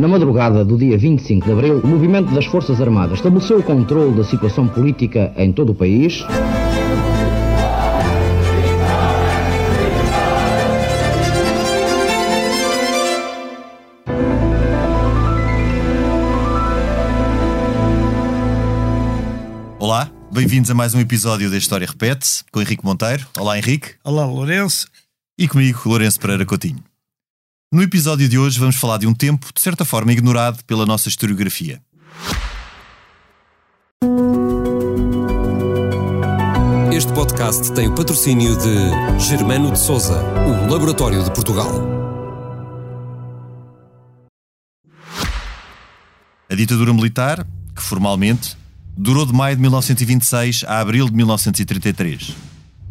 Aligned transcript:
Na 0.00 0.08
madrugada 0.08 0.64
do 0.64 0.78
dia 0.78 0.96
25 0.96 1.44
de 1.44 1.52
abril, 1.52 1.80
o 1.80 1.86
movimento 1.86 2.32
das 2.32 2.46
Forças 2.46 2.80
Armadas 2.80 3.18
estabeleceu 3.18 3.58
o 3.58 3.62
controle 3.62 4.16
da 4.16 4.24
situação 4.24 4.66
política 4.66 5.30
em 5.36 5.52
todo 5.52 5.72
o 5.72 5.74
país. 5.74 6.24
Olá, 19.78 20.10
bem-vindos 20.32 20.70
a 20.70 20.74
mais 20.74 20.94
um 20.94 21.00
episódio 21.00 21.50
da 21.50 21.58
História 21.58 21.86
Repete, 21.86 22.42
com 22.50 22.62
Henrique 22.62 22.86
Monteiro. 22.86 23.26
Olá, 23.38 23.58
Henrique. 23.58 23.96
Olá, 24.02 24.24
Lourenço. 24.24 24.88
E 25.36 25.46
comigo, 25.46 25.78
Lourenço 25.84 26.18
Pereira 26.18 26.46
Coutinho. 26.46 26.89
No 27.72 27.84
episódio 27.84 28.28
de 28.28 28.36
hoje 28.36 28.58
vamos 28.58 28.74
falar 28.74 28.98
de 28.98 29.06
um 29.06 29.14
tempo, 29.14 29.46
de 29.54 29.60
certa 29.60 29.84
forma, 29.84 30.10
ignorado 30.10 30.64
pela 30.64 30.84
nossa 30.84 31.08
historiografia. 31.08 31.80
Este 36.92 37.12
podcast 37.12 37.72
tem 37.72 37.86
o 37.86 37.94
patrocínio 37.94 38.58
de 38.58 39.20
Germano 39.24 39.70
de 39.70 39.78
Souza, 39.78 40.20
o 40.20 40.68
Laboratório 40.68 41.22
de 41.22 41.32
Portugal. 41.32 41.70
A 46.50 46.54
ditadura 46.56 46.92
militar, 46.92 47.46
que 47.76 47.82
formalmente 47.82 48.56
durou 48.96 49.24
de 49.24 49.32
maio 49.32 49.54
de 49.54 49.62
1926 49.62 50.64
a 50.66 50.80
abril 50.80 51.06
de 51.06 51.14
1933, 51.14 52.34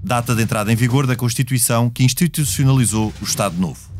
data 0.02 0.34
de 0.34 0.42
entrada 0.42 0.72
em 0.72 0.76
vigor 0.78 1.06
da 1.06 1.18
Constituição 1.18 1.90
que 1.90 2.06
institucionalizou 2.06 3.14
o 3.22 3.26
Estado 3.26 3.60
Novo. 3.60 3.99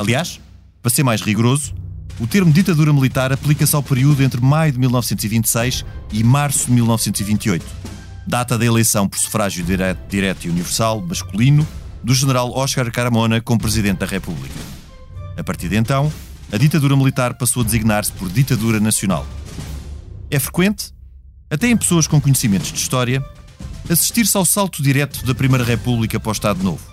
Aliás, 0.00 0.40
para 0.80 0.90
ser 0.90 1.02
mais 1.02 1.20
rigoroso, 1.20 1.74
o 2.18 2.26
termo 2.26 2.50
ditadura 2.50 2.90
militar 2.90 3.34
aplica-se 3.34 3.76
ao 3.76 3.82
período 3.82 4.22
entre 4.22 4.40
maio 4.40 4.72
de 4.72 4.78
1926 4.78 5.84
e 6.10 6.24
março 6.24 6.68
de 6.68 6.72
1928, 6.72 7.62
data 8.26 8.56
da 8.56 8.64
eleição 8.64 9.06
por 9.06 9.18
sufrágio 9.18 9.62
direto, 9.62 10.00
direto 10.08 10.46
e 10.46 10.48
universal 10.48 11.02
masculino 11.02 11.68
do 12.02 12.14
general 12.14 12.50
Oscar 12.56 12.90
Carmona 12.90 13.42
como 13.42 13.60
Presidente 13.60 13.98
da 13.98 14.06
República. 14.06 14.54
A 15.36 15.44
partir 15.44 15.68
de 15.68 15.76
então, 15.76 16.10
a 16.50 16.56
ditadura 16.56 16.96
militar 16.96 17.34
passou 17.34 17.60
a 17.62 17.66
designar-se 17.66 18.12
por 18.12 18.30
ditadura 18.30 18.80
nacional. 18.80 19.26
É 20.30 20.38
frequente, 20.38 20.94
até 21.50 21.68
em 21.68 21.76
pessoas 21.76 22.06
com 22.06 22.18
conhecimentos 22.18 22.72
de 22.72 22.78
história, 22.78 23.22
assistir-se 23.86 24.34
ao 24.34 24.46
salto 24.46 24.82
direto 24.82 25.26
da 25.26 25.34
Primeira 25.34 25.62
República 25.62 26.18
para 26.18 26.30
o 26.30 26.32
Estado 26.32 26.64
Novo. 26.64 26.88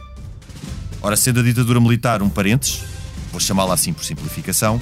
Ora, 1.01 1.15
sendo 1.15 1.39
a 1.39 1.43
ditadura 1.43 1.79
militar 1.79 2.21
um 2.21 2.29
parênteses, 2.29 2.96
chamá-la 3.41 3.73
assim 3.73 3.93
por 3.93 4.03
simplificação, 4.03 4.79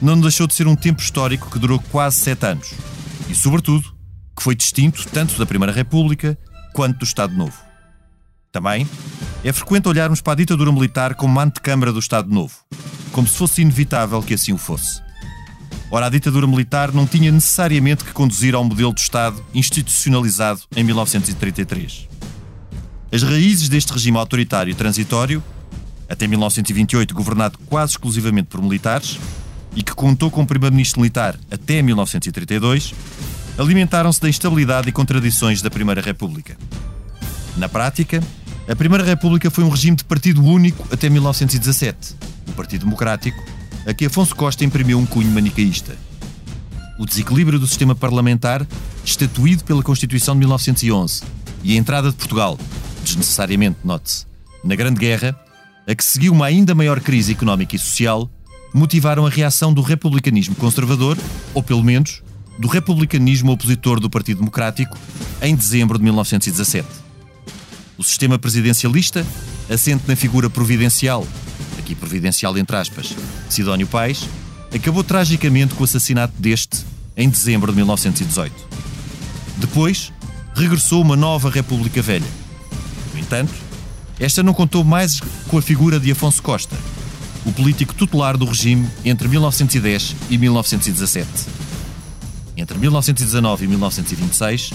não 0.00 0.20
deixou 0.20 0.46
de 0.46 0.54
ser 0.54 0.66
um 0.66 0.74
tempo 0.74 1.00
histórico 1.00 1.50
que 1.50 1.58
durou 1.58 1.78
quase 1.90 2.20
sete 2.20 2.46
anos 2.46 2.72
e, 3.28 3.34
sobretudo, 3.34 3.94
que 4.36 4.42
foi 4.42 4.54
distinto 4.54 5.06
tanto 5.08 5.38
da 5.38 5.46
Primeira 5.46 5.72
República 5.72 6.36
quanto 6.72 6.98
do 6.98 7.04
Estado 7.04 7.34
Novo. 7.34 7.56
Também 8.50 8.86
é 9.44 9.52
frequente 9.52 9.88
olharmos 9.88 10.20
para 10.20 10.34
a 10.34 10.36
ditadura 10.36 10.70
militar 10.72 11.14
como 11.14 11.32
uma 11.32 11.44
antecâmara 11.44 11.92
do 11.92 11.98
Estado 11.98 12.28
Novo, 12.28 12.54
como 13.12 13.26
se 13.26 13.36
fosse 13.36 13.62
inevitável 13.62 14.22
que 14.22 14.34
assim 14.34 14.52
o 14.52 14.58
fosse. 14.58 15.00
Ora, 15.90 16.06
a 16.06 16.10
ditadura 16.10 16.46
militar 16.46 16.92
não 16.92 17.06
tinha 17.06 17.30
necessariamente 17.30 18.02
que 18.02 18.12
conduzir 18.12 18.54
ao 18.54 18.64
modelo 18.64 18.94
de 18.94 19.00
Estado 19.02 19.44
institucionalizado 19.54 20.62
em 20.74 20.82
1933. 20.82 22.08
As 23.12 23.22
raízes 23.22 23.68
deste 23.68 23.92
regime 23.92 24.16
autoritário 24.16 24.74
transitório, 24.74 25.44
até 26.12 26.26
1928 26.26 27.14
governado 27.14 27.58
quase 27.66 27.92
exclusivamente 27.92 28.48
por 28.48 28.60
militares, 28.60 29.18
e 29.74 29.82
que 29.82 29.94
contou 29.94 30.30
com 30.30 30.42
um 30.42 30.46
primeiro-ministro 30.46 31.00
militar 31.00 31.38
até 31.50 31.80
1932, 31.80 32.92
alimentaram-se 33.56 34.20
da 34.20 34.28
instabilidade 34.28 34.90
e 34.90 34.92
contradições 34.92 35.62
da 35.62 35.70
Primeira 35.70 36.02
República. 36.02 36.54
Na 37.56 37.66
prática, 37.66 38.22
a 38.68 38.76
Primeira 38.76 39.02
República 39.02 39.50
foi 39.50 39.64
um 39.64 39.70
regime 39.70 39.96
de 39.96 40.04
partido 40.04 40.44
único 40.44 40.86
até 40.92 41.08
1917, 41.08 42.14
o 42.48 42.52
Partido 42.52 42.84
Democrático, 42.84 43.42
a 43.86 43.94
que 43.94 44.04
Afonso 44.04 44.36
Costa 44.36 44.66
imprimiu 44.66 44.98
um 44.98 45.06
cunho 45.06 45.30
manicaísta. 45.30 45.96
O 46.98 47.06
desequilíbrio 47.06 47.58
do 47.58 47.66
sistema 47.66 47.94
parlamentar, 47.94 48.66
estatuído 49.02 49.64
pela 49.64 49.82
Constituição 49.82 50.34
de 50.34 50.40
1911, 50.40 51.22
e 51.64 51.74
a 51.74 51.78
entrada 51.78 52.10
de 52.10 52.16
Portugal, 52.16 52.58
desnecessariamente, 53.02 53.78
note-se, 53.82 54.26
na 54.62 54.76
Grande 54.76 55.00
Guerra, 55.00 55.34
a 55.86 55.94
que 55.94 56.04
seguiu 56.04 56.32
uma 56.32 56.46
ainda 56.46 56.74
maior 56.74 57.00
crise 57.00 57.32
económica 57.32 57.76
e 57.76 57.78
social, 57.78 58.30
motivaram 58.72 59.26
a 59.26 59.30
reação 59.30 59.72
do 59.72 59.82
republicanismo 59.82 60.54
conservador, 60.54 61.18
ou 61.52 61.62
pelo 61.62 61.82
menos 61.82 62.22
do 62.58 62.68
republicanismo 62.68 63.52
opositor 63.52 63.98
do 63.98 64.08
Partido 64.08 64.38
Democrático, 64.38 64.96
em 65.40 65.54
dezembro 65.54 65.98
de 65.98 66.04
1917. 66.04 66.86
O 67.98 68.02
sistema 68.02 68.38
presidencialista, 68.38 69.26
assente 69.70 70.04
na 70.06 70.16
figura 70.16 70.48
providencial, 70.48 71.26
aqui 71.78 71.94
providencial 71.94 72.56
entre 72.56 72.76
aspas, 72.76 73.14
Sidónio 73.48 73.86
Pais, 73.86 74.28
acabou 74.74 75.04
tragicamente 75.04 75.74
com 75.74 75.82
o 75.82 75.84
assassinato 75.84 76.34
deste 76.38 76.84
em 77.16 77.28
dezembro 77.28 77.70
de 77.72 77.76
1918. 77.76 78.54
Depois, 79.58 80.12
regressou 80.54 81.02
uma 81.02 81.16
nova 81.16 81.50
República 81.50 82.00
Velha. 82.00 82.26
No 83.12 83.20
entanto, 83.20 83.52
esta 84.22 84.40
não 84.40 84.54
contou 84.54 84.84
mais 84.84 85.18
com 85.48 85.58
a 85.58 85.62
figura 85.62 85.98
de 85.98 86.12
Afonso 86.12 86.40
Costa, 86.40 86.76
o 87.44 87.52
político 87.52 87.92
tutelar 87.92 88.36
do 88.36 88.44
regime 88.44 88.88
entre 89.04 89.26
1910 89.26 90.14
e 90.30 90.38
1917. 90.38 91.28
Entre 92.56 92.78
1919 92.78 93.64
e 93.64 93.68
1926, 93.68 94.70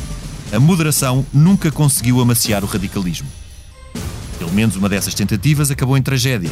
a 0.52 0.60
moderação 0.60 1.26
nunca 1.34 1.72
conseguiu 1.72 2.20
amaciar 2.20 2.62
o 2.62 2.68
radicalismo. 2.68 3.28
Pelo 4.38 4.52
menos 4.52 4.76
uma 4.76 4.90
dessas 4.90 5.14
tentativas 5.14 5.72
acabou 5.72 5.98
em 5.98 6.02
tragédia. 6.02 6.52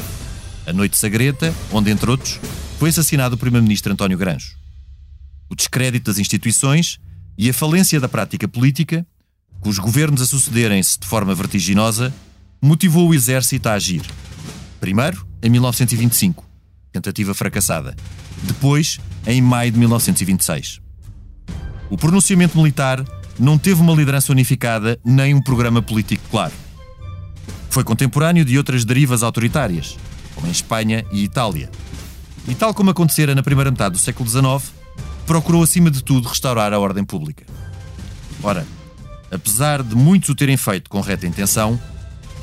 A 0.66 0.72
Noite 0.72 0.98
Sagreta, 0.98 1.54
onde, 1.74 1.92
entre 1.92 2.10
outros, 2.10 2.40
foi 2.80 2.92
assassinado 2.92 3.36
o 3.36 3.38
primeiro-ministro 3.38 3.92
António 3.92 4.18
Granjo. 4.18 4.56
O 5.50 5.56
descrédito 5.56 6.10
das 6.10 6.18
instituições 6.18 6.98
e 7.38 7.50
a 7.50 7.54
falência 7.54 8.00
da 8.00 8.08
prática 8.08 8.48
política, 8.48 9.06
com 9.60 9.68
os 9.68 9.80
governos 9.80 10.22
a 10.22 10.26
sucederem-se 10.26 10.98
de 10.98 11.06
forma 11.06 11.36
vertiginosa, 11.36 12.14
motivou 12.66 13.10
o 13.10 13.14
exército 13.14 13.70
a 13.70 13.74
agir. 13.74 14.02
Primeiro, 14.80 15.26
em 15.42 15.50
1925, 15.50 16.44
tentativa 16.92 17.34
fracassada. 17.34 17.96
Depois, 18.44 19.00
em 19.28 19.42
maio 19.42 19.72
de 19.72 19.80
1926. 19.80 20.82
O 21.90 21.98
pronunciamento 21.98 22.58
militar 22.58 23.06
não 23.40 23.58
teve 23.58 23.82
uma 23.82 23.94
liderança 23.94 24.32
unificada 24.32 25.00
nem 25.06 25.34
um 25.34 25.42
programa 25.42 25.82
político 25.82 26.24
claro. 26.32 26.54
Foi 27.70 27.84
contemporâneo 27.84 28.44
de 28.44 28.58
outras 28.58 28.84
derivas 28.84 29.22
autoritárias, 29.22 29.96
como 30.34 30.48
em 30.48 30.52
Espanha 30.52 31.06
e 31.12 31.24
Itália. 31.24 31.70
E 32.48 32.56
tal 32.56 32.74
como 32.74 32.90
acontecera 32.90 33.36
na 33.36 33.44
primeira 33.44 33.70
metade 33.70 33.94
do 33.94 34.00
século 34.00 34.28
XIX, 34.28 34.74
procurou 35.28 35.62
acima 35.62 35.92
de 35.92 36.04
tudo 36.04 36.28
restaurar 36.28 36.74
a 36.74 36.80
ordem 36.80 37.04
pública. 37.04 37.46
Ora, 38.42 38.66
apesar 39.32 39.84
de 39.84 39.96
muitos 39.96 40.30
o 40.30 40.36
terem 40.36 40.58
feito 40.58 40.90
com 40.90 41.02
reta 41.02 41.28
intenção, 41.28 41.80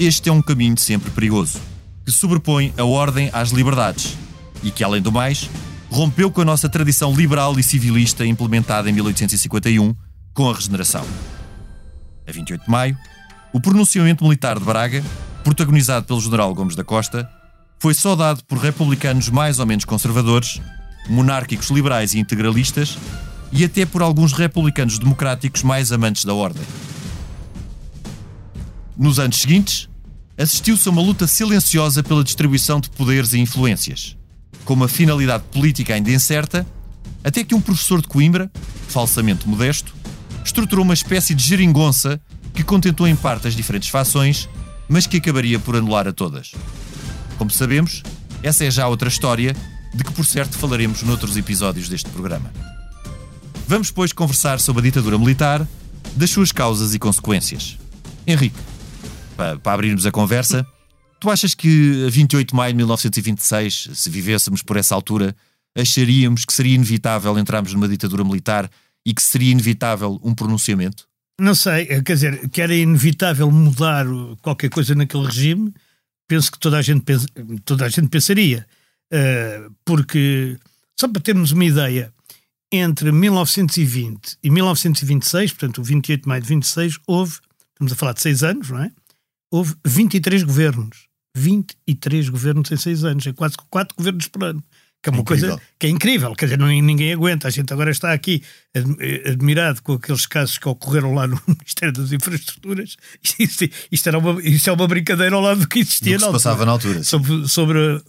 este 0.05 0.29
é 0.29 0.33
um 0.33 0.43
caminho 0.43 0.77
sempre 0.77 1.13
perigoso, 1.13 1.61
que 2.05 2.11
sobrepõe 2.11 2.75
a 2.77 2.83
ordem 2.83 3.31
às 3.33 3.51
liberdades 3.51 4.17
e 4.61 4.71
que, 4.71 4.83
além 4.83 5.01
do 5.01 5.13
mais, 5.13 5.49
rompeu 5.89 6.29
com 6.29 6.41
a 6.41 6.45
nossa 6.45 6.69
tradição 6.69 7.15
liberal 7.15 7.57
e 7.57 7.63
civilista 7.63 8.27
implementada 8.27 8.91
em 8.91 8.93
1851 8.93 9.95
com 10.35 10.51
a 10.51 10.55
regeneração. 10.55 11.07
A 12.27 12.33
28 12.33 12.65
de 12.65 12.71
maio, 12.71 12.99
o 13.53 13.61
pronunciamento 13.61 14.25
militar 14.25 14.59
de 14.59 14.65
Braga, 14.65 15.05
protagonizado 15.45 16.05
pelo 16.05 16.21
general 16.21 16.53
Gomes 16.53 16.75
da 16.75 16.83
Costa, 16.83 17.31
foi 17.79 17.95
saudado 17.95 18.43
por 18.45 18.59
republicanos 18.59 19.29
mais 19.29 19.61
ou 19.61 19.67
menos 19.67 19.85
conservadores, 19.85 20.61
monárquicos 21.09 21.71
liberais 21.71 22.13
e 22.13 22.19
integralistas 22.19 22.99
e 23.53 23.65
até 23.65 23.87
por 23.87 24.03
alguns 24.03 24.33
republicanos 24.33 24.99
democráticos 24.99 25.63
mais 25.63 25.93
amantes 25.93 26.25
da 26.25 26.35
ordem. 26.35 26.65
Nos 28.97 29.19
anos 29.21 29.37
seguintes, 29.37 29.92
assistiu-se 30.43 30.89
a 30.89 30.91
uma 30.91 31.01
luta 31.01 31.27
silenciosa 31.27 32.03
pela 32.03 32.25
distribuição 32.25 32.81
de 32.81 32.91
poderes 32.91 33.33
e 33.33 33.39
influências, 33.39 34.17
com 34.65 34.75
uma 34.75 34.89
finalidade 34.89 35.45
política 35.53 35.95
ainda 35.95 36.11
incerta, 36.11 36.67
até 37.23 37.45
que 37.45 37.55
um 37.55 37.61
professor 37.61 38.03
de 38.03 38.09
Coimbra, 38.09 38.51
falsamente 38.89 39.49
modesto, 39.49 39.95
estruturou 40.45 40.85
uma 40.85 40.95
espécie 40.95 41.33
de 41.33 41.45
geringonça 41.45 42.21
que 42.53 42.65
contentou 42.65 43.07
em 43.07 43.15
parte 43.15 43.47
as 43.47 43.55
diferentes 43.55 43.89
fações, 43.89 44.49
mas 44.89 45.07
que 45.07 45.19
acabaria 45.19 45.61
por 45.61 45.77
anular 45.77 46.09
a 46.09 46.13
todas. 46.13 46.53
Como 47.39 47.51
sabemos, 47.51 48.03
essa 48.43 48.65
é 48.65 48.71
já 48.71 48.89
outra 48.89 49.09
história, 49.09 49.55
de 49.95 50.03
que 50.03 50.13
por 50.13 50.27
certo 50.27 50.59
falaremos 50.59 51.03
noutros 51.05 51.37
episódios 51.37 51.89
deste 51.89 52.11
programa. 52.11 52.53
Vamos, 53.69 53.93
pois, 53.93 54.13
conversar 54.13 54.59
sobre 54.59 54.81
a 54.81 54.85
ditadura 54.85 55.17
militar, 55.19 55.67
das 56.17 56.31
suas 56.31 56.51
causas 56.51 56.95
e 56.95 56.99
consequências. 56.99 57.79
Henrique, 58.27 58.59
para, 59.37 59.59
para 59.59 59.73
abrirmos 59.73 60.07
a 60.07 60.11
conversa, 60.11 60.67
tu 61.21 61.31
achas 61.31 61.55
que 61.55 62.05
a 62.07 62.11
28 62.11 62.49
de 62.49 62.55
maio 62.55 62.73
de 62.73 62.77
1926, 62.79 63.91
se 63.95 64.11
vivêssemos 64.11 64.63
por 64.63 64.77
essa 64.77 64.95
altura, 64.95 65.35
acharíamos 65.77 66.45
que 66.45 66.53
seria 66.53 66.75
inevitável 66.75 67.39
entrarmos 67.39 67.73
numa 67.73 67.89
ditadura 67.89 68.25
militar 68.25 68.71
e 69.05 69.15
que 69.15 69.23
seria 69.23 69.53
inevitável 69.53 70.21
um 70.23 70.35
pronunciamento? 70.35 71.07
Não 71.41 71.55
sei, 71.55 71.87
eh, 71.89 72.03
quer 72.03 72.15
dizer, 72.15 72.49
que 72.51 72.61
era 72.61 72.75
inevitável 72.75 73.51
mudar 73.51 74.07
qualquer 74.43 74.69
coisa 74.69 74.95
naquele 74.95 75.27
regime, 75.27 75.73
penso 76.29 76.53
que 76.53 76.59
toda 76.59 76.79
a 76.79 76.83
gente, 76.83 77.03
pensa, 77.03 77.27
toda 77.65 77.85
a 77.85 77.89
gente 77.89 78.09
pensaria. 78.09 78.67
Uh, 79.13 79.71
porque, 79.85 80.59
só 80.99 81.07
para 81.07 81.21
termos 81.21 81.53
uma 81.53 81.65
ideia, 81.65 82.13
entre 82.73 83.13
1920 83.13 84.39
e 84.43 84.51
1926, 84.51 85.53
portanto, 85.53 85.79
o 85.79 85.85
28 85.85 86.23
de 86.23 86.29
maio 86.29 86.43
de 86.43 86.49
26, 86.49 86.99
houve, 87.07 87.39
estamos 87.73 87.93
a 87.93 87.97
falar 87.97 88.15
de 88.15 88.23
seis 88.23 88.43
anos, 88.43 88.71
não 88.71 88.83
é? 88.83 88.91
Houve 89.53 89.75
23 89.85 90.45
governos. 90.45 91.09
23 91.37 92.31
governos 92.31 92.73
em 92.73 92.77
seis 92.77 93.05
anos. 93.05 93.27
É 93.27 93.33
quase 93.35 93.55
quatro 93.69 93.95
governos 93.97 94.27
por 94.29 94.43
ano. 94.45 94.65
Que 95.03 95.11
é 95.11 95.13
uma 95.13 95.21
incrível. 95.21 95.49
coisa 95.49 95.63
que 95.81 95.87
é 95.89 95.91
incrível, 95.91 96.33
quer 96.37 96.47
dizer, 96.47 96.59
não, 96.59 96.69
ninguém 96.69 97.13
aguenta. 97.13 97.49
A 97.49 97.51
gente 97.51 97.73
agora 97.73 97.91
está 97.91 98.13
aqui 98.13 98.41
admirado 99.27 99.83
com 99.83 99.95
aqueles 99.95 100.27
casos 100.27 100.59
que 100.59 100.69
ocorreram 100.69 101.13
lá 101.13 101.27
no 101.27 101.41
Ministério 101.47 101.93
das 101.93 102.13
Infraestruturas. 102.13 102.97
Isto, 103.39 103.69
isto, 103.91 104.09
era 104.09 104.19
uma, 104.19 104.41
isto 104.41 104.71
é 104.71 104.73
uma 104.73 104.87
brincadeira 104.87 105.35
ao 105.35 105.43
lado 105.43 105.61
do 105.61 105.69
que 105.69 105.81
existia 105.81 106.17
do 106.17 106.21
que 106.21 106.27
se 106.27 106.33
passava 106.33 106.65
na 106.65 106.73
altura. 106.73 107.03
Sobre, 107.03 107.49
sobre. 107.49 108.01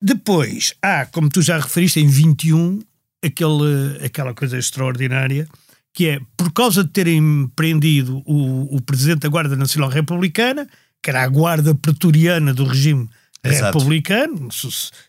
Depois, 0.00 0.74
há, 0.82 1.06
como 1.06 1.30
tu 1.30 1.40
já 1.40 1.58
referiste, 1.58 2.00
em 2.00 2.06
21, 2.06 2.80
aquele, 3.24 4.04
aquela 4.04 4.34
coisa 4.34 4.58
extraordinária 4.58 5.48
que 5.92 6.08
é, 6.08 6.20
por 6.36 6.52
causa 6.52 6.84
de 6.84 6.90
terem 6.90 7.50
prendido 7.54 8.22
o, 8.26 8.76
o 8.76 8.80
Presidente 8.80 9.20
da 9.20 9.28
Guarda 9.28 9.56
Nacional 9.56 9.90
Republicana, 9.90 10.66
que 11.02 11.10
era 11.10 11.22
a 11.22 11.28
guarda 11.28 11.74
pretoriana 11.74 12.54
do 12.54 12.64
regime 12.64 13.08
Exato. 13.42 13.78
republicano 13.78 14.48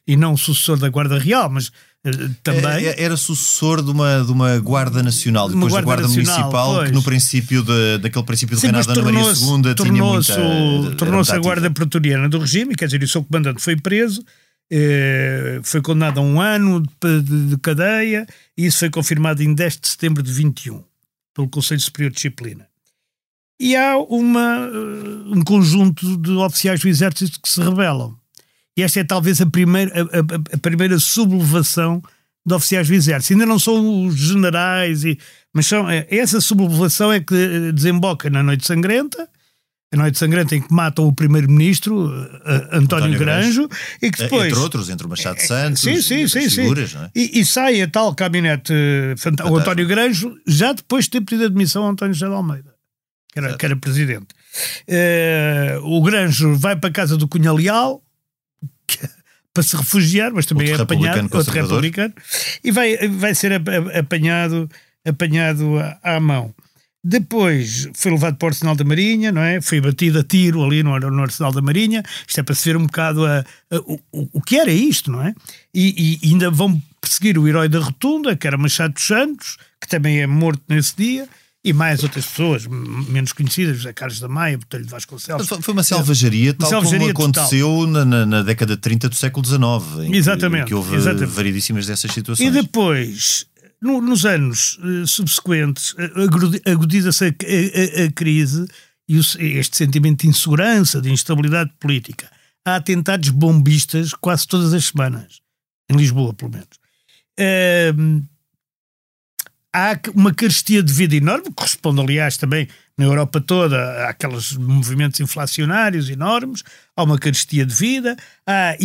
e 0.08 0.16
não 0.16 0.38
sucessor 0.38 0.78
da 0.78 0.90
Guarda 0.90 1.20
Real, 1.20 1.50
mas 1.50 1.68
uh, 1.68 2.36
também. 2.42 2.86
É, 2.86 3.04
era 3.04 3.18
sucessor 3.18 3.84
de 3.84 3.92
uma, 3.92 4.24
de 4.24 4.32
uma 4.32 4.58
Guarda 4.60 5.04
Nacional, 5.04 5.50
depois 5.50 5.72
guarda 5.72 5.82
da 5.82 5.86
Guarda 5.86 6.08
Nacional, 6.08 6.40
Municipal, 6.40 6.76
pois. 6.76 6.90
que 6.90 6.96
no 6.96 7.04
princípio 7.04 7.64
de, 7.64 7.98
daquele 7.98 8.26
princípio 8.26 8.56
do 8.56 8.62
reinado 8.62 8.88
da 8.88 8.94
Ana 8.94 9.04
Maria 9.04 9.34
II 9.34 9.76
tornou-se 9.76 10.96
tornou 10.98 11.22
a 11.28 11.38
Guarda 11.40 11.70
Pretoriana 11.70 12.30
do 12.30 12.40
regime, 12.40 12.74
quer 12.74 12.86
dizer, 12.86 13.04
o 13.04 13.08
seu 13.08 13.24
comandante 13.24 13.62
foi 13.62 13.76
preso. 13.76 14.24
Eh, 14.74 15.60
foi 15.64 15.82
condenado 15.82 16.22
a 16.22 16.24
um 16.24 16.40
ano 16.40 16.82
de, 16.82 17.22
de, 17.22 17.48
de, 17.48 17.58
cadeia 17.58 18.26
e 18.58 18.68
isso 18.68 18.80
foi 18.80 18.90
confirmado 18.90 19.44
em 19.44 19.54
10 19.54 19.78
de 19.82 19.88
setembro 19.90 20.24
de 20.24 20.32
21 20.32 20.82
pelo 21.34 21.50
Conselho 21.50 21.82
Superior 21.82 22.10
de 22.10 22.16
Disciplina 22.16 22.72
e 23.62 23.76
há 23.76 23.96
uma, 23.96 24.68
eh, 24.74 25.36
um 25.36 25.44
conjunto 25.44 26.18
de 26.18 26.32
oficiais 26.32 26.80
do 26.80 26.88
exército 26.88 27.40
que 27.40 27.48
se 27.48 27.62
rebelam. 27.62 28.18
E 28.76 28.82
esta 28.82 29.02
é 29.02 29.04
talvez 29.04 29.40
a 29.40 29.46
primeira, 29.46 29.94
a, 29.94 30.02
a, 30.02 30.56
a 30.56 30.58
primeira 30.58 30.98
sublevação 30.98 32.02
de 32.44 32.56
oficiais 32.56 32.88
do 32.88 32.96
exército. 32.96 33.34
Ainda 33.34 33.46
não 33.46 33.60
são 33.60 34.08
os 34.08 34.16
generais, 34.16 35.06
e, 35.06 35.20
mas 35.54 35.68
são, 35.68 35.88
é, 35.88 36.08
essa 36.10 36.42
sublevação 36.42 37.14
é 37.14 37.20
que 37.20 37.36
eh, 37.36 37.72
desemboca 37.72 38.32
na 38.32 38.42
Noite 38.42 38.66
Sangrenta, 38.66 39.30
a 39.94 39.98
Noite 39.98 40.18
Sangrenta 40.18 40.56
em 40.56 40.62
que 40.62 40.74
matam 40.74 41.06
o 41.06 41.14
primeiro-ministro, 41.14 42.08
uh, 42.08 42.40
António, 42.72 42.84
António 42.84 43.20
Granjo, 43.20 43.70
e 44.02 44.10
que 44.10 44.24
depois... 44.24 44.48
Entre 44.48 44.60
outros, 44.60 44.90
entre 44.90 45.06
o 45.06 45.10
Machado 45.10 45.42
Santos 45.42 45.82
sim, 45.82 46.02
sim, 46.02 46.28
sim, 46.28 46.50
figuras, 46.50 46.96
é? 46.96 47.10
e, 47.14 47.42
e, 47.42 47.46
sai 47.46 47.82
a 47.82 47.88
tal 47.88 48.14
gabinete, 48.14 48.74
o 49.50 49.58
António 49.58 49.88
Granjo, 49.88 50.34
já 50.48 50.72
depois 50.72 51.06
de 51.06 51.12
ter 51.12 51.22
pedido 51.22 51.46
admissão 51.46 51.86
a 51.86 51.90
António 51.90 52.14
José 52.14 52.28
de 52.28 52.34
Almeida 52.34 52.72
que 53.32 53.40
era, 53.40 53.58
que 53.58 53.66
era 53.66 53.76
presidente. 53.76 54.28
Uh, 54.88 55.86
o 55.86 56.02
Granjo 56.02 56.56
vai 56.56 56.76
para 56.76 56.90
a 56.90 56.94
casa 56.94 57.16
do 57.16 57.28
Cunha 57.28 57.54
Leal 57.54 58.04
que, 58.86 59.00
para 59.54 59.64
se 59.64 59.76
refugiar, 59.76 60.32
mas 60.34 60.46
também 60.46 60.68
outro 60.68 60.82
é 60.82 60.84
apanhado, 60.84 61.30
outro 61.34 61.54
republicano, 61.54 62.14
e 62.64 62.72
vai, 62.72 62.98
vai 63.08 63.34
ser 63.34 63.54
apanhado, 63.54 64.70
apanhado 65.06 65.80
à, 65.80 66.16
à 66.16 66.20
mão. 66.20 66.54
Depois 67.04 67.90
foi 67.96 68.12
levado 68.12 68.38
para 68.38 68.46
o 68.46 68.50
Arsenal 68.50 68.76
da 68.76 68.84
Marinha, 68.84 69.32
não 69.32 69.42
é? 69.42 69.60
Foi 69.60 69.82
batido 69.82 70.20
a 70.20 70.24
tiro 70.24 70.64
ali 70.64 70.84
no, 70.84 71.00
no 71.00 71.22
Arsenal 71.24 71.52
da 71.52 71.62
Marinha. 71.62 72.04
Isto 72.28 72.40
é 72.40 72.44
para 72.44 72.54
se 72.54 72.70
ver 72.70 72.78
um 72.78 72.86
bocado 72.86 73.26
a, 73.26 73.40
a, 73.40 73.78
o, 73.78 74.00
o 74.34 74.42
que 74.42 74.58
era 74.58 74.72
isto, 74.72 75.12
não 75.12 75.22
é? 75.22 75.34
E, 75.74 76.20
e, 76.24 76.30
ainda 76.30 76.52
vão 76.52 76.82
perseguir 77.02 77.40
o 77.40 77.48
herói 77.48 77.68
da 77.68 77.80
Rotunda, 77.80 78.36
que 78.36 78.46
era 78.46 78.58
Machado 78.58 78.94
dos 78.94 79.04
Santos, 79.04 79.58
que 79.80 79.88
também 79.88 80.22
é 80.22 80.28
morto 80.28 80.62
nesse 80.70 80.96
dia 80.96 81.28
e 81.64 81.74
mais 81.74 82.02
outras 82.02 82.26
pessoas 82.26 82.66
menos 82.66 83.34
conhecidas, 83.34 83.78
José 83.78 83.94
Carlos 83.94 84.20
da 84.20 84.28
Maia, 84.28 84.58
Botelho 84.58 84.84
de 84.84 84.90
Vasconcelos. 84.90 85.48
Foi 85.48 85.74
uma 85.74 85.84
selvageria, 85.84 86.54
tal 86.54 86.70
selvageria 86.70 87.14
como 87.14 87.30
aconteceu 87.30 87.86
na, 87.86 88.04
na, 88.04 88.26
na, 88.26 88.42
década 88.42 88.76
de 88.76 88.82
30 88.82 89.10
do 89.10 89.16
século 89.16 89.46
XIX, 89.46 89.62
em 90.08 90.16
exatamente, 90.16 90.64
que, 90.64 90.68
que 90.70 90.74
houve 90.74 90.96
exatamente. 90.96 91.32
variedíssimas 91.32 91.86
dessas 91.86 92.12
situações. 92.12 92.48
E 92.48 92.52
depois, 92.52 93.46
no, 93.82 94.00
nos 94.00 94.26
anos 94.26 94.78
uh, 94.78 95.08
subsequentes, 95.08 95.94
uh, 95.94 96.72
agudiza-se 96.72 97.26
a, 97.26 97.28
a, 97.28 98.06
a, 98.06 98.12
crise 98.12 98.68
e 99.08 99.18
o, 99.18 99.22
este 99.22 99.78
sentimento 99.78 100.22
de 100.22 100.28
insegurança, 100.28 101.02
de 101.02 101.12
instabilidade 101.12 101.72
política. 101.80 102.30
Há 102.64 102.76
atentados 102.76 103.30
bombistas 103.30 104.14
quase 104.14 104.48
todas 104.48 104.74
as 104.74 104.86
semanas, 104.86 105.42
em 105.90 105.98
Lisboa, 105.98 106.34
pelo 106.34 106.52
menos. 106.52 106.80
Uh, 107.40 108.24
há 109.74 110.00
uma 110.14 110.34
carestia 110.34 110.84
de 110.84 110.94
vida 110.94 111.16
enorme, 111.16 111.46
que 111.46 111.54
corresponde, 111.54 112.02
aliás, 112.02 112.38
também 112.38 112.68
na 113.02 113.08
Europa 113.08 113.42
toda 113.42 114.08
àqueles 114.08 114.56
movimentos 114.56 115.20
inflacionários 115.20 116.08
enormes, 116.08 116.64
há 116.96 117.04
uma 117.04 117.18
carestia 117.18 117.66
de 117.66 117.74
vida, 117.74 118.16
há 118.46 118.78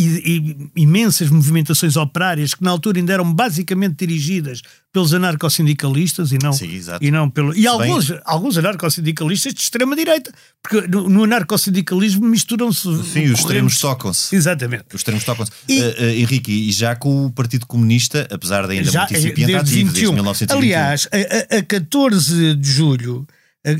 imensas 0.75 1.29
movimentações 1.29 1.95
operárias 1.95 2.55
que 2.55 2.63
na 2.63 2.71
altura 2.71 2.97
ainda 2.97 3.13
eram 3.13 3.31
basicamente 3.31 3.97
dirigidas 3.97 4.63
pelos 4.91 5.13
anarcossindicalistas 5.13 6.31
e 6.31 6.39
não, 6.41 6.51
Sim, 6.51 6.81
e 6.99 7.11
não 7.11 7.29
pelo. 7.29 7.55
E 7.55 7.67
alguns, 7.67 8.11
alguns 8.25 8.57
anarcossindicalistas 8.57 9.53
de 9.53 9.61
extrema-direita, 9.61 10.33
porque 10.63 10.87
no, 10.87 11.07
no 11.07 11.23
anarcossindicalismo 11.23 12.25
misturam-se. 12.25 13.03
Sim, 13.03 13.25
os 13.25 13.39
extremos 13.39 13.79
tocam-se. 13.79 14.35
Exatamente. 14.35 14.85
Os 14.89 15.01
extremos 15.01 15.23
tocam-se. 15.23 15.51
E, 15.67 15.79
uh, 15.79 15.85
uh, 15.85 16.03
Henrique, 16.09 16.51
e 16.51 16.71
já 16.71 16.95
com 16.95 17.27
o 17.27 17.31
Partido 17.31 17.67
Comunista, 17.67 18.27
apesar 18.31 18.65
de 18.65 18.73
ainda 18.73 18.89
já, 18.89 19.01
muito 19.01 19.13
incipiente 19.13 19.55
ativo, 19.55 19.91
desde 19.91 20.13
1921. 20.13 20.57
Aliás, 20.57 21.07
a, 21.51 21.57
a 21.57 21.61
14 21.61 22.55
de 22.55 22.71
julho 22.71 23.27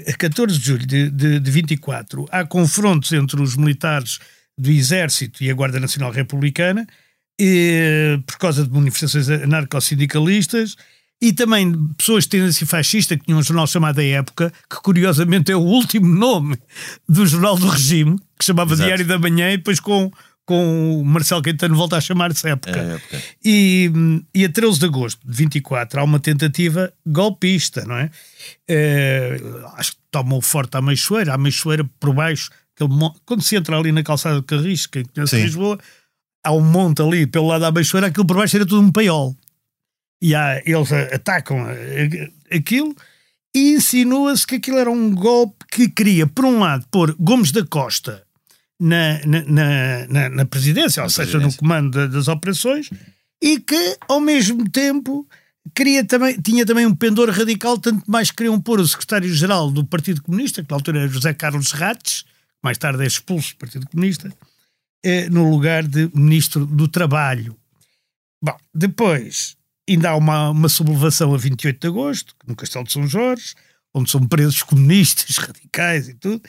a 0.08 0.14
14 0.14 0.58
de 0.58 0.66
julho 0.66 0.86
de, 0.86 1.10
de, 1.10 1.40
de 1.40 1.52
24, 1.52 2.26
há 2.30 2.46
confrontos 2.46 3.12
entre 3.14 3.42
os 3.42 3.56
militares 3.56 4.20
do 4.58 4.70
Exército 4.70 5.44
e 5.44 5.50
a 5.50 5.54
Guarda 5.54 5.80
Nacional 5.80 6.12
Republicana, 6.12 6.86
e, 7.40 8.20
por 8.26 8.38
causa 8.38 8.66
de 8.66 8.72
manifestações 8.72 9.30
anarcossindicalistas, 9.30 10.76
e 11.22 11.34
também 11.34 11.74
pessoas 11.98 12.26
de 12.26 12.32
tendência 12.32 12.68
fascista, 12.68 13.18
que 13.18 13.26
tinham 13.26 13.40
um 13.40 13.44
jornal 13.44 13.66
chamado 13.66 14.00
A 14.00 14.04
Época, 14.04 14.52
que 14.70 14.78
curiosamente 14.82 15.52
é 15.52 15.56
o 15.56 15.62
último 15.62 16.08
nome 16.08 16.58
do 17.08 17.26
jornal 17.26 17.58
do 17.58 17.68
regime, 17.68 18.18
que 18.38 18.46
chamava 18.46 18.74
Exato. 18.74 18.88
Diário 18.88 19.06
da 19.06 19.18
Manhã, 19.18 19.52
e 19.52 19.58
depois 19.58 19.80
com 19.80 20.12
com 20.48 21.02
o 21.02 21.04
Marcelo 21.04 21.42
Caetano 21.42 21.76
volta 21.76 21.98
a 21.98 22.02
chamar-se 22.02 22.48
época. 22.48 22.80
É, 22.80 22.96
época. 22.96 23.22
E, 23.44 23.92
e 24.34 24.46
a 24.46 24.50
13 24.50 24.80
de 24.80 24.86
agosto 24.86 25.20
de 25.28 25.38
24 25.38 26.00
há 26.00 26.04
uma 26.04 26.22
tentativa 26.22 26.92
golpista, 27.06 27.84
não 27.84 27.98
é? 27.98 28.10
é 28.66 29.38
acho 29.76 29.92
que 29.92 29.98
tomam 30.10 30.42
forte 30.42 30.78
a 30.78 30.82
Meixoeira, 30.82 31.34
a 31.34 31.38
Meixoeira 31.38 31.84
por 32.00 32.14
baixo, 32.14 32.50
aquele, 32.74 32.90
quando 33.26 33.44
se 33.44 33.58
entra 33.58 33.78
ali 33.78 33.92
na 33.92 34.02
calçada 34.04 34.38
de 34.38 34.44
Carris, 34.44 34.88
quem 34.88 35.04
conhece 35.04 35.36
Sim. 35.36 35.44
Lisboa, 35.44 35.78
há 36.42 36.54
um 36.54 36.62
monte 36.62 37.02
ali 37.02 37.28
pelo 37.28 37.48
lado 37.48 37.62
da 37.62 37.72
Meixoeira, 37.72 38.08
aquilo 38.08 38.26
por 38.26 38.38
baixo 38.38 38.56
era 38.56 38.66
tudo 38.66 38.82
um 38.82 38.92
paiol. 38.92 39.36
E 40.22 40.34
há, 40.34 40.62
eles 40.66 40.92
atacam 41.14 41.68
aquilo 42.50 42.96
e 43.54 43.74
insinua-se 43.74 44.48
que 44.48 44.56
aquilo 44.56 44.78
era 44.78 44.90
um 44.90 45.14
golpe 45.14 45.66
que 45.70 45.90
queria, 45.90 46.26
por 46.26 46.46
um 46.46 46.60
lado, 46.60 46.88
pôr 46.90 47.14
Gomes 47.20 47.52
da 47.52 47.66
Costa 47.66 48.27
na, 48.80 49.20
na, 49.26 50.08
na, 50.08 50.30
na 50.30 50.46
presidência, 50.46 51.04
ou 51.04 51.10
seja, 51.10 51.40
no 51.40 51.54
comando 51.56 52.08
das 52.08 52.28
operações, 52.28 52.90
e 53.42 53.60
que, 53.60 53.98
ao 54.08 54.20
mesmo 54.20 54.70
tempo, 54.70 55.28
queria 55.76 56.04
também, 56.04 56.40
tinha 56.42 56.66
também 56.66 56.86
um 56.86 56.96
pendor 56.96 57.30
radical, 57.30 57.78
tanto 57.78 58.04
mais 58.10 58.32
queriam 58.32 58.60
pôr 58.60 58.80
o 58.80 58.88
secretário-geral 58.88 59.72
do 59.72 59.86
Partido 59.86 60.22
Comunista, 60.22 60.64
que 60.64 60.70
na 60.70 60.76
altura 60.76 61.00
era 61.00 61.08
José 61.08 61.34
Carlos 61.34 61.72
Rates, 61.72 62.26
mais 62.64 62.78
tarde 62.78 63.04
é 63.04 63.08
expulso 63.08 63.54
do 63.54 63.58
Partido 63.58 63.88
Comunista, 63.88 64.32
eh, 65.04 65.30
no 65.30 65.50
lugar 65.50 65.84
de 65.84 66.10
Ministro 66.14 66.66
do 66.66 66.88
Trabalho. 66.88 67.56
Bom, 68.44 68.58
depois 68.74 69.56
ainda 69.90 70.10
há 70.10 70.16
uma, 70.16 70.50
uma 70.50 70.70
sublevação 70.70 71.34
a 71.34 71.38
28 71.38 71.80
de 71.80 71.88
agosto, 71.88 72.36
no 72.46 72.56
Castelo 72.56 72.86
de 72.86 72.92
São 72.92 73.08
Jorge, 73.08 73.56
onde 73.94 74.12
são 74.12 74.28
presos 74.28 74.62
comunistas, 74.64 75.38
radicais 75.38 76.10
e 76.10 76.14
tudo, 76.14 76.42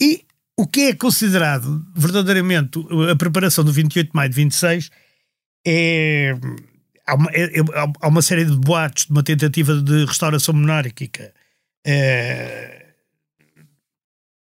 e 0.00 0.24
o 0.58 0.66
que 0.66 0.80
é 0.88 0.94
considerado 0.94 1.86
verdadeiramente 1.94 2.80
a 3.10 3.14
preparação 3.14 3.64
do 3.64 3.72
28 3.72 4.10
de 4.10 4.16
maio 4.16 4.28
de 4.28 4.34
26 4.34 4.90
é. 5.64 6.34
Há 7.06 7.14
uma, 7.14 7.30
é, 7.32 7.60
é, 7.60 7.62
há 8.02 8.08
uma 8.08 8.20
série 8.20 8.44
de 8.44 8.54
boatos 8.56 9.06
de 9.06 9.12
uma 9.12 9.22
tentativa 9.22 9.80
de 9.80 10.04
restauração 10.04 10.52
monárquica 10.52 11.32
é, 11.86 12.86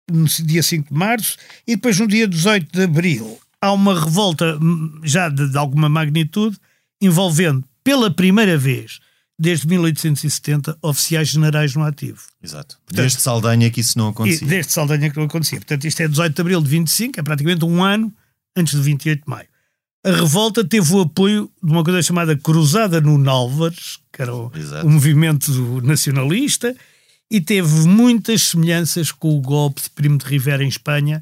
no 0.09 0.25
dia 0.27 0.63
5 0.63 0.93
de 0.93 0.97
março 0.97 1.37
e 1.67 1.75
depois 1.75 1.99
no 1.99 2.07
dia 2.07 2.29
18 2.29 2.71
de 2.71 2.85
abril 2.85 3.41
há 3.61 3.73
uma 3.73 3.99
revolta 3.99 4.57
hum, 4.63 5.01
já 5.03 5.29
de, 5.29 5.51
de 5.51 5.59
alguma 5.59 5.89
magnitude 5.89 6.57
envolvendo 7.01 7.65
pela 7.83 8.09
primeira 8.09 8.57
vez 8.57 9.01
desde 9.39 9.67
1870 9.67 10.79
oficiais 10.81 11.29
generais 11.29 11.75
no 11.75 11.83
ativo. 11.83 12.21
Exato. 12.43 12.79
desde 12.93 13.21
Saldanha 13.21 13.71
que 13.71 13.81
isso 13.81 13.99
não 13.99 14.09
acontecia. 14.09 14.47
desde 14.47 14.73
Saldanha 14.73 15.11
que 15.11 15.17
não 15.17 15.25
acontecia. 15.25 15.59
Portanto, 15.59 15.85
isto 15.87 16.01
é 16.01 16.09
18 16.09 16.35
de 16.35 16.41
abril 16.41 16.61
de 16.63 16.69
25, 16.69 17.19
é 17.19 17.23
praticamente 17.23 17.65
um 17.65 17.83
ano 17.83 18.13
antes 18.57 18.75
de 18.75 18.83
28 18.83 19.25
de 19.25 19.29
maio. 19.31 19.49
A 20.07 20.11
revolta 20.13 20.63
teve 20.65 20.93
o 20.93 21.01
apoio 21.01 21.51
de 21.63 21.73
uma 21.73 21.83
coisa 21.83 22.03
chamada 22.03 22.37
Cruzada 22.37 23.01
no 23.01 23.17
Nálvares, 23.19 23.99
que 24.13 24.21
era 24.23 24.35
o, 24.35 24.53
o 24.85 24.91
movimento 24.91 25.51
nacionalista, 25.83 26.77
e 27.31 27.41
teve 27.41 27.87
muitas 27.89 28.43
semelhanças 28.43 29.11
com 29.11 29.37
o 29.37 29.41
golpe 29.41 29.83
de 29.83 29.91
Primo 29.91 30.19
de 30.19 30.27
Rivera 30.27 30.63
em 30.63 30.69
Espanha, 30.69 31.21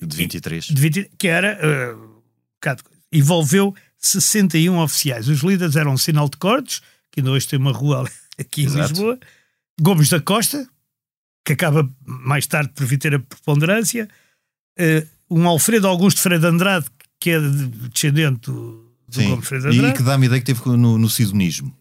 De 0.00 0.16
23. 0.16 0.64
de 0.64 0.80
20 0.80 1.10
que 1.18 1.28
era. 1.28 1.58
um 1.94 2.16
coisa. 2.60 2.82
envolveu 3.12 3.74
61 3.98 4.78
oficiais. 4.78 5.28
Os 5.28 5.40
líderes 5.40 5.76
eram 5.76 5.96
Sinal 5.98 6.28
de 6.28 6.38
Cortes, 6.38 6.80
que 7.16 7.20
ainda 7.20 7.30
hoje 7.30 7.48
tem 7.48 7.58
uma 7.58 7.72
rua 7.72 8.06
aqui 8.38 8.62
em 8.62 8.66
Exato. 8.66 8.90
Lisboa, 8.92 9.18
Gomes 9.80 10.08
da 10.10 10.20
Costa, 10.20 10.68
que 11.44 11.54
acaba 11.54 11.88
mais 12.04 12.46
tarde 12.46 12.70
por 12.74 12.84
vir 12.86 12.98
ter 12.98 13.14
a 13.14 13.18
preponderância, 13.18 14.06
eh, 14.78 15.06
um 15.30 15.48
Alfredo 15.48 15.88
Augusto 15.88 16.20
Freire 16.20 16.40
de 16.42 16.46
Andrade, 16.48 16.86
que 17.18 17.30
é 17.30 17.40
de- 17.40 17.66
descendente 17.88 18.50
do, 18.50 18.84
do 19.08 19.14
Sim. 19.14 19.30
Gomes 19.30 19.48
Freire 19.48 19.70
de 19.70 19.76
E 19.76 19.78
Andrade. 19.78 19.96
que 19.96 20.02
dá-me 20.02 20.26
ideia 20.26 20.40
que 20.40 20.46
teve 20.46 20.60
no, 20.76 20.98
no 20.98 21.08
sidonismo. 21.08 21.74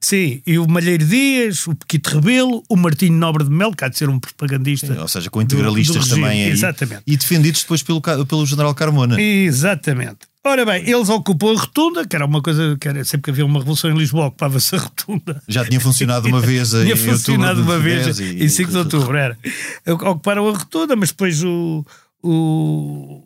Sim, 0.00 0.42
e 0.46 0.58
o 0.58 0.68
Malheiro 0.68 1.06
Dias, 1.06 1.66
o 1.66 1.74
Pequito 1.74 2.08
Rebelo, 2.10 2.62
o 2.68 2.76
Martinho 2.76 3.14
Nobre 3.14 3.42
de 3.44 3.48
Melo, 3.50 3.74
que 3.74 3.84
há 3.86 3.88
de 3.88 3.96
ser 3.96 4.10
um 4.10 4.20
propagandista. 4.20 5.00
Ou 5.00 5.08
seja, 5.08 5.30
com 5.30 5.40
integralistas 5.40 5.96
do 5.96 6.00
regime, 6.00 6.20
também 6.20 6.44
aí. 6.44 6.50
exatamente. 6.50 7.02
E 7.06 7.16
defendidos 7.16 7.62
depois 7.62 7.82
pelo, 7.82 8.02
pelo 8.02 8.44
general 8.44 8.74
Carmona. 8.74 9.18
Exatamente. 9.18 10.26
Ora 10.46 10.64
bem, 10.66 10.88
eles 10.88 11.08
ocupam 11.08 11.52
a 11.52 11.58
rotunda, 11.60 12.06
que 12.06 12.14
era 12.14 12.26
uma 12.26 12.42
coisa 12.42 12.76
que 12.78 12.86
era 12.86 13.02
sempre 13.04 13.24
que 13.24 13.30
havia 13.30 13.46
uma 13.46 13.58
revolução 13.60 13.90
em 13.90 13.96
Lisboa, 13.96 14.26
ocupava-se 14.26 14.76
a 14.76 14.78
rotunda. 14.78 15.42
Já 15.48 15.64
tinha 15.64 15.80
funcionado 15.80 16.28
uma 16.28 16.40
vez 16.40 16.72
em 16.74 16.82
Tinha 16.84 16.96
funcionado 16.96 17.62
uma 17.62 17.78
vez 17.78 18.04
10 18.16 18.20
e- 18.20 18.44
em 18.44 18.48
5 18.48 18.70
de 18.70 18.76
outubro, 18.76 19.16
era. 19.16 19.38
Ocuparam 19.86 20.46
a 20.46 20.52
rotunda, 20.52 20.94
mas 20.94 21.10
depois 21.10 21.42
o, 21.42 21.84
o, 22.22 23.22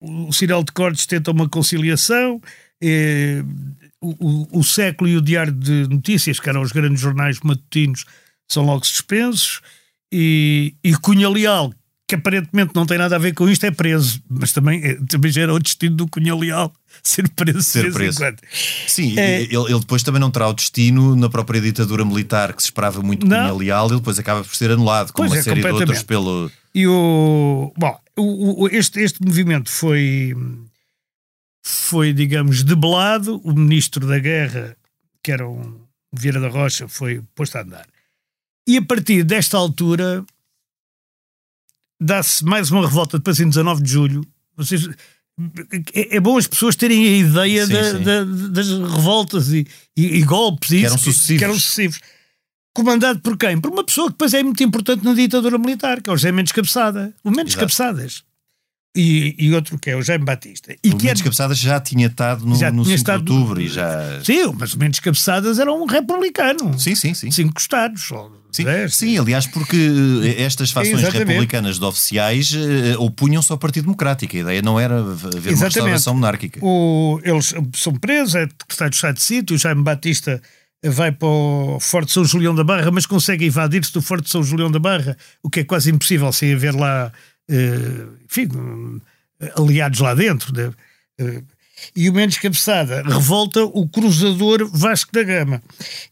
o 0.00 0.32
Cirel 0.32 0.62
de 0.62 0.72
Cortes 0.72 1.06
tenta 1.06 1.30
uma 1.30 1.48
conciliação. 1.48 2.40
eh, 2.82 3.42
o, 3.98 4.10
o, 4.56 4.58
o 4.60 4.62
Século 4.64 5.08
e 5.08 5.16
o 5.16 5.22
Diário 5.22 5.52
de 5.54 5.88
Notícias, 5.88 6.38
que 6.38 6.48
eram 6.50 6.60
os 6.60 6.70
grandes 6.70 7.00
jornais 7.00 7.40
matutinos, 7.42 8.04
são 8.46 8.64
logo 8.66 8.84
suspensos. 8.86 9.62
E, 10.12 10.74
e 10.84 10.94
Cunha 10.96 11.28
Leal, 11.30 11.72
que 12.08 12.14
aparentemente 12.14 12.72
não 12.74 12.86
tem 12.86 12.98
nada 12.98 13.16
a 13.16 13.18
ver 13.18 13.34
com 13.34 13.48
isto, 13.48 13.64
é 13.64 13.70
preso. 13.72 14.22
Mas 14.30 14.52
também, 14.52 14.80
eh, 14.84 14.98
também 15.08 15.30
já 15.32 15.42
era 15.42 15.52
o 15.52 15.58
destino 15.58 15.96
do 15.96 16.06
Cunha 16.08 16.36
Leal 16.36 16.72
ser 17.02 17.28
preso. 17.30 17.62
Ser 17.62 17.92
preso. 17.92 18.20
Sim, 18.86 19.18
É. 19.18 19.42
ele, 19.42 19.56
ele 19.56 19.80
depois 19.80 20.02
também 20.04 20.20
não 20.20 20.30
terá 20.30 20.48
o 20.48 20.54
destino 20.54 21.16
na 21.16 21.28
própria 21.28 21.60
ditadura 21.60 22.04
militar 22.04 22.52
que 22.52 22.62
se 22.62 22.68
esperava 22.68 23.02
muito 23.02 23.26
Não. 23.26 23.36
Cunha 23.36 23.54
Leal, 23.54 23.88
ele 23.88 23.96
depois 23.96 24.18
acaba 24.20 24.44
por 24.44 24.54
ser 24.54 24.70
anulado, 24.70 25.12
como 25.12 25.28
Pois 25.28 25.32
uma 25.32 25.40
é, 25.40 25.42
série 25.42 25.60
de 25.60 25.66
outros 25.68 26.02
pelo. 26.04 26.50
E 26.72 26.86
o. 26.86 27.72
Bom, 27.76 27.98
o, 28.16 28.62
o- 28.64 28.68
este, 28.68 29.00
este 29.00 29.20
movimento 29.24 29.68
foi. 29.70 30.32
Foi, 31.64 32.12
digamos, 32.12 32.62
debelado. 32.62 33.40
O 33.42 33.52
ministro 33.52 34.06
da 34.06 34.18
Guerra, 34.20 34.76
que 35.22 35.32
era 35.32 35.48
um 35.48 35.80
Vieira 36.12 36.38
da 36.40 36.48
Rocha, 36.48 36.86
foi 36.86 37.20
posto 37.34 37.56
a 37.56 37.62
andar. 37.62 37.86
E 38.68 38.76
a 38.76 38.82
partir 38.82 39.24
desta 39.24 39.56
altura. 39.56 40.24
Dá-se 42.00 42.44
mais 42.44 42.70
uma 42.70 42.82
revolta 42.86 43.18
depois 43.18 43.40
em 43.40 43.48
19 43.48 43.82
de 43.82 43.90
julho. 43.90 44.26
Vocês, 44.56 44.86
é, 45.94 46.16
é 46.16 46.20
bom 46.20 46.36
as 46.38 46.46
pessoas 46.46 46.76
terem 46.76 47.04
a 47.04 47.16
ideia 47.18 47.66
Sim, 47.66 47.72
da- 47.72 47.92
sim. 47.92 48.02
da- 48.02 48.24
das 48.48 48.68
revoltas 48.68 49.48
e, 49.52 49.66
e- 49.96 50.16
e 50.18 50.22
golpes 50.22 50.70
e 50.70 50.74
Que 50.74 50.76
isso, 50.78 50.86
eram 50.86 50.98
sucessivos. 50.98 51.38
que 51.38 51.44
eram 51.44 51.54
sucessivos. 51.54 52.00
Comandado 52.74 53.20
por 53.20 53.36
quem? 53.38 53.58
Por 53.58 53.70
uma 53.72 53.84
pessoa 53.84 54.08
que 54.08 54.12
depois 54.12 54.34
é 54.34 54.42
muito 54.42 54.62
importante 54.62 55.02
na 55.02 55.14
ditadura 55.14 55.56
militar, 55.58 56.02
que 56.02 56.10
é 56.10 56.12
o 56.12 56.16
José 56.16 56.30
Mendes 56.30 56.52
Cabeçada. 56.52 57.14
O 57.24 57.30
Mendes 57.30 57.54
Exato. 57.54 57.60
Cabeçadas. 57.60 58.22
E, 58.96 59.34
e 59.38 59.52
outro 59.54 59.78
que 59.78 59.90
é 59.90 59.96
o 59.96 60.02
Jaime 60.02 60.24
Batista. 60.24 60.74
E 60.82 60.88
O 60.90 60.96
que 60.96 61.06
é, 61.06 61.10
Mendes 61.10 61.22
Cabeçadas 61.22 61.58
já 61.58 61.78
tinha 61.78 62.06
estado 62.06 62.46
no, 62.46 62.56
Já 62.56 62.70
no 62.72 62.82
tinha 62.82 62.96
5 62.96 63.10
estado- 63.10 63.24
de 63.24 63.32
outubro 63.32 63.60
e 63.60 63.68
já. 63.68 64.20
Sim, 64.24 64.52
mas 64.58 64.72
o 64.72 64.78
Mendes 64.78 65.00
Cabeçadas 65.00 65.58
era 65.58 65.70
um 65.72 65.84
republicano. 65.84 66.78
Sim, 66.78 66.94
sim, 66.94 67.12
sim. 67.14 67.30
Cinco 67.30 67.60
estados. 67.60 68.10
ou 68.10 68.34
Sim, 68.52 68.64
sim, 68.88 69.18
aliás, 69.18 69.46
porque 69.46 69.76
eh, 70.24 70.42
estas 70.42 70.70
fações 70.70 70.94
Exatamente. 71.00 71.28
republicanas 71.28 71.78
de 71.78 71.84
oficiais 71.84 72.54
eh, 72.54 72.96
opunham-se 72.96 73.52
ao 73.52 73.58
Partido 73.58 73.84
Democrático. 73.84 74.34
A 74.34 74.40
ideia 74.40 74.62
não 74.62 74.80
era 74.80 74.98
haver 74.98 75.26
uma 75.26 75.28
Exatamente. 75.36 75.62
restauração 75.62 76.14
monárquica. 76.14 76.60
O- 76.64 77.20
eles 77.22 77.52
são 77.74 77.92
presos, 77.94 78.34
é 78.34 78.42
secretário 78.48 78.90
de 78.90 78.96
Estado 78.96 79.14
de 79.16 79.22
Sítio, 79.22 79.56
o 79.56 79.58
Jaime 79.58 79.82
Batista 79.82 80.40
vai 80.82 81.12
para 81.12 81.28
o 81.28 81.78
Forte 81.80 82.12
São 82.12 82.24
Julião 82.24 82.54
da 82.54 82.64
Barra, 82.64 82.90
mas 82.90 83.04
consegue 83.04 83.44
evadir-se 83.44 83.92
do 83.92 84.00
Forte 84.00 84.30
São 84.30 84.42
Julião 84.42 84.70
da 84.70 84.78
Barra, 84.78 85.18
o 85.42 85.50
que 85.50 85.60
é 85.60 85.64
quase 85.64 85.90
impossível 85.90 86.32
sem 86.32 86.54
haver 86.54 86.74
lá, 86.74 87.12
enfim, 88.24 88.48
hum, 88.54 89.00
aliados 89.56 90.00
lá 90.00 90.14
dentro. 90.14 90.52
né? 90.54 90.72
Eh, 91.18 91.42
e 91.94 92.08
o 92.08 92.12
Mendes 92.12 92.38
Cabeçada 92.38 93.02
revolta 93.02 93.62
o 93.64 93.86
cruzador 93.88 94.66
Vasco 94.72 95.12
da 95.12 95.22
Gama. 95.22 95.62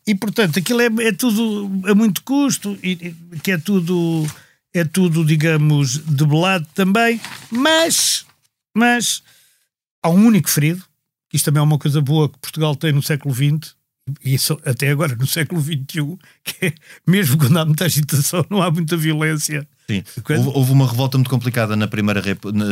E, 0.06 0.14
portanto, 0.14 0.58
aquilo 0.58 0.80
é, 0.82 0.88
é 1.08 1.12
tudo 1.12 1.70
a 1.90 1.94
muito 1.94 2.22
custo, 2.22 2.78
e, 2.82 2.92
e- 3.32 3.38
que 3.40 3.50
é 3.52 3.58
tudo, 3.58 4.26
é 4.74 4.84
tudo, 4.84 5.24
digamos, 5.24 5.98
debelado 5.98 6.66
também, 6.74 7.18
mas, 7.50 8.26
mas 8.76 9.22
há 10.02 10.10
um 10.10 10.26
único 10.26 10.50
ferido, 10.50 10.84
que 11.30 11.36
isto 11.36 11.46
também 11.46 11.60
é 11.60 11.64
uma 11.64 11.78
coisa 11.78 12.00
boa 12.02 12.28
que 12.28 12.38
Portugal 12.38 12.76
tem 12.76 12.92
no 12.92 13.02
século 13.02 13.34
XX, 13.34 13.74
e 14.22 14.34
isso 14.34 14.60
até 14.66 14.90
agora 14.90 15.16
no 15.16 15.26
século 15.26 15.62
XXI, 15.62 16.18
que 16.44 16.66
é, 16.66 16.74
mesmo 17.06 17.38
quando 17.38 17.58
há 17.58 17.64
muita 17.64 17.86
agitação, 17.86 18.44
não 18.50 18.60
há 18.62 18.70
muita 18.70 18.98
violência. 18.98 19.66
Sim. 19.90 20.02
Quando- 20.22 20.48
Houve, 20.56 20.72
uma 20.72 20.86
revolta 20.88 21.18
muito 21.18 21.28
complicada 21.28 21.76
na 21.76 21.86
primeira 21.86 22.22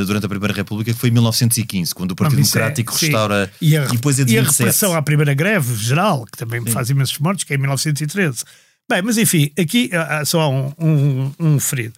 durante 0.07 0.25
a 0.25 0.29
Primeira 0.29 0.55
República, 0.55 0.93
que 0.95 0.99
foi 0.99 1.11
em 1.11 1.13
1915, 1.13 1.95
quando 1.95 2.13
o 2.13 2.17
Partido 2.17 2.39
Não, 2.39 2.43
é- 2.43 2.51
Democrático 2.51 2.95
sim. 2.99 3.07
restaura. 3.07 3.53
E, 3.61 3.77
a, 3.77 3.85
depois 3.87 4.19
é 4.19 4.25
de 4.25 4.33
e 4.35 4.39
a 4.39 4.43
27. 4.43 4.59
repressão 4.61 4.95
à 4.97 5.03
primeira 5.03 5.35
greve 5.35 5.75
geral, 5.77 6.25
que 6.25 6.39
também 6.39 6.65
faz 6.67 6.89
imensos 6.89 7.19
mortos, 7.19 7.45
que 7.45 7.53
é 7.53 7.57
em 7.57 7.59
1913. 7.61 8.45
Bem, 8.91 9.03
mas 9.03 9.19
enfim, 9.19 9.51
aqui 9.59 9.91
há- 9.93 10.21
há- 10.21 10.25
só 10.25 10.41
há 10.41 10.49
um, 10.49 10.73
um, 10.79 11.33
um 11.39 11.61
ferido. 11.61 11.95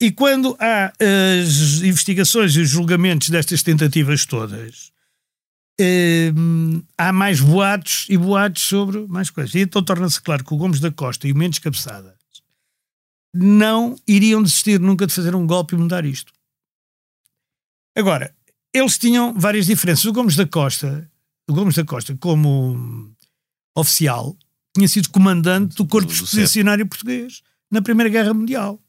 E 0.00 0.10
quando 0.10 0.56
há 0.58 0.92
as 1.44 1.82
investigações 1.82 2.56
e 2.56 2.60
os 2.60 2.68
julgamentos 2.68 3.28
destas 3.30 3.62
tentativas 3.62 4.24
todas, 4.26 4.90
hum, 6.36 6.82
há 6.98 7.12
mais 7.12 7.40
boatos 7.40 8.06
e 8.08 8.16
boatos 8.16 8.62
sobre 8.62 9.06
mais 9.08 9.30
coisas. 9.30 9.54
E 9.54 9.60
então 9.60 9.82
torna-se 9.82 10.20
claro 10.20 10.44
que 10.44 10.52
o 10.52 10.56
Gomes 10.56 10.80
da 10.80 10.90
Costa 10.90 11.26
e 11.28 11.32
o 11.32 11.36
Mendes 11.36 11.58
Cabeçada 11.58 12.13
não 13.34 13.96
iriam 14.06 14.42
desistir 14.42 14.78
nunca 14.80 15.06
de 15.06 15.12
fazer 15.12 15.34
um 15.34 15.46
golpe 15.46 15.74
e 15.74 15.78
mudar 15.78 16.04
isto. 16.04 16.32
Agora, 17.96 18.34
eles 18.72 18.98
tinham 18.98 19.34
várias 19.38 19.66
diferenças. 19.66 20.04
O 20.04 20.12
Gomes 20.12 20.36
da 20.36 20.46
Costa, 20.46 21.10
o 21.48 21.54
Gomes 21.54 21.74
da 21.74 21.84
Costa, 21.84 22.16
como 22.16 23.12
oficial, 23.76 24.36
tinha 24.76 24.88
sido 24.88 25.10
comandante 25.10 25.76
do 25.76 25.86
Corpo 25.86 26.08
Do- 26.08 26.14
do 26.18 26.24
Expedicionário 26.24 26.86
Português 26.86 27.42
na 27.70 27.82
Primeira 27.82 28.10
Guerra 28.10 28.34
Mundial. 28.34 28.80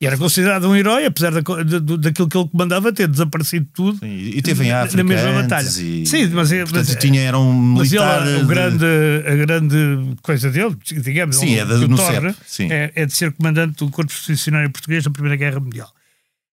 E 0.00 0.06
era 0.06 0.16
considerado 0.16 0.68
um 0.68 0.76
herói, 0.76 1.06
apesar 1.06 1.32
da, 1.32 1.40
da- 1.40 1.96
daquilo 1.96 2.28
que 2.28 2.38
ele 2.38 2.48
comandava 2.48 2.92
ter 2.92 3.08
desaparecido 3.08 3.66
tudo. 3.74 3.98
Sim, 3.98 4.06
e 4.06 4.40
teve 4.40 4.62
em 4.64 4.68
Na- 4.68 4.74
na 4.76 4.82
África 4.84 5.02
mesma 5.02 5.32
batalha. 5.42 5.66
E, 5.68 6.06
Sim, 6.06 6.26
mas 6.28 6.52
é- 6.52 6.62
portanto, 6.62 6.86
mas- 6.88 6.96
tinha, 7.02 7.20
era 7.20 7.36
um 7.36 7.52
Mas 7.52 7.92
ele, 7.92 8.00
militar. 8.04 8.24
de- 8.38 8.46
grande, 8.46 8.84
a 9.26 9.34
grande 9.34 10.16
coisa 10.22 10.50
dele, 10.52 10.76
digamos, 11.02 11.34
Sim, 11.36 11.56
é 11.56 11.66
torna, 11.66 12.32
CEP, 12.32 12.36
sim. 12.46 12.68
é, 12.72 12.92
é 12.94 13.06
de 13.06 13.12
ser 13.12 13.32
comandante 13.32 13.78
do 13.78 13.90
Corpo 13.90 14.12
Expedicionário 14.12 14.70
Português 14.70 15.04
na 15.04 15.10
Primeira 15.10 15.34
Guerra 15.36 15.58
Mundial. 15.58 15.92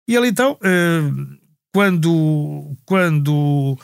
E 0.06 0.14
ele 0.14 0.28
então, 0.28 0.58
eh, 0.62 1.00
quando, 1.72 2.76
quando 2.84 3.78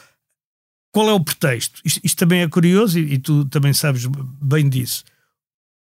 qual 0.92 1.08
é 1.08 1.12
o 1.12 1.20
pretexto? 1.20 1.80
Isto, 1.84 2.00
isto 2.04 2.16
também 2.18 2.40
é 2.42 2.48
curioso 2.48 2.98
e, 2.98 3.14
e 3.14 3.18
tu 3.18 3.44
também 3.46 3.72
sabes 3.72 4.06
bem 4.42 4.68
disso. 4.68 5.02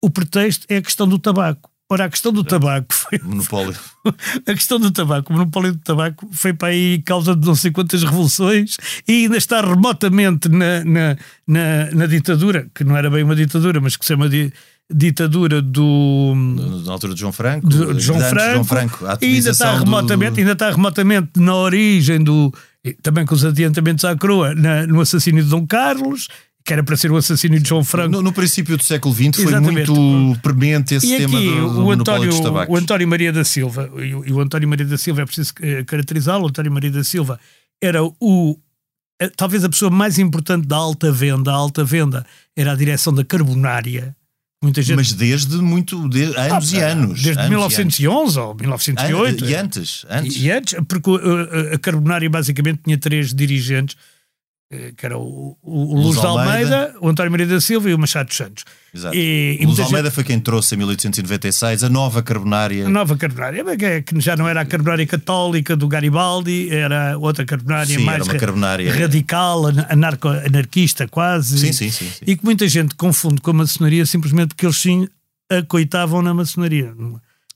O 0.04 0.10
pretexto 0.10 0.66
é 0.70 0.78
a 0.78 0.82
questão 0.82 1.08
do 1.08 1.20
tabaco. 1.20 1.71
Ora, 1.92 2.06
a 2.06 2.10
questão 2.10 2.32
do 2.32 2.42
tabaco 2.44 2.94
foi 2.94 3.20
Monopólio. 3.22 3.76
a 4.48 4.54
questão 4.54 4.80
do 4.80 4.90
tabaco, 4.92 5.32
o 5.32 5.36
monopólio 5.36 5.74
do 5.74 5.80
tabaco 5.80 6.26
foi 6.32 6.54
para 6.54 6.70
aí 6.70 7.02
causa 7.06 7.36
de 7.36 7.46
não 7.46 7.54
sei 7.54 7.70
quantas 7.70 8.02
revoluções 8.02 8.78
e 9.08 9.24
ainda 9.24 9.36
está 9.38 9.60
remotamente 9.62 10.48
na, 10.48 10.84
na, 10.86 11.18
na, 11.46 11.92
na 11.94 12.06
ditadura, 12.06 12.68
que 12.74 12.84
não 12.86 12.96
era 12.96 13.10
bem 13.10 13.24
uma 13.24 13.36
ditadura, 13.36 13.82
mas 13.82 13.98
que 13.98 14.06
se 14.06 14.14
chama 14.14 14.30
di, 14.30 14.54
ditadura 14.90 15.62
do, 15.62 16.34
Na 16.86 16.94
altura 16.94 17.14
de 17.14 17.20
João 17.20 17.34
Franco. 17.34 17.68
de, 17.68 17.94
de 17.94 18.00
João, 18.00 18.20
de 18.20 18.30
Franco, 18.30 18.52
João 18.54 18.64
Franco. 18.64 18.98
E 19.04 19.06
ainda 19.06 19.14
está 19.14 19.14
atomização 19.14 19.74
do- 19.80 19.84
remotamente, 19.86 20.40
ainda 20.40 20.52
está 20.54 20.72
remotamente 20.72 21.30
na 21.38 21.56
origem 21.56 22.24
do 22.24 22.54
também 23.04 23.26
com 23.28 23.36
os 23.36 23.46
adiantamentos 23.46 24.04
à 24.06 24.16
coroa 24.16 24.56
na- 24.56 24.88
no 24.88 25.02
assassínio 25.02 25.44
de 25.44 25.50
Dom 25.50 25.68
Carlos, 25.68 26.28
que 26.72 26.74
era 26.74 26.84
para 26.84 26.96
ser 26.96 27.12
o 27.12 27.18
assassínio 27.18 27.60
de 27.60 27.68
João 27.68 27.84
Franco. 27.84 28.12
No, 28.12 28.22
no 28.22 28.32
princípio 28.32 28.78
do 28.78 28.84
século 28.84 29.14
XX 29.14 29.36
foi 29.36 29.46
Exatamente. 29.48 29.92
muito 29.92 30.40
premente 30.40 30.96
esse 30.96 31.14
E 31.14 31.18
tema 31.18 31.38
aqui 31.38 31.50
do, 31.50 31.70
do 31.70 31.84
o, 31.84 31.92
António, 31.92 32.30
dos 32.30 32.40
tabacos. 32.40 32.74
o 32.74 32.78
António 32.78 33.08
Maria 33.10 33.34
da 33.34 33.44
Silva, 33.44 33.92
e 33.98 34.16
o, 34.16 34.26
e 34.26 34.32
o 34.32 34.40
António 34.40 34.70
Maria 34.70 34.86
da 34.86 34.98
Silva 34.98 35.24
é 35.24 35.26
preciso 35.26 35.54
eh, 35.62 35.84
caracterizá-lo. 35.84 36.46
O 36.46 36.48
António 36.48 36.72
Maria 36.72 36.90
da 36.90 37.04
Silva 37.04 37.38
era 37.84 38.02
o 38.02 38.58
talvez 39.36 39.66
a 39.66 39.70
pessoa 39.70 39.92
mais 39.92 40.18
importante 40.18 40.66
da 40.66 40.78
alta 40.78 41.12
venda, 41.12 41.52
a 41.52 41.56
alta 41.56 41.84
venda 41.84 42.26
era 42.56 42.72
a 42.72 42.76
direção 42.76 43.14
da 43.14 43.26
carbonária. 43.26 44.16
Muita 44.64 44.82
gente... 44.82 44.96
Mas 44.96 45.12
desde 45.12 45.58
muito, 45.58 46.08
de, 46.08 46.24
anos 46.24 46.74
ah, 46.74 46.78
e 46.78 46.82
anos. 46.82 47.22
Desde 47.22 47.40
anos 47.40 47.50
1911 47.50 48.40
ou 48.40 48.56
1908. 48.56 49.46
E 49.46 49.56
antes, 49.56 50.06
antes. 50.10 50.38
E, 50.38 50.52
antes, 50.52 50.76
porque 50.88 51.10
a, 51.10 51.76
a 51.76 51.80
carbonária 51.80 52.30
basicamente 52.30 52.80
tinha 52.86 52.98
três 52.98 53.34
dirigentes 53.34 53.98
eh, 53.98 54.11
que 54.96 55.06
era 55.06 55.18
o, 55.18 55.58
o, 55.62 55.96
o 55.96 56.02
Luz 56.02 56.20
de 56.20 56.26
Almeida, 56.26 56.84
Almeida, 56.84 56.96
o 57.02 57.10
António 57.10 57.30
Maria 57.30 57.46
da 57.46 57.60
Silva 57.60 57.90
e 57.90 57.94
o 57.94 58.00
Machado 58.00 58.34
Santos. 58.34 58.64
Exato. 58.94 59.16
E, 59.16 59.58
e 59.60 59.66
Luz 59.66 59.80
Almeida 59.80 60.08
gente... 60.08 60.16
foi 60.16 60.24
quem 60.24 60.40
trouxe 60.40 60.76
em 60.76 60.78
1896 60.78 61.84
a 61.84 61.90
nova 61.90 62.24
carbonária. 62.24 62.88
A 62.88 62.90
nova 62.90 63.18
carbonária, 63.18 63.64
que 64.02 64.20
já 64.22 64.38
não 64.38 64.48
era 64.48 64.62
a 64.62 64.66
carbonária 64.66 65.06
católica 65.06 65.76
do 65.76 65.88
Garibaldi, 65.90 66.70
era 66.70 67.18
outra 67.18 67.44
carbonária 67.44 67.98
sim, 67.98 68.06
mais 68.06 68.26
carbonária... 68.28 68.94
radical, 68.94 69.66
anarco, 69.90 70.30
anarquista 70.30 71.06
quase. 71.08 71.60
Sim, 71.60 71.74
sim, 71.74 71.92
sim, 71.92 72.10
sim, 72.10 72.26
E 72.26 72.38
que 72.38 72.46
muita 72.46 72.68
gente 72.68 72.96
confunde 72.96 73.42
com 73.42 73.52
a 73.52 73.56
maçonaria 73.56 74.06
simplesmente 74.06 74.50
porque 74.50 74.66
eles 74.66 74.78
sim 74.78 75.08
acoitavam 75.50 76.22
na 76.22 76.34
maçonaria. 76.34 76.94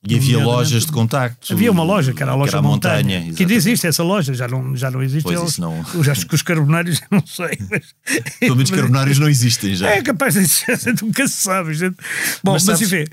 E 0.08 0.16
havia 0.16 0.44
lojas 0.44 0.86
de 0.86 0.92
contacto. 0.92 1.52
Havia 1.52 1.72
uma 1.72 1.84
loja, 1.84 2.14
que 2.14 2.22
era 2.22 2.32
a 2.32 2.36
loja 2.36 2.52
que 2.52 2.56
era 2.56 2.62
Montanha. 2.62 3.20
montanha 3.20 3.34
que 3.34 3.44
ainda 3.44 3.54
existe 3.54 3.88
essa 3.88 4.04
loja, 4.04 4.34
já 4.34 4.48
não, 4.48 4.76
já 4.76 4.92
não 4.92 5.02
existe. 5.02 5.24
Pois 5.24 5.42
isso 5.42 5.62
não... 5.62 5.84
Eu 5.94 6.12
acho 6.12 6.28
que 6.28 6.36
os 6.36 6.42
carbonários, 6.42 7.02
não 7.10 7.26
sei. 7.26 7.58
Mas... 7.70 7.96
Pelo 8.40 8.56
menos 8.56 8.72
carbonários 8.72 9.18
não 9.18 9.28
existem 9.28 9.76
já. 9.76 9.90
É 9.90 10.02
capaz 10.02 10.36
de 10.36 10.42
existir, 10.42 10.78
nunca 11.02 11.28
se 11.28 11.42
sabe. 11.42 11.74
Gente. 11.74 11.98
Bom, 12.44 12.54
mas, 12.54 12.66
mas 12.66 12.82
enfim, 12.82 13.06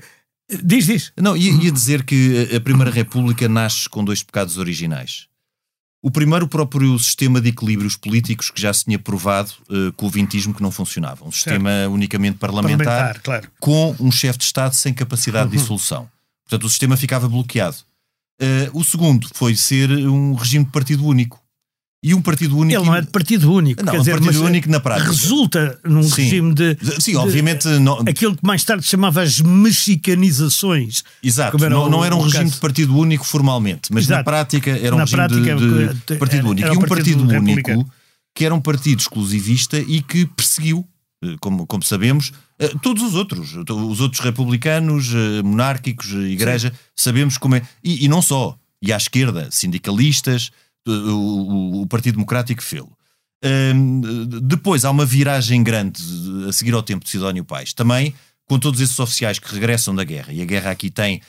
diz, 0.63 0.85
diz. 0.85 1.11
Não, 1.19 1.35
ia, 1.35 1.51
ia 1.51 1.71
dizer 1.71 2.03
que 2.03 2.49
a 2.55 2.59
Primeira 2.59 2.91
República 2.91 3.49
nasce 3.49 3.89
com 3.89 4.03
dois 4.03 4.21
pecados 4.21 4.57
originais. 4.57 5.27
O 6.03 6.11
primeiro, 6.11 6.45
o 6.45 6.49
próprio 6.49 6.99
sistema 6.99 7.39
de 7.39 7.47
equilíbrios 7.47 7.95
políticos 7.95 8.51
que 8.51 8.61
já 8.61 8.73
se 8.73 8.83
tinha 8.83 8.99
provado 8.99 9.53
uh, 9.69 9.93
com 9.93 10.05
o 10.05 10.09
vintismo 10.09 10.53
que 10.53 10.61
não 10.61 10.69
funcionava. 10.69 11.25
Um 11.25 11.31
sistema 11.31 11.69
certo. 11.69 11.93
unicamente 11.93 12.37
parlamentar, 12.37 12.85
parlamentar 12.85 13.21
claro. 13.21 13.47
com 13.57 13.95
um 13.97 14.11
chefe 14.11 14.39
de 14.39 14.43
Estado 14.43 14.75
sem 14.75 14.93
capacidade 14.93 15.49
de 15.49 15.55
dissolução. 15.57 16.09
Portanto, 16.45 16.65
o 16.65 16.69
sistema 16.69 16.97
ficava 16.97 17.27
bloqueado. 17.27 17.77
Uh, 18.41 18.79
o 18.79 18.83
segundo 18.83 19.27
foi 19.33 19.55
ser 19.55 19.89
um 19.89 20.33
regime 20.33 20.65
de 20.65 20.71
partido 20.71 21.05
único. 21.05 21.41
E 22.03 22.13
um 22.13 22.21
partido 22.21 22.57
único. 22.57 22.81
Ele 22.81 22.85
não 22.85 22.95
é 22.95 22.99
de 22.99 23.07
partido 23.07 23.49
único. 23.49 23.81
Não, 23.81 23.93
quer 23.93 23.97
um 23.97 24.01
dizer, 24.01 24.19
partido 24.19 24.43
único 24.43 24.69
na 24.69 24.79
prática. 24.81 25.09
Resulta 25.09 25.79
num 25.85 26.03
sim. 26.03 26.23
regime 26.23 26.53
de. 26.53 26.77
Sim, 26.99 27.15
obviamente. 27.15 27.65
não... 27.79 27.99
Aquilo 27.99 28.35
que 28.35 28.45
mais 28.45 28.61
tarde 28.65 28.85
chamava 28.85 29.21
as 29.21 29.39
mexicanizações. 29.39 31.01
Exato. 31.23 31.57
Não, 31.69 31.89
não, 31.89 32.03
era 32.03 32.13
um 32.13 32.21
regime 32.21 32.43
caso. 32.43 32.55
de 32.55 32.59
partido 32.59 32.97
único 32.97 33.23
formalmente, 33.23 33.93
mas 33.93 34.03
Exato. 34.03 34.19
na 34.19 34.23
prática 34.25 34.71
era 34.71 34.93
um 34.93 34.97
na 34.97 35.05
regime 35.05 35.27
prática, 35.27 35.55
de, 35.55 35.93
de 35.93 36.15
partido 36.17 36.49
único. 36.49 36.67
e 36.67 36.71
um 36.71 36.81
partido, 36.81 37.25
partido 37.25 37.39
único 37.39 37.91
que 38.35 38.45
era 38.45 38.53
um 38.53 38.59
partido 38.61 38.99
exclusivista 38.99 39.77
e 39.77 40.01
que 40.01 40.25
perseguiu, 40.25 40.85
eh, 41.23 41.35
como, 41.39 41.67
como 41.67 41.83
sabemos, 41.83 42.33
eh, 42.59 42.71
todos 42.81 43.03
os 43.03 43.15
outros, 43.15 43.55
os 43.55 44.01
outros 44.01 44.21
republicanos, 44.21 45.11
eh, 45.13 45.41
monárquicos, 45.43 46.11
igreja, 46.11 46.69
Sim. 46.69 46.75
sabemos 46.95 47.37
como 47.37 47.55
é. 47.55 47.61
E, 47.83 48.05
e, 48.05 48.07
não 48.07 48.21
só. 48.21 48.57
E 48.81 48.91
à 48.91 48.97
esquerda, 48.97 49.49
sindicalistas, 49.51 50.51
o, 50.85 51.81
o, 51.81 51.87
Partido 51.87 52.15
Democrático 52.15 52.61
fê-lo. 52.61 52.91
Um, 53.43 54.01
depois 54.41 54.85
há 54.85 54.91
uma 54.91 55.05
viragem 55.05 55.63
grande 55.63 56.01
a 56.47 56.51
seguir 56.51 56.73
ao 56.73 56.83
tempo 56.83 57.05
de 57.05 57.11
Sidónio 57.11 57.43
Pais. 57.45 57.73
Também 57.73 58.13
com 58.45 58.59
todos 58.59 58.81
esses 58.81 58.99
oficiais 58.99 59.39
que 59.39 59.53
regressam 59.53 59.95
da 59.95 60.03
guerra. 60.03 60.33
E 60.33 60.41
a 60.41 60.45
guerra 60.45 60.71
aqui 60.71 60.89
tem, 60.89 61.21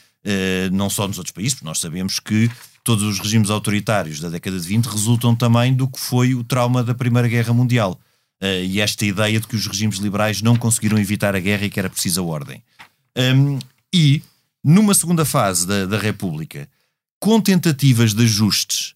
não 0.73 0.91
só 0.91 1.07
nos 1.07 1.17
outros 1.17 1.33
países, 1.33 1.55
porque 1.55 1.67
nós 1.67 1.79
sabemos 1.79 2.19
que 2.19 2.51
todos 2.83 3.05
os 3.05 3.19
regimes 3.19 3.51
autoritários 3.51 4.21
da 4.21 4.29
década 4.29 4.59
de 4.59 4.67
20 4.67 4.87
resultam 4.87 5.35
também 5.35 5.73
do 5.73 5.89
que 5.89 5.99
foi 5.99 6.35
o 6.35 6.45
trauma 6.45 6.85
da 6.85 6.95
Primeira 6.95 7.27
Guerra 7.27 7.55
Mundial. 7.55 7.99
Uh, 8.43 8.65
e 8.65 8.81
esta 8.81 9.07
ideia 9.07 9.41
de 9.41 9.47
que 9.47 9.57
os 9.57 9.67
regimes 9.67 9.99
liberais 9.99 10.43
não 10.43 10.57
conseguiram 10.57 10.99
evitar 10.99 11.35
a 11.35 11.41
guerra 11.41 11.65
e 11.67 11.71
que 11.71 11.79
era 11.79 11.89
precisa 11.89 12.23
ordem. 12.23 12.63
Um, 13.17 13.59
e, 13.93 14.23
numa 14.63 14.95
segunda 14.95 15.25
fase 15.25 15.67
da, 15.67 15.87
da 15.87 15.99
República, 15.99 16.69
com 17.21 17.41
tentativas 17.41 18.13
de 18.13 18.25
ajustes 18.25 18.95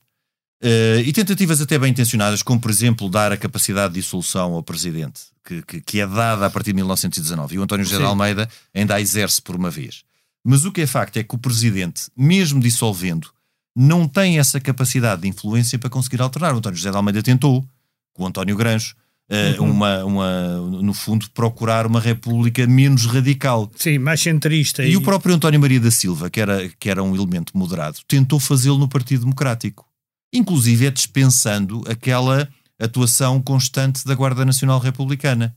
uh, 0.62 1.00
e 1.04 1.12
tentativas 1.12 1.60
até 1.60 1.78
bem 1.78 1.90
intencionadas, 1.90 2.42
como 2.42 2.60
por 2.60 2.70
exemplo 2.70 3.08
dar 3.08 3.32
a 3.32 3.36
capacidade 3.36 3.94
de 3.94 4.00
dissolução 4.00 4.54
ao 4.54 4.62
presidente, 4.62 5.20
que, 5.44 5.62
que, 5.62 5.80
que 5.80 6.00
é 6.00 6.06
dada 6.06 6.46
a 6.46 6.50
partir 6.50 6.72
de 6.72 6.76
1919, 6.76 7.54
e 7.54 7.58
o 7.58 7.62
António 7.62 7.84
José 7.84 7.98
de 7.98 8.04
Almeida 8.04 8.48
ainda 8.74 8.96
a 8.96 9.00
exerce 9.00 9.40
por 9.40 9.56
uma 9.56 9.70
vez. 9.70 10.02
Mas 10.44 10.64
o 10.64 10.72
que 10.72 10.82
é 10.82 10.86
facto 10.86 11.16
é 11.16 11.22
que 11.22 11.34
o 11.34 11.38
presidente, 11.38 12.10
mesmo 12.16 12.60
dissolvendo, 12.60 13.30
não 13.74 14.08
tem 14.08 14.38
essa 14.38 14.58
capacidade 14.58 15.22
de 15.22 15.28
influência 15.28 15.78
para 15.78 15.90
conseguir 15.90 16.20
alternar. 16.20 16.54
O 16.54 16.58
António 16.58 16.76
José 16.76 16.90
de 16.90 16.96
Almeida 16.96 17.22
tentou, 17.22 17.64
com 18.12 18.24
o 18.24 18.26
António 18.26 18.56
Granjo, 18.56 18.96
Uh, 19.30 19.62
uma, 19.62 20.04
uma, 20.04 20.56
no 20.80 20.94
fundo, 20.94 21.28
procurar 21.34 21.86
uma 21.86 22.00
república 22.00 22.66
menos 22.66 23.04
radical. 23.04 23.70
Sim, 23.76 23.98
mais 23.98 24.22
centrista. 24.22 24.82
E, 24.82 24.92
e, 24.92 24.96
o 24.96 25.02
próprio 25.02 25.34
António 25.34 25.60
Maria 25.60 25.78
da 25.78 25.90
Silva, 25.90 26.30
que 26.30 26.40
era, 26.40 26.66
que 26.80 26.88
era 26.88 27.02
um 27.02 27.14
elemento 27.14 27.56
moderado, 27.56 27.98
tentou 28.08 28.40
fazê-lo 28.40 28.78
no 28.78 28.88
Partido 28.88 29.20
Democrático. 29.20 29.86
Inclusive 30.32 30.86
é 30.86 30.90
dispensando 30.90 31.82
aquela 31.86 32.48
atuação 32.80 33.40
constante 33.42 34.02
da 34.06 34.14
Guarda 34.14 34.46
Nacional 34.46 34.78
Republicana. 34.78 35.54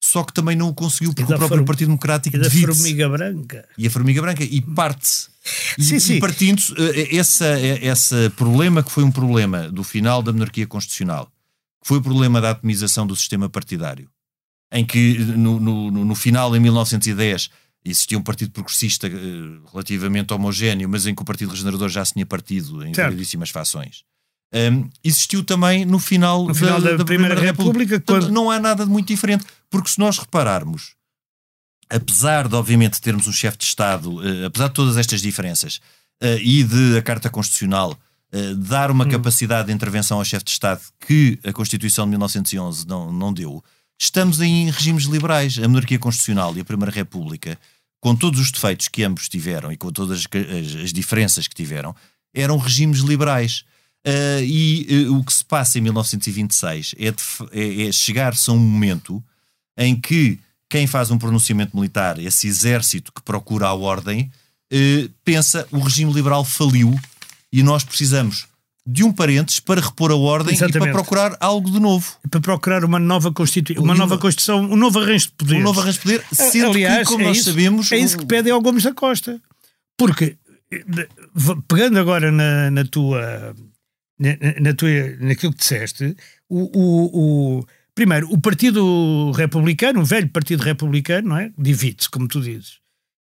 Só 0.00 0.22
que 0.22 0.32
também 0.32 0.54
não 0.54 0.68
o 0.68 0.74
conseguiu 0.74 1.12
porque 1.12 1.32
o 1.32 1.36
próprio 1.36 1.64
Partido 1.64 1.88
Democrático 1.88 2.36
e 2.36 2.40
da 2.40 2.48
formiga 2.48 3.08
branca. 3.08 3.68
E 3.76 3.86
a 3.88 3.90
formiga 3.90 4.22
branca. 4.22 4.44
E 4.44 4.60
parte-se. 4.60 5.28
Sim, 5.76 5.96
e, 5.96 6.00
sim. 6.00 6.14
e 6.14 6.20
partindo 6.20 6.62
eh, 6.78 7.16
esse, 7.16 7.44
esse 7.82 8.30
problema 8.30 8.80
que 8.80 8.92
foi 8.92 9.02
um 9.02 9.10
problema 9.10 9.68
do 9.68 9.82
final 9.82 10.22
da 10.22 10.32
monarquia 10.32 10.68
constitucional 10.68 11.32
foi 11.82 11.98
o 11.98 12.02
problema 12.02 12.40
da 12.40 12.50
atomização 12.50 13.06
do 13.06 13.16
sistema 13.16 13.48
partidário, 13.48 14.10
em 14.72 14.84
que 14.84 15.18
no, 15.18 15.58
no, 15.58 15.90
no 15.90 16.14
final, 16.14 16.54
em 16.56 16.60
1910, 16.60 17.50
existia 17.84 18.18
um 18.18 18.22
partido 18.22 18.50
progressista 18.50 19.06
uh, 19.06 19.70
relativamente 19.70 20.32
homogéneo, 20.32 20.88
mas 20.88 21.06
em 21.06 21.14
que 21.14 21.22
o 21.22 21.24
Partido 21.24 21.50
Regenerador 21.50 21.88
já 21.88 22.04
se 22.04 22.12
tinha 22.12 22.26
partido 22.26 22.84
em 22.84 22.92
variedíssimas 22.92 23.50
fações. 23.50 24.04
Um, 24.52 24.88
existiu 25.04 25.44
também 25.44 25.84
no 25.84 25.98
final, 25.98 26.46
no 26.46 26.54
final 26.54 26.80
da, 26.80 26.92
da, 26.92 26.96
da, 26.96 27.04
Primeira, 27.04 27.34
Primeira 27.34 27.52
República. 27.52 27.96
República 27.96 28.20
quando... 28.20 28.32
Não 28.32 28.50
há 28.50 28.58
nada 28.58 28.84
de 28.84 28.90
muito 28.90 29.08
diferente, 29.08 29.44
porque 29.68 29.90
se 29.90 29.98
nós 29.98 30.18
repararmos, 30.18 30.94
apesar 31.88 32.48
de 32.48 32.54
obviamente 32.54 33.00
termos 33.00 33.26
um 33.26 33.32
chefe 33.32 33.58
de 33.58 33.64
Estado, 33.64 34.16
uh, 34.16 34.46
apesar 34.46 34.68
de 34.68 34.74
todas 34.74 34.96
estas 34.96 35.20
diferenças, 35.20 35.80
uh, 36.22 36.38
e 36.40 36.64
de 36.64 36.96
a 36.96 37.02
Carta 37.02 37.28
Constitucional 37.28 37.98
eh, 38.30 38.54
dar 38.54 38.90
uma 38.90 39.06
hum. 39.06 39.08
capacidade 39.08 39.68
de 39.68 39.74
intervenção 39.74 40.18
ao 40.18 40.24
chefe 40.24 40.44
de 40.44 40.50
Estado 40.50 40.82
que 41.00 41.38
a 41.42 41.52
Constituição 41.52 42.04
de 42.04 42.10
1911 42.10 42.86
não, 42.86 43.10
não 43.10 43.32
deu, 43.32 43.64
estamos 43.98 44.40
em 44.40 44.70
regimes 44.70 45.04
liberais. 45.04 45.58
A 45.58 45.66
monarquia 45.66 45.98
constitucional 45.98 46.54
e 46.56 46.60
a 46.60 46.64
Primeira 46.64 46.92
República, 46.92 47.58
com 48.00 48.14
todos 48.14 48.38
os 48.38 48.50
defeitos 48.50 48.88
que 48.88 49.02
ambos 49.02 49.30
tiveram 49.30 49.72
e 49.72 49.78
com 49.78 49.90
todas 49.90 50.18
as, 50.20 50.26
as 50.84 50.92
diferenças 50.92 51.48
que 51.48 51.54
tiveram, 51.54 51.96
eram 52.34 52.58
regimes 52.58 53.00
liberais. 53.00 53.64
Uh, 54.06 54.42
e 54.44 55.06
uh, 55.06 55.18
o 55.18 55.24
que 55.24 55.32
se 55.32 55.44
passa 55.44 55.78
em 55.78 55.82
1926 55.82 56.94
é, 56.98 57.08
é, 57.08 57.88
é 57.88 57.92
chegar-se 57.92 58.48
a 58.48 58.52
um 58.52 58.58
momento 58.58 59.22
em 59.76 59.98
que 59.98 60.38
quem 60.70 60.86
faz 60.86 61.10
um 61.10 61.18
pronunciamento 61.18 61.74
militar, 61.74 62.18
esse 62.18 62.46
exército 62.46 63.10
que 63.12 63.22
procura 63.22 63.68
a 63.68 63.74
ordem, 63.74 64.30
pensa 65.24 65.66
o 65.70 65.78
regime 65.78 66.12
liberal 66.12 66.44
faliu 66.44 66.94
e 67.52 67.62
nós 67.62 67.84
precisamos 67.84 68.46
de 68.90 69.04
um 69.04 69.12
parentes 69.12 69.60
para 69.60 69.82
repor 69.82 70.10
a 70.10 70.16
ordem 70.16 70.54
Exatamente. 70.54 70.76
e 70.76 70.80
para 70.80 70.92
procurar 70.92 71.36
algo 71.40 71.70
de 71.70 71.78
novo. 71.78 72.16
Para 72.30 72.40
procurar 72.40 72.84
uma 72.86 72.98
nova 72.98 73.30
Constituição, 73.30 73.84
uma, 73.84 73.94
nova 73.94 74.16
Constituição, 74.16 74.60
um 74.60 74.76
novo 74.76 74.98
arranjo 74.98 75.26
de 75.26 75.32
poder. 75.32 75.56
Um 75.56 75.62
novo 75.62 75.80
arranjo 75.80 75.98
de 75.98 76.02
poder, 76.04 76.24
sendo 76.32 76.70
Aliás, 76.70 77.06
que, 77.06 77.12
como 77.12 77.22
é 77.22 77.26
nós 77.26 77.36
isso, 77.36 77.50
sabemos... 77.50 77.92
É 77.92 77.98
isso 77.98 78.16
que 78.16 78.24
pede 78.24 78.50
ao 78.50 78.62
Gomes 78.62 78.82
da 78.82 78.94
Costa. 78.94 79.38
Porque, 79.94 80.38
pegando 81.68 81.98
agora 81.98 82.32
na, 82.32 82.70
na 82.70 82.84
tua... 82.86 83.54
Na, 84.18 84.30
na, 84.60 84.74
tua, 84.74 84.88
naquilo 85.20 85.52
que 85.52 85.58
disseste, 85.58 86.16
o, 86.48 86.62
o, 86.76 87.58
o, 87.58 87.66
primeiro, 87.94 88.26
o 88.32 88.40
Partido 88.40 89.30
Republicano, 89.32 90.00
o 90.00 90.04
velho 90.04 90.28
Partido 90.30 90.62
Republicano, 90.62 91.28
não 91.28 91.36
é? 91.36 91.52
Divide-se, 91.56 92.08
como 92.10 92.26
tu 92.26 92.40
dizes. 92.40 92.78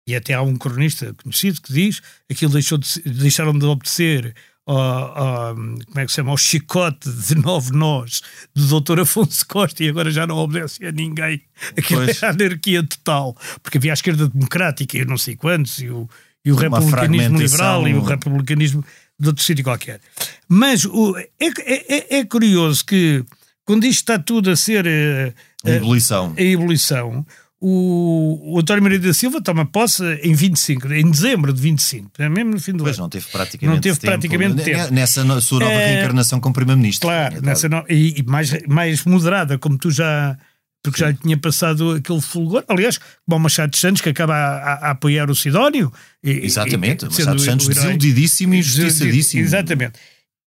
E 0.07 0.15
até 0.15 0.33
há 0.33 0.41
um 0.41 0.55
cronista 0.55 1.13
conhecido 1.21 1.61
que 1.61 1.73
diz 1.73 2.01
aquilo 2.31 2.53
deixou 2.53 2.77
de, 2.77 3.01
deixaram 3.03 3.57
de 3.57 3.65
obedecer 3.65 4.33
ao, 4.65 4.77
ao, 4.77 5.55
como 5.55 5.99
é 5.99 6.05
que 6.05 6.11
se 6.11 6.15
chama, 6.15 6.31
ao 6.31 6.37
chicote 6.37 7.09
de 7.09 7.35
nove 7.35 7.71
nós 7.71 8.21
do 8.55 8.67
doutor 8.67 9.01
Afonso 9.01 9.45
Costa 9.47 9.83
e 9.83 9.89
agora 9.89 10.11
já 10.11 10.27
não 10.27 10.37
obedece 10.37 10.85
a 10.85 10.91
ninguém. 10.91 11.41
Aquilo 11.77 12.05
pois. 12.05 12.23
é 12.23 12.27
anarquia 12.27 12.83
total. 12.83 13.35
Porque 13.61 13.77
havia 13.77 13.91
a 13.91 13.95
esquerda 13.95 14.27
democrática 14.27 14.97
e 14.97 15.05
não 15.05 15.17
sei 15.17 15.35
quantos, 15.35 15.79
e 15.79 15.89
o, 15.89 16.09
e 16.43 16.51
o 16.51 16.55
republicanismo 16.55 17.37
liberal 17.37 17.87
e 17.87 17.93
o 17.93 18.01
republicanismo 18.01 18.83
de 19.19 19.27
outro 19.27 19.43
sítio 19.43 19.63
qualquer. 19.63 19.99
Mas 20.47 20.85
o, 20.85 21.17
é, 21.17 21.29
é, 21.39 22.15
é, 22.15 22.19
é 22.19 22.25
curioso 22.25 22.85
que 22.85 23.25
quando 23.65 23.85
isto 23.85 23.99
está 23.99 24.19
tudo 24.19 24.51
a 24.51 24.55
ser 24.55 24.85
uh, 24.85 25.33
a 25.65 25.71
ebulição, 25.71 26.33
a 26.37 26.41
ebulição 26.41 27.25
o, 27.59 28.53
o 28.55 28.59
António 28.59 28.83
Maria 28.83 28.99
da 28.99 29.13
Silva 29.13 29.41
toma 29.41 29.65
posse 29.65 30.03
em 30.23 30.33
25, 30.33 30.93
em 30.93 31.09
dezembro 31.09 31.51
de 31.51 31.59
25, 31.61 32.11
é 32.19 32.29
mesmo 32.29 32.51
no 32.51 32.59
fim 32.59 32.71
do 32.73 32.83
Pois 32.83 32.95
ano. 32.97 33.03
não 33.05 33.09
teve 33.09 33.25
praticamente 33.31 33.75
Não 33.75 33.81
teve 33.81 33.97
tempo. 33.97 34.11
praticamente 34.11 34.63
tempo. 34.63 34.93
Nessa 34.93 35.41
sua 35.41 35.59
nova 35.61 35.71
É, 35.71 35.93
reencarnação 35.95 36.39
como 36.39 36.53
Primeiro-Ministro. 36.53 37.07
Claro, 37.07 37.37
É, 37.37 37.41
nessa 37.41 37.67
no- 37.67 37.83
e, 37.89 38.19
e 38.19 38.23
mais, 38.23 38.51
mais 38.67 39.03
moderada, 39.05 39.57
como 39.57 39.77
tu 39.77 39.89
já. 39.91 40.37
Porque 40.83 40.99
já 41.01 41.09
lhe 41.09 41.17
tinha 41.17 41.35
passado 41.37 41.91
aquele 41.95 42.21
fulgor. 42.21 42.63
Aliás, 42.67 42.97
como 43.25 43.35
o 43.37 43.39
Machado 43.39 43.71
de 43.71 43.77
Santos, 43.79 44.01
que 44.01 44.09
acaba 44.09 44.33
a, 44.35 44.57
a- 44.57 44.73
a 44.87 44.91
apoiar 44.91 45.29
o 45.29 45.35
Sidónio. 45.35 45.91
e- 46.23 46.45
Exatamente, 46.45 47.03
e- 47.05 47.09
Machado 47.09 47.39
Santos 47.39 47.67
o 47.67 47.71
herói. 47.71 47.83
desiludidíssimo 47.97 48.53
e 48.53 48.59
injustiçadíssimo. 48.59 49.41
Exatamente. 49.43 49.93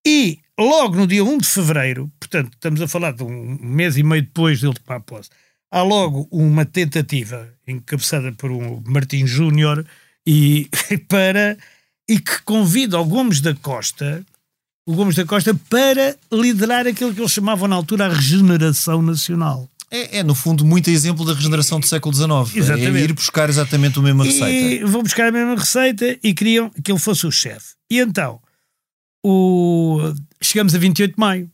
E 0.07 0.39
logo 0.57 0.95
no 0.95 1.05
dia 1.05 1.23
1 1.23 1.37
de 1.37 1.47
fevereiro, 1.47 2.09
portanto, 2.19 2.51
estamos 2.53 2.81
a 2.81 2.87
falar 2.87 3.11
de 3.11 3.21
um 3.23 3.57
mês 3.61 3.97
e 3.97 4.03
meio 4.03 4.21
depois 4.23 4.61
dele 4.61 4.73
tomar 4.83 5.01
posse, 5.01 5.29
há 5.71 5.81
logo 5.81 6.27
uma 6.29 6.65
tentativa 6.65 7.47
encabeçada 7.65 8.31
por 8.33 8.51
um 8.51 8.83
Martim 8.85 9.25
Júnior 9.25 9.85
e 10.27 10.69
para 11.07 11.57
e 12.07 12.19
que 12.19 12.41
convida 12.43 12.99
o 12.99 13.05
Gomes 13.05 13.39
da 13.39 13.55
Costa, 13.55 14.23
o 14.85 14.93
Gomes 14.93 15.15
da 15.15 15.25
Costa 15.25 15.55
para 15.69 16.15
liderar 16.31 16.85
aquilo 16.85 17.13
que 17.13 17.21
eles 17.21 17.31
chamavam 17.31 17.67
na 17.67 17.75
altura 17.77 18.07
a 18.07 18.13
regeneração 18.13 19.01
nacional. 19.01 19.69
É, 19.89 20.19
é, 20.19 20.23
no 20.23 20.33
fundo, 20.33 20.65
muito 20.65 20.89
exemplo 20.89 21.25
da 21.25 21.33
regeneração 21.33 21.79
do 21.79 21.85
século 21.85 22.15
XIX. 22.15 22.55
Exatamente. 22.55 22.97
É 22.97 23.03
ir 23.03 23.13
buscar 23.13 23.49
exatamente 23.49 23.99
a 23.99 24.01
mesma 24.01 24.23
receita. 24.23 24.49
E 24.49 24.83
vão 24.85 25.03
buscar 25.03 25.27
a 25.27 25.31
mesma 25.31 25.55
receita 25.55 26.17
e 26.23 26.33
queriam 26.33 26.69
que 26.69 26.91
ele 26.91 26.99
fosse 26.99 27.27
o 27.27 27.31
chefe. 27.31 27.75
E 27.89 27.99
então, 27.99 28.39
o... 29.25 29.99
chegamos 30.41 30.73
a 30.73 30.77
28 30.77 31.13
de 31.13 31.19
maio 31.19 31.51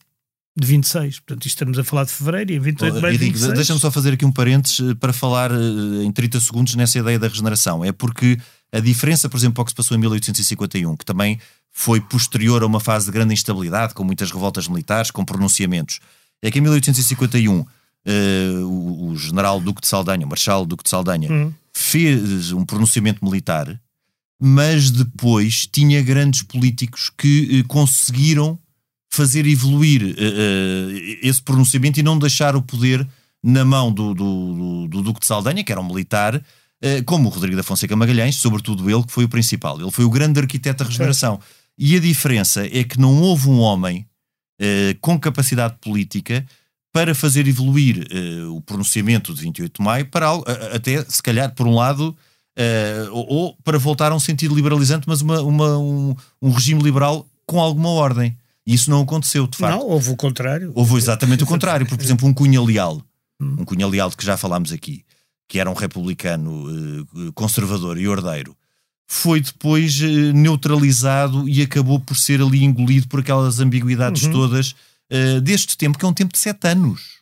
de 0.57 0.65
26. 0.67 1.19
Portanto, 1.19 1.45
isto 1.45 1.55
estamos 1.55 1.77
a 1.77 1.83
falar 1.83 2.05
de 2.05 2.11
fevereiro 2.11 2.51
e 2.51 2.55
em 2.55 2.59
28 2.59 2.95
de 2.95 3.01
maio 3.01 3.13
de 3.13 3.19
digo, 3.25 3.33
26. 3.33 3.53
Deixa-me 3.55 3.79
só 3.79 3.91
fazer 3.91 4.13
aqui 4.13 4.25
um 4.25 4.31
parênteses 4.31 4.79
eh, 4.79 4.95
para 4.95 5.13
falar 5.13 5.51
eh, 5.51 6.03
em 6.03 6.11
30 6.11 6.39
segundos 6.39 6.73
nessa 6.75 6.97
ideia 6.97 7.19
da 7.19 7.27
regeneração. 7.27 7.85
É 7.85 7.91
porque 7.91 8.37
a 8.71 8.79
diferença, 8.79 9.29
por 9.29 9.37
exemplo, 9.37 9.61
ao 9.61 9.65
que 9.65 9.71
se 9.71 9.75
passou 9.75 9.95
em 9.95 9.99
1851, 9.99 10.95
que 10.97 11.05
também 11.05 11.39
foi 11.71 12.01
posterior 12.01 12.63
a 12.63 12.65
uma 12.65 12.79
fase 12.79 13.05
de 13.05 13.11
grande 13.11 13.33
instabilidade, 13.33 13.93
com 13.93 14.03
muitas 14.03 14.31
revoltas 14.31 14.67
militares, 14.67 15.11
com 15.11 15.23
pronunciamentos, 15.23 15.99
é 16.41 16.49
que 16.49 16.57
em 16.57 16.61
1851 16.61 17.65
eh, 18.05 18.51
o, 18.63 19.09
o 19.09 19.15
general 19.15 19.59
Duque 19.61 19.81
de 19.81 19.87
Saldanha, 19.87 20.25
o 20.25 20.29
Marechal 20.29 20.65
Duque 20.65 20.83
de 20.83 20.89
Saldanha, 20.89 21.31
Hum. 21.31 21.53
fez 21.71 22.51
um 22.51 22.65
pronunciamento 22.65 23.23
militar, 23.23 23.79
mas 24.41 24.89
depois 24.89 25.67
tinha 25.67 26.01
grandes 26.01 26.41
políticos 26.41 27.11
que 27.15 27.59
eh, 27.59 27.63
conseguiram 27.67 28.57
fazer 29.17 29.45
evoluir 29.47 30.01
eh, 30.03 30.13
eh, 30.19 31.27
esse 31.27 31.41
pronunciamento 31.41 31.99
e 31.99 32.03
não 32.03 32.17
deixar 32.19 32.55
o 32.55 32.61
poder 32.61 33.05
na 33.43 33.63
mão 33.65 33.91
do, 33.91 34.13
do, 34.13 34.53
do- 34.53 34.87
do 34.87 35.01
Duque 35.01 35.19
de 35.21 35.25
Saldanha, 35.25 35.63
que 35.63 35.71
era 35.71 35.81
um 35.81 35.87
militar, 35.87 36.41
eh, 36.81 37.01
como 37.03 37.27
o 37.27 37.31
Rodrigo 37.31 37.57
da 37.57 37.63
Fonseca 37.63 37.95
Magalhães, 37.95 38.35
sobretudo 38.35 38.89
ele, 38.89 39.03
que 39.03 39.11
foi 39.11 39.25
o 39.25 39.29
principal. 39.29 39.79
Ele 39.81 39.91
foi 39.91 40.05
o 40.05 40.09
grande 40.09 40.39
arquiteto 40.39 40.83
da 40.83 40.89
regeneração. 40.89 41.39
E 41.77 41.95
a 41.95 41.99
diferença 41.99 42.65
é 42.65 42.83
que 42.83 42.99
não 42.99 43.21
houve 43.21 43.49
um 43.49 43.59
homem 43.59 44.05
com 45.01 45.19
capacidade 45.19 45.75
política 45.79 46.43
para 46.91 47.13
fazer 47.13 47.47
evoluir 47.47 48.07
o 48.51 48.59
pronunciamento 48.61 49.31
de 49.31 49.41
28 49.41 49.77
de 49.77 49.83
maio 49.85 50.05
para 50.07 50.25
algo, 50.25 50.43
até 50.73 51.03
se 51.05 51.21
calhar 51.21 51.53
por 51.53 51.67
um 51.67 51.75
lado 51.75 52.15
eh, 52.57 53.07
ou, 53.11 53.27
ou 53.31 53.57
para 53.63 53.77
voltar 53.77 54.11
a 54.11 54.15
um 54.15 54.19
sentido 54.19 54.55
liberalizante 54.55 55.07
mas 55.07 55.21
uma, 55.21 55.39
uma- 55.43 55.77
um, 55.77 56.15
um 56.41 56.49
regime 56.49 56.81
liberal 56.81 57.23
com 57.45 57.59
alguma 57.61 57.89
ordem 57.89 58.35
e 58.67 58.73
isso 58.75 58.89
não 58.91 59.01
aconteceu 59.01 59.47
de 59.47 59.57
facto 59.57 59.79
Não, 59.79 59.87
houve 59.87 60.11
o 60.11 60.15
contrário. 60.17 60.71
Houve 60.75 60.95
exatamente 60.97 61.43
o 61.43 61.47
contrário, 61.47 61.85
porque, 61.85 61.97
por 61.97 62.05
exemplo, 62.05 62.27
um 62.27 62.33
Cunha 62.33 62.61
Leal, 62.61 63.01
um 63.41 63.63
Cunha 63.65 63.87
Leal 63.87 64.09
de 64.09 64.17
que 64.17 64.25
já 64.25 64.35
falámos 64.35 64.71
aqui, 64.73 65.03
que 65.47 65.57
era 65.59 65.69
um 65.71 65.73
republicano 65.73 66.65
eh, 66.69 67.31
conservador 67.33 67.97
e 67.97 68.07
ordeiro, 68.07 68.55
foi 69.07 69.39
depois 69.39 69.99
eh, 70.01 70.33
neutralizado 70.33 71.47
e 71.47 71.61
acabou 71.61 71.99
por 71.99 72.17
ser 72.17 72.41
ali 72.41 72.63
engolido 72.63 73.07
por 73.07 73.21
aquelas 73.21 73.59
ambiguidades 73.59 74.23
Uhum. 74.23 74.31
todas 74.33 74.75
eh, 75.09 75.39
deste 75.39 75.77
tempo, 75.77 75.97
que 75.97 76.03
é 76.05 76.07
um 76.07 76.13
tempo 76.13 76.33
de 76.33 76.39
sete 76.39 76.67
anos. 76.67 77.17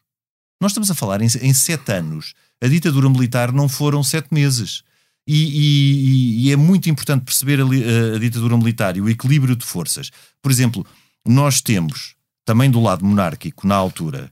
Nós 0.60 0.72
estamos 0.72 0.90
a 0.90 0.96
falar 0.96 1.22
em, 1.22 1.28
em 1.42 1.54
sete 1.54 1.92
anos. 1.92 2.34
A 2.64 2.68
ditadura 2.68 3.08
militar 3.10 3.52
não 3.52 3.70
foram 3.70 4.02
sete 4.04 4.30
meses. 4.34 4.82
E, 5.28 5.36
e- 5.36 6.48
e 6.48 6.52
é 6.52 6.56
muito 6.56 6.90
importante 6.90 7.24
perceber 7.24 7.60
a, 7.60 8.16
a 8.16 8.20
ditadura 8.20 8.58
militar 8.58 8.96
e 8.98 9.02
o 9.02 9.10
equilíbrio 9.10 9.56
de 9.56 9.66
forças. 9.66 10.10
Por 10.42 10.52
exemplo, 10.52 10.86
nós 11.26 11.62
temos, 11.62 12.16
também 12.46 12.70
do 12.70 12.80
lado 12.82 13.04
monárquico, 13.06 13.68
na 13.68 13.76
altura, 13.76 14.32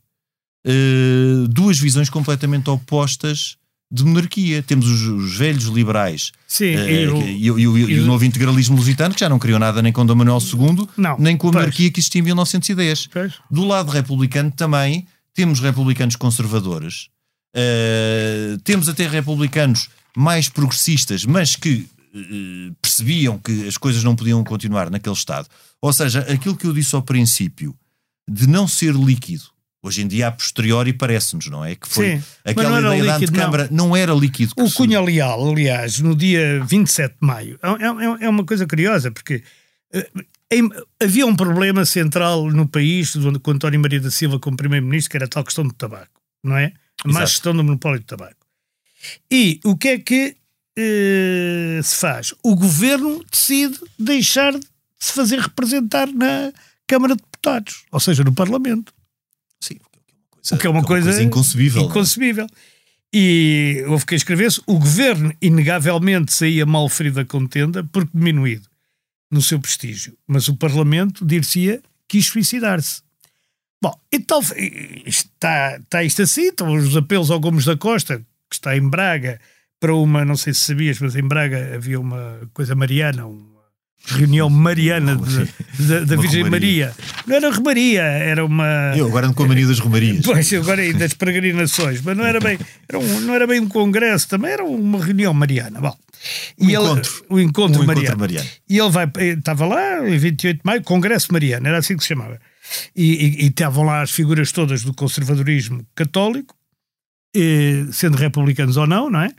eh, 0.66 1.48
duas 1.50 1.80
visões 1.80 2.10
completamente 2.10 2.70
opostas 2.70 3.58
de 3.92 4.04
monarquia. 4.04 4.64
Temos 4.64 4.88
os, 4.88 5.02
os 5.02 5.36
velhos 5.38 5.66
liberais 5.66 6.32
Sim, 6.48 6.66
eh, 6.76 7.04
e 7.04 7.08
o- 7.10 7.28
e, 7.28 7.52
o- 7.52 7.60
e 7.60 7.68
o- 7.68 7.90
e 7.90 8.00
o 8.00 8.06
novo 8.06 8.24
integralismo 8.26 8.76
lusitano, 8.78 9.14
que 9.14 9.20
já 9.20 9.30
não 9.30 9.38
criou 9.40 9.60
nada 9.60 9.82
nem 9.82 9.92
com 9.92 10.06
Dom 10.06 10.16
Manuel 10.16 10.40
II, 10.42 10.88
Não, 10.98 11.18
nem 11.20 11.36
com 11.38 11.48
a 11.50 11.52
pois. 11.52 11.64
monarquia 11.66 11.92
que 11.92 12.00
existia 12.00 12.20
em 12.20 12.24
1910. 12.24 13.08
Pois. 13.08 13.34
Do 13.52 13.66
lado 13.66 13.92
republicano 13.92 14.52
também 14.52 15.06
temos 15.34 15.60
republicanos 15.60 16.16
conservadores, 16.16 17.10
eh, 17.56 18.58
temos 18.64 18.88
até 18.90 19.08
republicanos 19.08 19.90
mais 20.16 20.48
progressistas, 20.50 21.26
mas 21.26 21.56
que 21.56 21.88
percebiam 22.94 23.40
que 23.40 23.68
as 23.68 23.78
coisas 23.78 24.04
não 24.04 24.16
podiam 24.16 24.44
continuar 24.44 24.90
naquele 24.90 25.16
estado. 25.16 25.48
Ou 25.82 25.92
seja, 25.92 26.20
aquilo 26.32 26.56
que 26.56 26.66
eu 26.66 26.74
disse 26.74 26.96
ao 26.96 27.02
princípio 27.02 27.76
de 28.30 28.48
não 28.48 28.68
ser 28.68 28.94
líquido. 28.94 29.44
Hoje 29.82 30.02
em 30.02 30.08
dia, 30.08 30.28
a 30.28 30.32
posteriori, 30.32 30.94
parece-nos, 30.94 31.48
não 31.48 31.66
é? 31.66 31.76
Que 31.76 31.90
foi 31.90 32.18
Sim, 32.18 32.24
aquela 32.46 32.80
não 32.80 32.94
ideia 32.96 33.04
da 33.04 33.18
líquido, 33.18 33.32
não. 33.38 33.44
antecâmara, 33.44 33.68
não. 33.70 33.96
era 33.96 34.14
líquido. 34.14 34.54
O 34.58 34.72
Cunha 34.72 35.02
Leal, 35.02 35.50
aliás, 35.52 36.00
no 36.00 36.16
dia 36.16 36.64
27 36.64 37.16
de 37.22 37.28
maio, 37.28 37.60
é, 37.62 37.68
é- 37.68 38.26
é 38.26 38.30
uma 38.30 38.46
coisa 38.46 38.66
curiosa, 38.66 39.12
porque 39.12 39.44
eh, 39.94 40.10
havia 41.02 41.26
um 41.26 41.36
problema 41.36 41.84
central 41.86 42.50
no 42.50 42.66
país 42.66 43.14
com 43.42 43.52
António 43.52 43.80
Maria 43.82 44.00
da 44.00 44.10
Silva 44.10 44.40
como 44.40 44.56
Primeiro-Ministro, 44.56 45.12
que 45.12 45.18
era 45.18 45.26
a 45.26 45.30
tal 45.30 45.44
questão 45.44 45.68
do 45.68 45.74
tabaco, 45.74 46.22
não 46.42 46.56
é? 46.56 46.72
A 47.04 47.12
má 47.12 47.26
gestão 47.26 47.54
do 47.54 47.62
monopólio 47.62 48.00
do 48.00 48.06
tabaco. 48.06 48.38
E 49.30 49.60
o 49.66 49.76
que 49.76 49.88
é 49.90 50.00
que 50.00 50.38
eh, 50.78 51.80
se 51.84 51.96
faz? 51.98 52.34
O 52.44 52.56
governo 52.56 53.24
decide 53.32 53.80
deixar 53.98 54.54
de 54.54 54.66
se 55.00 55.14
fazer 55.14 55.40
representar 55.40 56.08
na 56.08 56.52
Câmara 56.88 57.16
de 57.16 57.22
Deputados, 57.22 57.84
ou 57.92 58.00
seja, 58.00 58.24
no 58.24 58.34
Parlamento. 58.34 58.94
Sim, 59.60 59.78
O 60.52 60.58
que 60.58 60.68
é 60.68 60.70
uma 60.70 60.84
coisa, 60.84 61.22
inconcebível. 61.22 61.82
não 61.82 61.88
é? 61.88 61.92
inconcebível. 61.92 62.48
E 63.14 63.84
houve 63.88 64.06
quem 64.06 64.16
escrevesse: 64.16 64.62
o 64.66 64.80
governo, 64.80 65.34
inegavelmente, 65.42 66.34
saía 66.34 66.66
mal 66.66 66.90
ferido 66.90 67.16
da 67.18 67.26
contenda 67.26 67.84
porque 67.92 68.12
diminuído 68.14 68.68
no 69.32 69.42
seu 69.42 69.60
prestígio. 69.60 70.18
Mas 70.28 70.48
o 70.48 70.56
Parlamento, 70.56 71.26
dir-se-ia, 71.26 71.82
quis 72.08 72.26
suicidar-se. 72.28 73.02
Bom, 73.82 73.94
então 74.12 74.40
está, 75.06 75.78
está 75.78 76.04
isto 76.04 76.22
assim. 76.22 76.48
Estão 76.48 76.74
os 76.74 76.96
apelos 76.96 77.30
ao 77.30 77.40
Gomes 77.40 77.66
da 77.66 77.76
Costa, 77.76 78.20
que 78.50 78.56
está 78.56 78.76
em 78.78 78.88
Braga, 78.88 79.40
para 79.84 79.94
uma, 79.94 80.24
não 80.24 80.38
sei 80.38 80.54
se 80.54 80.62
sabias, 80.62 80.98
mas 81.02 81.14
em 81.18 81.28
Braga 81.28 81.76
havia 81.76 82.00
uma 82.00 82.40
coisa 82.54 82.74
mariana, 82.74 83.26
uma 83.28 83.52
reunião 84.06 84.50
mariana 84.50 85.16
da- 85.18 86.16
Virgem. 86.16 86.46
Maria. 86.50 86.94
Não 87.28 87.36
era 87.36 87.50
romaria, 87.52 88.02
era 88.02 88.46
uma. 88.46 88.94
Eu 88.96 89.08
agora 89.08 89.26
ando 89.28 89.36
com 89.36 89.44
a 89.44 89.48
mania 89.50 89.68
das 89.68 89.80
romarias. 89.80 90.22
Pois, 90.26 90.54
agora 90.54 90.82
aí 90.82 90.94
das 90.94 91.14
peregrinações, 91.14 92.02
mas 92.02 92.16
não 92.16 92.24
era 92.26 92.40
bem, 92.40 92.58
era 92.88 92.98
um, 93.00 93.20
não 93.22 93.34
era 93.34 93.46
bem 93.46 93.60
um 93.60 93.68
congresso, 93.68 94.30
também 94.30 94.52
era 94.52 94.64
uma 94.64 95.04
reunião 95.04 95.34
mariana. 95.34 95.82
Bom, 95.82 95.96
Um 96.62 96.70
e 96.70 96.76
ele- 96.76 96.84
encontro. 96.86 97.26
o 97.30 97.40
encontro 97.42 97.80
Um 97.82 97.84
encontro 97.84 97.86
mariano. 97.88 98.20
mariano. 98.20 98.50
E 98.70 98.78
ele 98.80 98.90
vai, 98.90 99.12
eh, 99.18 99.26
estava 99.34 99.66
lá 99.66 100.08
em 100.10 100.18
28 100.18 100.58
de 100.60 100.62
maio, 100.64 100.82
Congresso 100.84 101.28
Mariano, 101.32 101.68
era 101.68 101.78
assim 101.80 101.98
que 101.98 102.04
se 102.04 102.10
chamava. 102.10 102.40
E, 102.96 103.04
e- 103.14 103.44
e 103.44 103.48
estavam 103.48 103.84
lá 103.84 104.02
as 104.02 104.12
figuras 104.12 104.52
todas 104.54 104.84
do 104.84 104.94
conservadorismo 104.94 105.86
católico, 105.94 106.56
eh, 106.56 106.63
sendo 107.92 108.18
republicanos 108.18 108.78
ou 108.78 108.88
não, 108.88 109.10
não 109.10 109.22
é? 109.22 109.30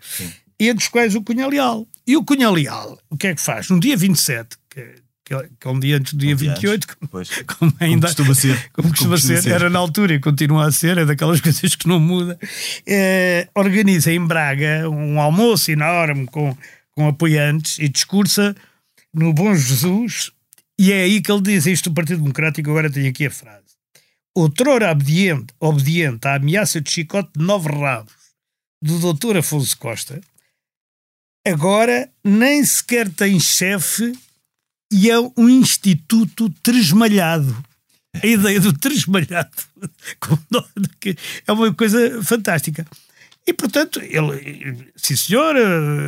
E 0.58 0.68
entre 0.68 0.84
os 0.84 0.88
quais 0.88 1.14
o 1.14 1.22
Cunha 1.22 1.46
Leal. 1.46 1.86
E 2.06 2.16
o 2.16 2.24
Cunha 2.24 2.50
Leal, 2.50 2.98
o 3.10 3.16
que 3.16 3.28
é 3.28 3.34
que 3.34 3.40
faz? 3.40 3.68
No 3.70 3.80
dia 3.80 3.96
27, 3.96 4.56
que, 4.68 4.82
que 5.24 5.34
é 5.34 5.48
que 5.58 5.66
é 5.66 5.70
um 5.70 5.80
dia 5.80 5.96
antes 5.96 6.12
do 6.12 6.18
dia 6.18 6.34
Um 6.34 6.36
dia 6.36 6.50
28, 6.54 6.74
antes, 6.74 7.08
pois. 7.10 7.28
como 7.58 7.72
ainda 7.80 8.06
costuma 8.08 8.34
ser. 8.34 8.68
como 8.72 8.90
costuma 8.90 9.16
ser, 9.16 9.46
era 9.48 9.70
na 9.70 9.78
altura 9.78 10.14
e 10.14 10.20
continua 10.20 10.66
a 10.66 10.72
ser, 10.72 10.98
é 10.98 11.04
daquelas 11.04 11.40
coisas 11.42 11.74
que 11.74 11.88
não 11.88 11.98
muda. 11.98 12.38
Eh, 12.86 13.48
organiza 13.54 14.12
em 14.12 14.24
Braga 14.24 14.88
um 14.88 15.20
almoço 15.20 15.70
enorme 15.70 16.26
com, 16.26 16.56
com 16.92 17.08
apoiantes 17.08 17.78
e 17.78 17.88
discursa 17.88 18.54
no 19.12 19.32
Bom 19.32 19.54
Jesus, 19.54 20.30
e 20.78 20.92
é 20.92 21.02
aí 21.02 21.20
que 21.20 21.30
ele 21.30 21.40
diz 21.40 21.66
isto 21.66 21.88
do 21.88 21.94
Partido 21.94 22.18
Democrático. 22.18 22.68
Agora 22.68 22.90
tenho 22.90 23.08
aqui 23.08 23.26
a 23.26 23.30
frase: 23.30 23.73
Outrora 24.36 24.90
obediente, 24.90 25.54
obediente 25.60 26.26
à 26.26 26.34
ameaça 26.34 26.80
de 26.80 26.90
chicote 26.90 27.30
de 27.36 27.44
nove 27.44 27.68
rabos 27.68 28.12
do 28.82 28.98
doutor 28.98 29.36
Afonso 29.36 29.78
Costa, 29.78 30.20
agora 31.46 32.10
nem 32.22 32.64
sequer 32.64 33.08
tem 33.08 33.38
chefe 33.38 34.12
e 34.92 35.10
é 35.10 35.18
um 35.18 35.48
instituto 35.48 36.50
tresmalhado. 36.62 37.56
A 38.22 38.26
ideia 38.26 38.60
do 38.60 38.72
tresmalhado 38.72 39.50
é 41.46 41.52
uma 41.52 41.72
coisa 41.74 42.22
fantástica. 42.22 42.86
E, 43.46 43.52
portanto, 43.52 44.00
ele, 44.00 44.92
sim 44.96 45.16
senhor, 45.16 45.54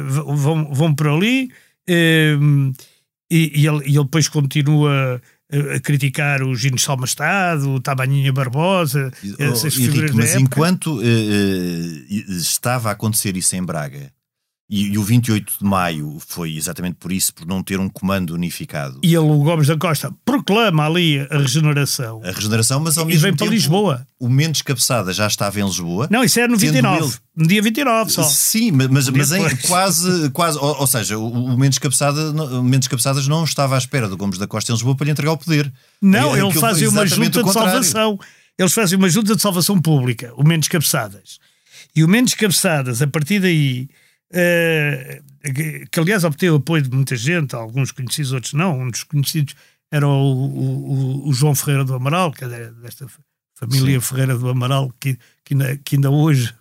vão, 0.09 0.73
vão 0.73 0.95
por 0.95 1.09
ali, 1.09 1.53
eh, 1.87 2.37
e, 3.31 3.67
ele, 3.67 3.85
e 3.85 3.97
ele 3.97 4.05
depois 4.05 4.29
continua 4.29 5.21
a 5.51 5.81
criticar 5.81 6.43
o 6.43 6.55
Gino 6.55 6.79
Salmastado, 6.79 7.71
o 7.71 7.81
Tabaninha 7.81 8.33
Barbosa, 8.33 9.13
essas 9.39 9.75
oh, 9.75 9.77
figuras 9.77 10.11
Henrique, 10.11 10.17
Mas 10.17 10.31
época. 10.31 10.43
enquanto 10.43 10.97
uh, 10.97 10.99
uh, 10.99 12.33
estava 12.33 12.89
a 12.89 12.93
acontecer 12.93 13.37
isso 13.37 13.55
em 13.55 13.63
Braga, 13.63 14.13
e, 14.69 14.89
e, 14.89 14.99
o 14.99 15.03
28 15.05 15.59
de 15.61 15.65
maio 15.65 16.19
foi 16.27 16.57
exatamente 16.57 16.97
por 16.97 17.13
isso, 17.13 17.33
por 17.33 17.47
não 17.47 17.63
ter 17.63 17.79
um 17.79 17.89
comando 17.89 18.35
unificado. 18.35 18.99
E 19.01 19.15
ele, 19.15 19.19
o 19.19 19.39
Gomes 19.39 19.69
da 19.69 19.77
Costa, 19.77 20.13
proclama 20.25 20.85
ali 20.85 21.21
a 21.31 21.39
regeneração. 21.39 22.21
A 22.25 22.33
regeneração, 22.33 22.81
mas 22.81 22.99
ao 22.99 23.05
e 23.05 23.09
mesmo 23.09 23.23
vem 23.23 23.31
tempo. 23.31 23.45
para 23.45 23.55
Lisboa. 23.55 24.07
O 24.19 24.29
Mendes 24.29 24.63
Cabeçada 24.63 25.13
já 25.13 25.29
estava 25.29 25.61
em 25.61 25.65
Lisboa. 25.65 26.09
Não, 26.11 26.25
isso 26.25 26.41
era 26.41 26.49
no 26.49 26.57
29. 26.57 27.05
Ele... 27.05 27.15
No 27.37 27.47
dia 27.47 27.63
29 27.63 28.11
só. 28.11 28.25
Sim, 28.25 28.73
mas, 28.73 29.09
mas 29.09 29.31
em 29.33 29.57
quase. 29.69 30.31
quase 30.31 30.59
ou, 30.59 30.81
ou 30.81 30.87
seja, 30.87 31.17
o, 31.17 31.29
o, 31.29 31.57
Mendes 31.57 31.79
Cabeçada, 31.79 32.31
o 32.31 32.63
Mendes 32.65 32.89
Cabeçadas 32.89 33.29
não 33.29 33.45
estava 33.45 33.77
à 33.77 33.79
espera 33.79 34.09
do 34.09 34.17
Gomes 34.17 34.37
da 34.37 34.49
Costa 34.49 34.73
em 34.73 34.75
Lisboa 34.75 34.97
para 34.97 35.05
lhe 35.05 35.13
entregar 35.13 35.33
o 35.33 35.39
poder. 35.39 35.73
Não, 36.03 36.37
ele 36.37 36.53
fazia 36.59 36.91
uma 36.91 37.07
junta 37.07 37.41
de 37.41 37.53
salvação. 37.53 38.19
Eles 38.59 38.73
fazem 38.73 38.99
uma 38.99 39.09
junta 39.09 39.37
de 39.37 39.43
salvação 39.43 39.81
pública, 39.81 40.33
o 40.37 40.43
Mendes 40.43 40.69
Cabeçadas. 40.69 41.39
E 41.95 42.03
o 42.03 42.09
Mendes 42.09 42.35
Cabeçadas, 42.35 43.01
a 43.01 43.07
partir 43.07 43.39
daí 43.39 43.89
que, 44.33 45.87
que, 45.91 46.01
aliás 46.01 46.25
obteve 46.25 46.51
o 46.51 46.57
apoio 46.57 46.83
de 46.83 46.91
muita 46.91 47.17
gente, 47.17 47.55
alguns 47.55 47.93
conhecidos, 47.93 48.33
outros 48.33 48.53
não. 48.53 48.81
Um 48.81 48.91
dos 48.91 49.05
conhecidos 49.05 49.55
era 49.91 50.07
o, 50.07 50.13
o, 50.13 51.29
o 51.29 51.33
João 51.33 51.55
Ferreira 51.55 51.85
do 51.85 51.95
Amaral, 51.95 52.33
que 52.33 52.45
é 52.45 52.71
desta 52.71 53.07
família 53.55 54.01
Sim. 54.01 54.07
Ferreira 54.07 54.37
do 54.37 54.49
Amaral, 54.49 54.93
que, 55.01 55.19
que, 55.45 55.55
ainda, 55.55 55.77
que 55.79 55.97
ainda 55.97 56.11
hoje 56.11 56.53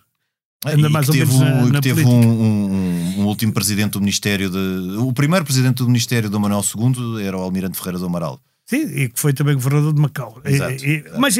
ah, 0.64 0.72
anda 0.72 0.88
mais 0.88 1.08
ou 1.08 1.14
menos 1.14 1.38
na, 1.38 1.66
na 1.66 1.80
teve 1.80 2.04
um, 2.04 2.10
um, 2.10 3.20
um, 3.20 3.26
último 3.26 3.52
presidente 3.52 3.92
do 3.92 4.00
Ministério 4.00 4.50
de. 4.50 4.96
O 4.98 5.12
primeiro 5.12 5.44
presidente 5.44 5.76
do 5.76 5.86
Ministério 5.86 6.30
do 6.30 6.40
Manuel 6.40 6.62
II 6.62 7.24
era 7.24 7.36
o 7.36 7.42
Almirante 7.42 7.76
Ferreira 7.76 7.98
do 7.98 8.06
Amaral. 8.06 8.40
Sim, 8.64 8.82
e 8.82 9.08
que 9.08 9.20
foi 9.20 9.32
também 9.32 9.54
governador 9.54 9.92
de 9.92 10.00
Macau. 10.00 10.40
Exato. 10.44 10.84
E, 10.84 10.96
e, 10.96 11.18
mas 11.18 11.36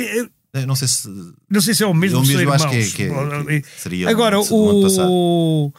não 0.67 0.77
sei 0.77 0.89
se. 0.89 1.09
Não 1.51 1.61
sei 1.61 1.75
se 1.75 1.83
é 1.83 1.87
o 1.87 1.95
mesmo. 1.95 2.19
É 2.19 2.23
o 2.23 2.27
mesmo, 2.27 2.53
acho 2.53 2.69
que, 2.69 2.77
é, 2.77 2.87
que, 2.89 3.03
é, 3.03 3.61
que 3.61 3.81
seria 3.81 4.09
Agora, 4.09 4.39
o, 4.39 5.73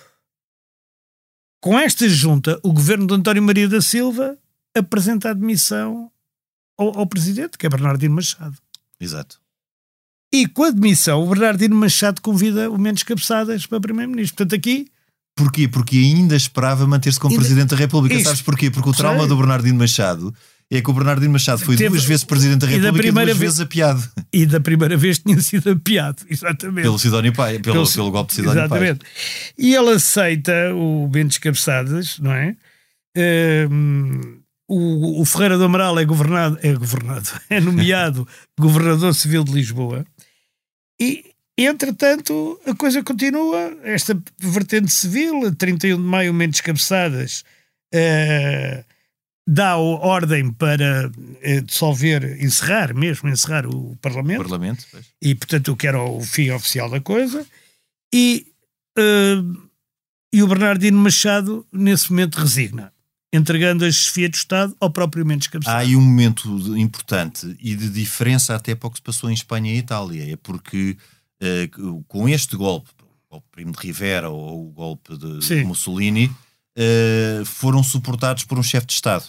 com 1.59 1.77
esta 1.77 2.07
junta, 2.07 2.59
o 2.63 2.71
governo 2.71 3.07
de 3.07 3.13
António 3.13 3.43
Maria 3.43 3.67
da 3.67 3.81
Silva 3.81 4.37
apresenta 4.75 5.29
a 5.29 5.31
admissão 5.31 6.11
ao, 6.77 6.99
ao 6.99 7.07
presidente, 7.07 7.57
que 7.57 7.65
é 7.65 7.69
Bernardino 7.69 8.15
Machado. 8.15 8.57
Exato. 8.99 9.39
E 10.33 10.47
com 10.47 10.63
a 10.63 10.67
admissão, 10.67 11.23
o 11.23 11.27
Bernardino 11.27 11.75
Machado 11.75 12.21
convida 12.21 12.69
o 12.69 12.77
Mendes 12.77 13.03
Cabeçadas 13.03 13.65
para 13.65 13.79
primeiro-ministro. 13.79 14.37
Portanto, 14.37 14.59
aqui. 14.59 14.87
Porquê? 15.35 15.67
Porque 15.67 15.97
ainda 15.97 16.35
esperava 16.35 16.85
manter-se 16.85 17.19
como 17.19 17.35
Presidente 17.35 17.69
da 17.69 17.75
República. 17.77 18.15
Isto, 18.15 18.27
Sabes 18.27 18.41
porquê? 18.41 18.69
Porque 18.69 18.89
o 18.89 18.93
trauma 18.93 19.19
sei. 19.19 19.27
do 19.27 19.37
Bernardino 19.37 19.77
Machado 19.77 20.33
é 20.69 20.81
que 20.81 20.89
o 20.89 20.93
Bernardino 20.93 21.31
Machado 21.31 21.59
foi 21.59 21.77
Teve, 21.77 21.91
duas 21.91 22.03
vezes 22.03 22.25
Presidente 22.25 22.61
da 22.61 22.67
República 22.67 22.89
e, 22.89 22.91
da 22.91 22.97
primeira 22.97 23.31
e 23.31 23.33
duas 23.33 23.39
vezes 23.39 23.59
apiado. 23.61 24.03
E 24.33 24.45
da 24.45 24.59
primeira 24.59 24.97
vez 24.97 25.19
tinha 25.19 25.39
sido 25.39 25.71
apiado, 25.71 26.23
exatamente. 26.29 26.83
Pelo 26.83 26.99
Sidónio 26.99 27.33
Pai, 27.33 27.59
pelo, 27.59 27.75
pelo, 27.75 27.91
pelo 27.91 28.11
golpe 28.11 28.29
de 28.31 28.35
Sidónio 28.35 28.59
exatamente. 28.59 28.99
Pai. 28.99 29.09
E 29.57 29.73
ele 29.73 29.91
aceita 29.91 30.73
o 30.75 31.07
Bento 31.07 31.39
Cabeçadas, 31.39 32.19
não 32.19 32.33
é? 32.33 32.55
Um, 33.69 34.41
o, 34.67 35.21
o, 35.21 35.25
Ferreira 35.25 35.57
do 35.57 35.63
Amaral 35.63 35.97
é 35.97 36.03
governado, 36.03 36.59
é 36.61 36.73
governado, 36.73 37.29
é 37.49 37.61
nomeado 37.61 38.27
governador 38.59 39.15
civil 39.15 39.45
de 39.45 39.53
Lisboa. 39.53 40.05
E, 40.99 41.31
entretanto, 41.57 42.59
a 42.65 42.75
coisa 42.75 43.01
continua. 43.01 43.77
Esta 43.83 44.21
vertente 44.37 44.91
civil, 44.91 45.55
31 45.55 45.95
de 45.95 46.03
maio, 46.03 46.33
Mendes 46.33 46.59
Cabeçadas, 46.59 47.45
uh, 47.95 48.83
dá 49.47 49.77
ordem 49.77 50.51
para 50.51 51.09
dissolver, 51.65 52.43
encerrar 52.43 52.93
mesmo, 52.93 53.29
encerrar 53.29 53.65
o 53.65 53.95
Parlamento. 54.01 54.41
Parlamento 54.41 54.85
e, 55.21 55.33
portanto, 55.33 55.71
o 55.71 55.77
que 55.77 55.87
era 55.87 56.01
o 56.01 56.21
fim 56.21 56.49
oficial 56.51 56.89
da 56.89 56.99
coisa. 56.99 57.45
E, 58.13 58.45
uh, 58.99 59.69
e 60.33 60.43
o 60.43 60.47
Bernardino 60.47 60.97
Machado, 60.97 61.65
nesse 61.71 62.11
momento, 62.11 62.35
resigna 62.35 62.91
entregando 63.31 63.85
a 63.85 63.91
chefia 63.91 64.29
do 64.29 64.35
Estado 64.35 64.75
ao 64.79 64.89
próprio 64.89 65.25
Mendes 65.25 65.47
Cabeçada. 65.47 65.77
Há 65.77 65.81
aí 65.81 65.95
um 65.95 66.01
momento 66.01 66.49
importante 66.77 67.55
e 67.59 67.75
de 67.75 67.89
diferença 67.89 68.55
até 68.55 68.73
para 68.73 68.87
o 68.87 68.91
que 68.91 68.97
se 68.97 69.03
passou 69.03 69.29
em 69.29 69.33
Espanha 69.33 69.73
e 69.73 69.77
Itália, 69.77 70.33
é 70.33 70.35
porque 70.37 70.97
uh, 71.41 72.03
com 72.07 72.27
este 72.27 72.55
golpe, 72.55 72.89
o 72.99 73.31
golpe 73.31 73.47
primo 73.51 73.71
de 73.73 73.79
Rivera 73.79 74.29
ou 74.29 74.67
o 74.67 74.71
golpe 74.71 75.17
de, 75.17 75.39
de 75.39 75.63
Mussolini, 75.65 76.33
uh, 76.77 77.45
foram 77.45 77.83
suportados 77.83 78.43
por 78.43 78.57
um 78.57 78.63
chefe 78.63 78.87
de 78.87 78.93
Estado. 78.93 79.25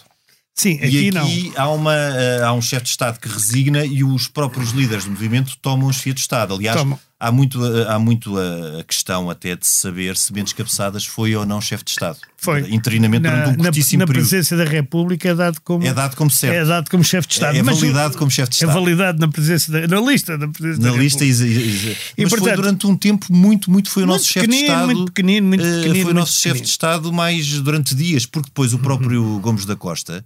Sim, 0.53 0.75
aqui, 0.75 0.87
e 0.87 1.09
aqui 1.09 1.11
não. 1.11 1.53
Há, 1.55 1.69
uma, 1.69 1.93
uh, 1.93 2.45
há 2.45 2.53
um 2.53 2.61
chefe 2.61 2.83
de 2.83 2.89
Estado 2.89 3.19
que 3.19 3.27
resigna 3.27 3.85
e 3.85 4.03
os 4.03 4.27
próprios 4.27 4.71
líderes 4.71 5.05
do 5.05 5.11
movimento 5.11 5.57
tomam 5.61 5.89
a 5.89 5.93
chefia 5.93 6.13
de 6.13 6.19
Estado. 6.19 6.53
Aliás, 6.53 6.77
Toma. 6.77 6.99
Há 7.19 7.31
muito, 7.31 7.59
há 7.87 7.99
muito 7.99 8.35
a, 8.37 8.83
questão 8.83 9.29
até 9.29 9.55
de 9.55 9.67
saber 9.67 10.15
se 10.15 10.31
Mendes 10.31 10.53
Cabeçadas 10.53 11.05
foi 11.05 11.35
ou 11.35 11.45
não 11.45 11.59
chefe 11.59 11.83
de 11.83 11.91
Estado. 11.91 12.17
Foi. 12.37 12.61
Interinamente 12.73 13.23
na, 13.23 13.31
durante 13.31 13.59
um 13.59 13.63
curtíssimo 13.63 13.99
na. 13.99 14.05
Na 14.05 14.13
presidência 14.13 14.55
da 14.55 14.63
República 14.63 15.29
é 15.29 15.35
dado 15.35 15.59
como... 15.61 15.85
É 15.85 15.93
dado 15.93 16.15
como 16.15 16.31
certo. 16.31 16.55
É 16.55 16.63
dado 16.63 16.89
como 16.89 17.03
chefe 17.03 17.27
de 17.27 17.33
Estado. 17.33 17.55
É, 17.55 17.59
é 17.59 17.63
validado 17.63 18.17
como 18.17 18.31
chefe 18.31 18.49
de 18.49 18.55
Estado. 18.55 18.71
É 18.71 18.73
validado 18.73 19.19
na 19.19 19.27
presidência 19.27 19.73
da, 19.73 20.01
na 20.01 20.09
lista 20.09 20.37
da 20.37 20.47
presidência 20.47 20.83
Na 20.83 20.95
da 20.95 21.03
lista, 21.03 21.25
República. 21.25 21.57
Ex, 21.57 21.85
ex, 21.85 21.97
e, 22.17 22.21
mas 22.23 22.29
portanto, 22.29 22.47
foi 22.47 22.55
durante 22.55 22.87
um 22.87 22.95
tempo 22.95 23.25
muito, 23.29 23.69
muito, 23.69 23.89
foi 23.89 24.03
o 24.03 24.05
nosso 24.05 24.25
chefe 24.25 24.47
de 24.47 24.55
Estado. 24.55 24.85
Muito 24.85 25.11
pequenino, 25.11 25.47
muito 25.47 25.61
uh, 25.61 25.73
pequenino. 25.81 26.03
Foi 26.03 26.11
o 26.11 26.15
nosso 26.15 26.39
chefe 26.39 26.61
de 26.61 26.69
Estado 26.69 27.11
mais 27.11 27.59
durante 27.59 27.93
dias, 27.93 28.25
porque 28.25 28.47
depois 28.47 28.73
o 28.73 28.79
próprio 28.79 29.21
uhum. 29.21 29.39
Gomes 29.39 29.65
da 29.65 29.75
Costa 29.75 30.23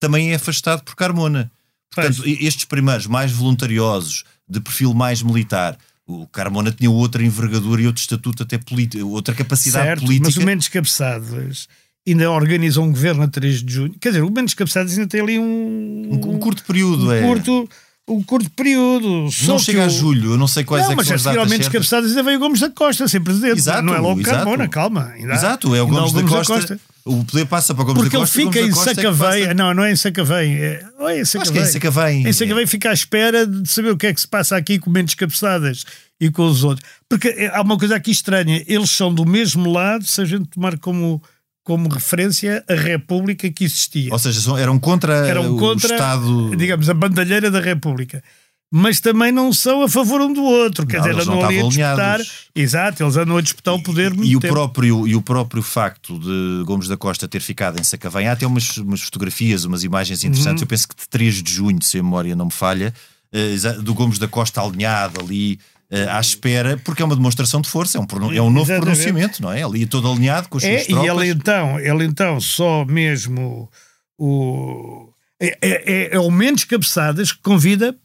também 0.00 0.30
é 0.30 0.36
afastado 0.36 0.84
por 0.84 0.94
Carmona. 0.94 1.50
Portanto, 1.92 2.22
estes 2.24 2.64
primeiros 2.64 3.06
mais 3.06 3.32
voluntariosos, 3.32 4.24
de 4.48 4.60
perfil 4.60 4.94
mais 4.94 5.22
militar, 5.22 5.76
o 6.08 6.26
Carmona 6.26 6.72
tinha 6.72 6.90
outra 6.90 7.22
envergadura 7.22 7.82
e 7.82 7.86
outro 7.86 8.00
estatuto 8.00 8.42
até 8.42 8.56
político, 8.56 9.06
outra 9.08 9.34
capacidade 9.34 9.84
certo, 9.84 10.00
política. 10.06 10.26
Mas 10.26 10.36
o 10.38 10.42
Mendes 10.42 10.68
Cabeçadas 10.68 11.68
ainda 12.08 12.30
organiza 12.30 12.80
um 12.80 12.90
governo 12.90 13.22
a 13.22 13.28
3 13.28 13.62
de 13.62 13.72
junho. 13.74 13.94
Quer 14.00 14.08
dizer, 14.08 14.22
o 14.22 14.30
Mendes 14.30 14.54
Cabeçadas 14.54 14.92
ainda 14.96 15.06
tem 15.06 15.20
ali 15.20 15.38
um... 15.38 16.08
Um, 16.10 16.30
um 16.34 16.38
curto 16.38 16.64
período, 16.64 17.08
um 17.08 17.12
é. 17.12 17.20
Curto, 17.20 17.68
um 18.08 18.22
curto 18.22 18.50
período. 18.52 19.28
Não 19.46 19.58
chega 19.58 19.80
o... 19.80 19.84
a 19.84 19.88
julho, 19.88 20.32
eu 20.32 20.38
não 20.38 20.48
sei 20.48 20.64
quais 20.64 20.84
não, 20.84 20.92
é 20.92 20.94
que 20.94 20.96
mas 20.96 21.06
são 21.08 21.16
as 21.16 21.22
datas 21.22 21.50
Mendes 21.50 21.68
Cabeçadas 21.68 22.10
ainda 22.10 22.22
veio 22.22 22.38
o 22.38 22.40
Gomes 22.40 22.60
da 22.60 22.70
Costa, 22.70 23.06
sem 23.06 23.20
presidente. 23.20 23.58
Exato, 23.58 23.82
não 23.82 23.94
é 23.94 23.98
logo 23.98 24.20
exato. 24.20 24.38
Carmona, 24.38 24.66
calma. 24.66 25.12
Ainda, 25.14 25.34
exato, 25.34 25.74
é 25.74 25.82
o 25.82 25.86
Gomes, 25.86 26.12
da, 26.14 26.22
Gomes 26.22 26.34
Costa. 26.34 26.54
da 26.54 26.58
Costa. 26.60 26.80
O 27.08 27.24
poder 27.24 27.46
passa 27.46 27.74
para 27.74 27.82
o 27.82 27.86
Gomes 27.86 28.02
Porque 28.02 28.16
da 28.16 28.20
Costa. 28.20 28.42
Porque 28.42 28.58
ele 28.58 28.66
fica 28.66 28.78
em 28.78 28.80
é 28.80 28.94
Sacavém. 28.94 29.42
É 29.44 29.54
não, 29.54 29.72
não 29.72 29.84
é 29.84 29.92
em 29.92 29.96
Sacavém. 29.96 30.56
É, 30.56 30.84
ou 30.98 31.08
é 31.08 31.20
em 31.20 31.24
Sacavém. 31.24 31.42
Acho 31.42 31.52
que 31.52 31.58
é 31.58 31.62
em 31.62 31.72
Sacavém. 31.72 32.28
Em 32.28 32.32
Sacavém 32.32 32.66
fica 32.66 32.90
à 32.90 32.92
espera 32.92 33.46
de 33.46 33.68
saber 33.68 33.90
o 33.90 33.96
que 33.96 34.06
é 34.06 34.14
que 34.14 34.20
se 34.20 34.28
passa 34.28 34.56
aqui 34.56 34.78
com 34.78 34.90
Mendes 34.90 35.14
Cabeçadas 35.14 35.84
e 36.20 36.30
com 36.30 36.46
os 36.46 36.62
outros. 36.64 36.86
Porque 37.08 37.50
há 37.52 37.62
uma 37.62 37.78
coisa 37.78 37.96
aqui 37.96 38.10
estranha. 38.10 38.62
Eles 38.66 38.90
são 38.90 39.12
do 39.12 39.24
mesmo 39.24 39.72
lado, 39.72 40.06
se 40.06 40.20
a 40.20 40.24
gente 40.24 40.46
tomar 40.48 40.78
como 40.78 41.22
como 41.64 41.86
referência 41.90 42.64
a 42.66 42.74
República 42.74 43.50
que 43.50 43.64
existia. 43.64 44.10
Ou 44.10 44.18
seja, 44.18 44.58
eram 44.58 44.78
contra, 44.78 45.28
eram 45.28 45.54
contra 45.58 45.90
o 45.90 45.92
Estado. 45.92 46.56
Digamos, 46.56 46.88
a 46.88 46.94
bandalheira 46.94 47.50
da 47.50 47.60
República. 47.60 48.24
Mas 48.70 49.00
também 49.00 49.32
não 49.32 49.50
são 49.50 49.82
a 49.82 49.88
favor 49.88 50.20
um 50.20 50.30
do 50.30 50.42
outro. 50.42 50.86
Quer 50.86 50.98
não, 50.98 51.08
dizer, 51.08 51.22
andam 51.22 51.44
ali 51.44 51.58
a 51.58 51.62
disputar. 51.62 52.00
Alinhados. 52.00 52.48
Exato, 52.54 53.02
eles 53.02 53.16
andam 53.16 53.36
a 53.38 53.40
disputar 53.40 53.74
o 53.74 53.82
poder 53.82 54.12
e, 54.14 54.28
e 54.28 54.36
o 54.36 54.40
próprio 54.40 55.08
E 55.08 55.16
o 55.16 55.22
próprio 55.22 55.62
facto 55.62 56.18
de 56.18 56.64
Gomes 56.66 56.86
da 56.86 56.96
Costa 56.96 57.26
ter 57.26 57.40
ficado 57.40 57.80
em 57.80 57.82
Sacavém, 57.84 58.28
há 58.28 58.32
até 58.32 58.46
umas, 58.46 58.76
umas 58.76 59.00
fotografias, 59.00 59.64
umas 59.64 59.84
imagens 59.84 60.22
interessantes. 60.22 60.60
Uhum. 60.60 60.64
Eu 60.64 60.68
penso 60.68 60.86
que 60.86 60.94
de 60.94 61.08
3 61.08 61.42
de 61.42 61.50
junho, 61.50 61.82
se 61.82 61.98
a 61.98 62.02
memória 62.02 62.36
não 62.36 62.46
me 62.46 62.52
falha, 62.52 62.92
uh, 63.32 63.82
do 63.82 63.94
Gomes 63.94 64.18
da 64.18 64.28
Costa 64.28 64.60
alinhado 64.60 65.18
ali 65.18 65.58
uh, 65.90 66.10
à 66.10 66.20
espera, 66.20 66.76
porque 66.84 67.00
é 67.00 67.04
uma 67.06 67.16
demonstração 67.16 67.62
de 67.62 67.70
força, 67.70 67.96
é 67.96 68.00
um, 68.02 68.32
é 68.32 68.42
um 68.42 68.50
novo 68.50 68.70
Exatamente. 68.70 68.80
pronunciamento, 68.80 69.42
não 69.42 69.50
é? 69.50 69.62
Ali 69.62 69.86
todo 69.86 70.12
alinhado 70.12 70.46
com 70.50 70.58
as 70.58 70.64
é, 70.64 70.76
suas 70.76 70.86
tropas. 70.88 71.06
E 71.06 71.08
ele 71.08 71.30
então, 71.30 71.80
ele 71.80 72.04
então 72.04 72.38
só 72.38 72.84
mesmo 72.84 73.70
o. 74.18 75.08
É, 75.40 75.56
é, 75.62 76.16
é 76.16 76.18
o 76.18 76.30
menos 76.30 76.64
cabeçadas 76.64 77.32
que 77.32 77.40
convida 77.40 77.96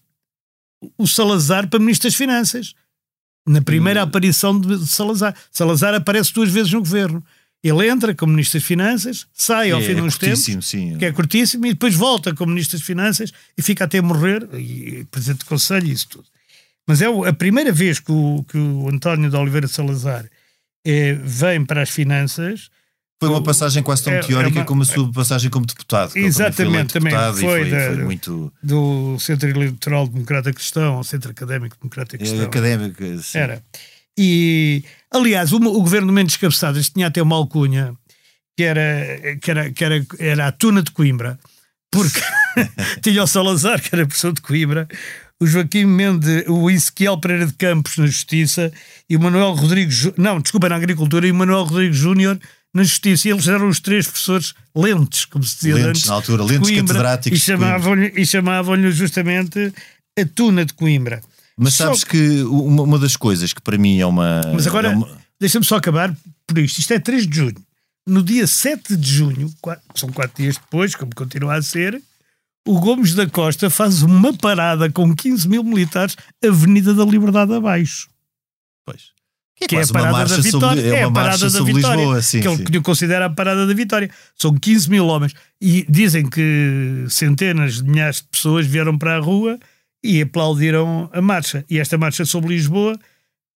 o 0.97 1.07
Salazar 1.07 1.67
para 1.67 1.79
Ministro 1.79 2.09
das 2.09 2.15
Finanças. 2.15 2.73
Na 3.47 3.61
primeira 3.61 4.01
hum. 4.01 4.03
aparição 4.03 4.59
de 4.59 4.87
Salazar. 4.87 5.35
Salazar 5.51 5.93
aparece 5.93 6.33
duas 6.33 6.49
vezes 6.49 6.71
no 6.71 6.79
governo. 6.79 7.23
Ele 7.63 7.87
entra 7.87 8.13
como 8.13 8.33
Ministro 8.33 8.59
das 8.59 8.67
Finanças, 8.67 9.25
sai 9.33 9.71
ao 9.71 9.79
é, 9.79 9.83
fim 9.83 9.95
de 9.95 10.01
uns 10.01 10.17
tempos, 10.17 10.65
sim. 10.65 10.97
que 10.97 11.05
é 11.05 11.13
curtíssimo, 11.13 11.65
e 11.65 11.69
depois 11.69 11.95
volta 11.95 12.35
como 12.35 12.51
Ministro 12.51 12.77
das 12.77 12.85
Finanças 12.85 13.31
e 13.57 13.61
fica 13.61 13.85
até 13.85 14.01
morrer, 14.01 14.45
e 14.53 15.05
Presidente 15.09 15.39
do 15.39 15.45
Conselho 15.45 15.87
e 15.87 15.91
isso 15.93 16.09
tudo. 16.09 16.25
Mas 16.85 17.01
é 17.01 17.05
a 17.05 17.31
primeira 17.31 17.71
vez 17.71 17.99
que 17.99 18.11
o, 18.11 18.43
que 18.49 18.57
o 18.57 18.89
António 18.89 19.29
de 19.29 19.35
Oliveira 19.37 19.67
Salazar 19.69 20.29
é, 20.85 21.13
vem 21.13 21.65
para 21.65 21.81
as 21.81 21.89
finanças. 21.89 22.69
Foi 23.27 23.29
uma 23.29 23.43
passagem 23.43 23.81
quase 23.81 24.03
tão 24.03 24.13
é, 24.13 24.19
teórica 24.19 24.59
é 24.59 24.61
uma, 24.61 24.65
como 24.65 24.81
a 24.81 24.85
sua 24.85 25.11
passagem 25.11 25.49
como 25.49 25.65
deputado. 25.65 26.11
Exatamente, 26.15 26.93
também 26.93 27.13
foi, 27.13 27.33
foi, 27.33 27.69
da, 27.69 27.85
foi, 27.87 28.03
muito... 28.03 28.53
do 28.61 29.17
Centro 29.19 29.49
Eleitoral 29.49 30.07
Democrata 30.07 30.51
Cristão 30.51 30.95
ao 30.95 31.03
Centro 31.03 31.31
Académico 31.31 31.77
Democrata 31.81 32.17
Cristão. 32.17 32.45
Académico, 32.45 33.03
sim. 33.21 33.37
Era. 33.37 33.63
E, 34.17 34.83
aliás, 35.11 35.51
o, 35.51 35.57
o 35.57 35.81
governo 35.81 36.11
Mendes 36.11 36.37
Cabeçadas 36.37 36.89
tinha 36.89 37.07
até 37.07 37.21
uma 37.21 37.35
alcunha 37.35 37.93
que 38.55 38.63
era, 38.63 39.37
que 39.41 39.51
era, 39.51 39.71
que 39.71 39.83
era, 39.83 40.05
era 40.19 40.47
a 40.47 40.51
Tuna 40.51 40.83
de 40.83 40.91
Coimbra, 40.91 41.39
porque 41.91 42.21
tinha 43.01 43.23
o 43.23 43.27
Salazar, 43.27 43.81
que 43.81 43.89
era 43.93 44.05
professor 44.05 44.33
de 44.33 44.41
Coimbra, 44.41 44.87
o 45.39 45.45
Joaquim 45.45 45.85
Mendes, 45.85 46.45
o 46.47 46.69
Ezequiel 46.69 47.17
Pereira 47.17 47.47
de 47.47 47.53
Campos 47.53 47.97
na 47.97 48.05
Justiça 48.05 48.71
e 49.09 49.15
o 49.15 49.19
Manuel 49.19 49.53
Rodrigues, 49.53 50.11
não, 50.17 50.39
desculpa, 50.39 50.69
na 50.69 50.75
Agricultura 50.75 51.27
e 51.27 51.31
o 51.31 51.35
Manuel 51.35 51.63
Rodrigues 51.63 51.97
Júnior 51.97 52.39
na 52.73 52.83
Justiça. 52.83 53.29
Eles 53.29 53.47
eram 53.47 53.67
os 53.69 53.79
três 53.79 54.05
professores 54.07 54.53
lentes, 54.75 55.25
como 55.25 55.43
se 55.43 55.55
dizia 55.55 55.75
lentes, 55.75 55.87
antes. 55.89 56.05
na 56.05 56.13
altura, 56.15 56.43
lentes 56.43 56.69
Coimbra, 56.69 56.83
catedráticos. 56.95 57.39
E 57.39 57.41
chamavam-lhe 57.41 58.25
chamavam 58.25 58.91
justamente 58.91 59.73
a 60.19 60.25
Tuna 60.25 60.65
de 60.65 60.73
Coimbra. 60.73 61.21
Mas 61.57 61.75
Só- 61.75 61.85
sabes 61.85 62.03
que 62.03 62.41
uma, 62.43 62.83
uma 62.83 62.97
das 62.99 63.15
coisas 63.15 63.53
que 63.53 63.61
para 63.61 63.77
mim 63.77 63.99
é 63.99 64.05
uma. 64.05 64.41
Mas 64.53 64.65
agora, 64.67 64.91
é 64.91 64.95
uma- 64.95 65.17
deixa-me 65.39 65.65
só 65.65 65.75
acabar 65.75 66.15
por 66.47 66.57
isto. 66.57 66.79
Isto 66.79 66.93
é 66.93 66.99
3 66.99 67.27
de 67.27 67.35
junho. 67.35 67.55
No 68.07 68.21
dia 68.23 68.47
7 68.47 68.97
de 68.97 69.09
junho, 69.13 69.53
qua- 69.61 69.79
são 69.95 70.09
quatro 70.11 70.41
dias 70.41 70.55
depois, 70.57 70.95
como 70.95 71.13
continua 71.15 71.55
a 71.55 71.61
ser, 71.61 72.01
o 72.67 72.79
Gomes 72.79 73.13
da 73.13 73.29
Costa 73.29 73.69
faz 73.69 74.01
uma 74.01 74.33
parada 74.33 74.89
com 74.91 75.15
15 75.15 75.47
mil 75.47 75.63
militares, 75.63 76.15
Avenida 76.43 76.93
da 76.93 77.05
Liberdade 77.05 77.53
abaixo. 77.53 78.09
Pois. 78.85 79.11
Que 79.67 79.75
é 79.77 79.83
a 79.83 79.87
parada 79.87 80.11
da 80.11 80.17
marcha 80.19 80.35
sobre- 80.35 80.51
Vitória. 80.51 80.81
é 80.81 80.99
é 80.99 81.03
a 81.03 81.11
parada 81.11 81.49
da 81.49 81.63
Vitória. 81.63 81.95
Lisboa, 81.97 82.21
sim, 82.21 82.39
que 82.41 82.47
ele 82.47 82.81
considera 82.81 83.25
a 83.25 83.29
parada 83.29 83.65
da 83.67 83.73
Vitória. 83.73 84.09
São 84.35 84.53
15 84.55 84.89
mil 84.89 85.05
homens. 85.07 85.33
E 85.61 85.85
dizem 85.89 86.29
que 86.29 87.05
centenas 87.09 87.75
de 87.75 87.83
milhares 87.83 88.17
de 88.17 88.23
pessoas 88.31 88.65
vieram 88.67 88.97
para 88.97 89.15
a 89.17 89.19
rua 89.19 89.57
e 90.03 90.21
aplaudiram 90.21 91.09
a 91.13 91.21
marcha. 91.21 91.63
E 91.69 91.79
esta 91.79 91.97
marcha 91.97 92.25
sobre 92.25 92.53
Lisboa 92.53 92.97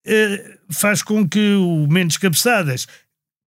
eh, 0.06 0.58
faz 0.70 1.04
com 1.04 1.28
que 1.28 1.56
o 1.56 1.86
Mendes 1.88 2.18
Cabeçadas, 2.18 2.88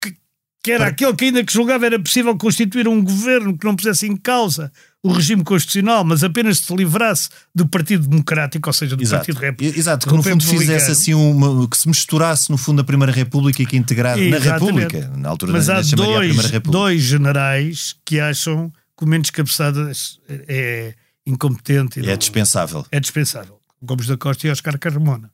que, 0.01 0.15
que 0.63 0.71
era 0.71 0.79
Para- 0.85 0.89
aquele 0.91 1.13
que 1.15 1.25
ainda 1.25 1.43
que 1.43 1.53
julgava 1.53 1.85
era 1.85 1.99
possível 1.99 2.35
constituir 2.35 2.87
um 2.87 3.03
governo 3.03 3.55
que 3.57 3.65
não 3.65 3.75
pusesse 3.75 4.07
em 4.07 4.17
causa 4.17 4.71
o 5.03 5.11
regime 5.11 5.43
constitucional, 5.43 6.03
mas 6.03 6.23
apenas 6.23 6.59
se 6.59 6.75
livrasse 6.75 7.29
do 7.53 7.67
Partido 7.67 8.07
Democrático, 8.07 8.67
ou 8.67 8.73
seja, 8.73 8.95
do 8.95 9.03
Exato, 9.03 9.19
Partido 9.25 9.39
Republicano. 9.39 9.79
exato, 9.79 10.07
que 10.09 10.13
no 10.15 10.23
fundo 10.23 10.43
fizesse 10.43 10.91
assim 10.91 11.13
uma. 11.13 11.67
que 11.67 11.77
se 11.77 11.87
misturasse 11.87 12.49
no 12.49 12.57
fundo 12.57 12.81
a 12.81 12.83
Primeira 12.83 13.11
República 13.13 13.61
e 13.61 13.65
que 13.65 13.77
integrasse 13.77 14.29
na. 14.29 14.37
República. 14.39 15.11
Na 15.15 15.29
altura 15.29 15.51
Mas 15.53 15.69
ainda 15.69 15.81
há 15.81 15.95
dois, 15.95 16.35
República. 16.35 16.71
dois 16.71 17.01
generais 17.03 17.95
que 18.03 18.19
acham 18.19 18.71
que 18.97 19.03
o 19.05 19.07
Mendes 19.07 19.29
Cabeçadas 19.31 20.19
é 20.29 20.93
incompetente. 21.25 21.99
e 21.99 22.03
É 22.03 22.09
não- 22.11 22.17
dispensável, 22.17 22.85
é 22.91 22.99
dispensável. 22.99 23.59
Gomes 23.81 24.07
da 24.07 24.17
Costa 24.17 24.47
e 24.47 24.49
Oscar 24.49 24.77
Carmona. 24.79 25.29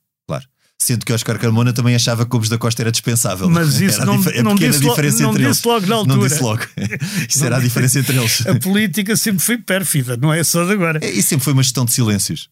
Sendo 0.83 1.05
que 1.05 1.13
Oscar 1.13 1.39
Carmona 1.39 1.71
também 1.71 1.95
achava 1.95 2.25
que 2.25 2.29
Gomes 2.31 2.49
da 2.49 2.57
Costa 2.57 2.81
era 2.81 2.91
dispensável. 2.91 3.49
Mas 3.49 3.79
isso 3.79 4.01
Era 4.01 4.05
não- 4.05 4.15
a 4.15 4.17
não 4.17 4.23
pequena 4.55 4.71
disse 4.71 4.83
lo- 4.83 4.89
diferença 4.89 5.23
não 5.23 5.29
entre 5.29 5.45
disse 5.45 5.59
eles. 5.59 5.63
logo 5.63 5.81
na 5.81 5.87
Não 5.87 5.97
altura. 5.99 6.29
disse 6.29 6.41
logo. 6.43 6.61
Isso 7.29 7.45
era 7.45 7.55
a 7.55 7.59
diferença 7.61 7.99
entre 7.99 8.17
eles. 8.17 8.45
A 8.45 8.59
política 8.59 9.15
sempre 9.15 9.41
foi 9.41 9.57
pérfida, 9.57 10.17
não 10.17 10.33
é 10.33 10.43
só 10.43 10.65
de 10.65 10.73
agora. 10.73 10.99
E 11.05 11.23
sempre 11.23 11.45
foi 11.45 11.53
uma 11.53 11.63
gestão 11.63 11.85
de 11.85 11.93
silêncios. 11.93 12.49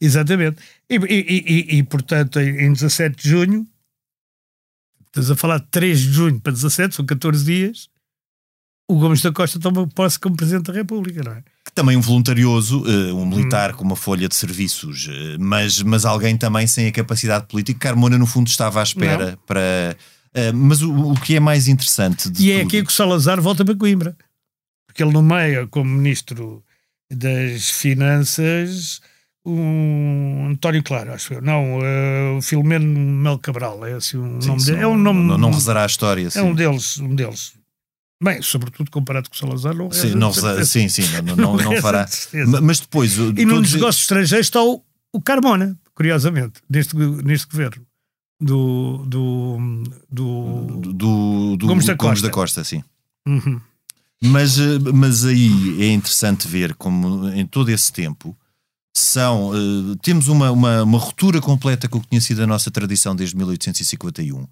Exatamente. 0.00 0.56
E, 0.88 0.94
e- 0.96 1.44
e- 1.74 1.76
e, 1.78 1.82
portanto, 1.82 2.40
em 2.40 2.64
em 2.68 2.72
17 2.72 3.22
de 3.22 3.28
junho, 3.28 3.66
estás 5.08 5.30
a 5.30 5.36
falar 5.36 5.58
de 5.58 5.66
3 5.70 6.00
de 6.00 6.10
junho 6.10 6.40
para 6.40 6.52
17, 6.52 6.94
são 6.94 7.04
14 7.04 7.44
dias, 7.44 7.88
o 8.88 8.98
Gomes 8.98 9.22
da 9.22 9.32
Costa 9.32 9.58
toma 9.58 9.86
posse 9.88 10.18
como 10.18 10.36
Presidente 10.36 10.66
da 10.66 10.72
República, 10.72 11.22
não 11.22 11.32
é? 11.32 11.42
que 11.64 11.72
também 11.72 11.96
um 11.96 12.00
voluntarioso, 12.00 12.84
eh, 12.86 13.12
um 13.12 13.24
militar 13.24 13.72
Hum. 13.72 13.76
com 13.78 13.84
uma 13.84 13.96
folha 13.96 14.28
de 14.28 14.34
serviços, 14.34 15.08
eh, 15.10 15.36
mas, 15.40 15.80
mas 15.82 16.04
alguém 16.04 16.36
também 16.36 16.66
sem 16.66 16.86
a 16.86 16.92
capacidade 16.92 17.46
política. 17.46 17.78
Carmona, 17.88 18.18
no 18.18 18.26
fundo, 18.26 18.48
estava 18.48 18.80
à 18.80 18.82
espera 18.82 19.38
para. 19.46 19.96
eh, 20.34 20.52
mas 20.52 20.82
o, 20.82 21.12
o 21.12 21.14
que 21.20 21.36
é 21.36 21.40
mais 21.40 21.66
interessante 21.66 22.28
de 22.30 22.44
E 22.46 22.52
é 22.52 22.58
tudo- 22.58 22.66
aqui 22.66 22.82
que 22.82 22.90
o 22.90 22.92
Salazar 22.94 23.40
volta 23.40 23.64
para 23.64 23.74
Coimbra. 23.74 24.14
Porque 24.86 25.02
ele 25.02 25.12
nomeia 25.12 25.66
como 25.66 25.90
Ministro 25.90 26.62
das 27.10 27.70
Finanças 27.70 29.00
um 29.46 30.48
António 30.50 30.82
Claro, 30.82 31.12
acho 31.12 31.34
eu. 31.34 31.42
Não, 31.42 31.78
eh, 31.82 32.34
o 32.38 32.42
Filomeno 32.42 32.86
Mel 32.86 33.38
Cabral. 33.38 33.84
É 33.86 33.94
assim 33.94 34.18
um 34.18 34.40
Sim, 34.40 34.48
nome 34.48 34.60
se 34.60 34.66
dele. 34.66 34.78
É 34.78 34.82
não- 34.82 34.92
um 34.92 34.98
nome. 34.98 35.26
Não, 35.28 35.38
não 35.38 35.50
rezará 35.50 35.82
a 35.82 35.86
história. 35.86 36.26
é 36.26 36.30
sim. 36.30 36.40
um 36.40 36.54
deles, 36.54 36.98
um 36.98 37.14
deles. 37.14 37.52
Bem, 38.24 38.40
sobretudo 38.42 38.90
comparado 38.90 39.28
com 39.28 39.34
o 39.34 39.38
Salazar, 39.38 39.74
não 39.74 39.90
Sim, 39.90 40.02
reza 40.08 40.16
não, 40.16 40.32
sim, 40.64 40.88
sim, 40.88 41.02
não, 41.22 41.36
não, 41.36 41.56
não 41.56 41.70
reza 41.70 41.82
fará. 41.82 42.08
Mas 42.62 42.80
depois. 42.80 43.16
E 43.16 43.44
nos 43.44 43.54
todos- 43.54 43.74
negócios 43.74 44.02
estrangeiros 44.04 44.46
está 44.46 44.62
o, 44.62 44.82
o 45.12 45.20
Carmona, 45.20 45.78
curiosamente, 45.94 46.60
neste, 46.68 46.96
neste 46.96 47.46
governo. 47.46 47.84
Do. 48.40 49.04
do, 49.06 49.82
do, 50.10 50.66
do, 50.92 51.56
do 51.56 51.66
Gomes 51.66 51.86
da 51.86 51.96
Costa. 51.96 52.30
Costa, 52.30 52.64
sim. 52.64 52.82
Uhum. 53.26 53.60
Mas, 54.22 54.58
eh, 54.58 54.78
mas 54.92 55.24
aí 55.24 55.82
é 55.82 55.92
interessante 55.92 56.48
ver 56.48 56.74
como 56.74 57.28
em 57.28 57.46
todo 57.46 57.68
esse 57.70 57.92
tempo 57.92 58.36
são 58.96 59.52
eh, 59.54 59.96
temos 60.02 60.28
uma, 60.28 60.50
uma, 60.50 60.82
uma 60.82 60.98
ruptura 60.98 61.40
completa 61.40 61.88
com 61.88 61.98
o 61.98 62.00
que 62.00 62.08
tinha 62.08 62.20
sido 62.20 62.42
a 62.42 62.46
nossa 62.46 62.70
tradição 62.70 63.14
desde 63.14 63.36
1851, 63.36 64.46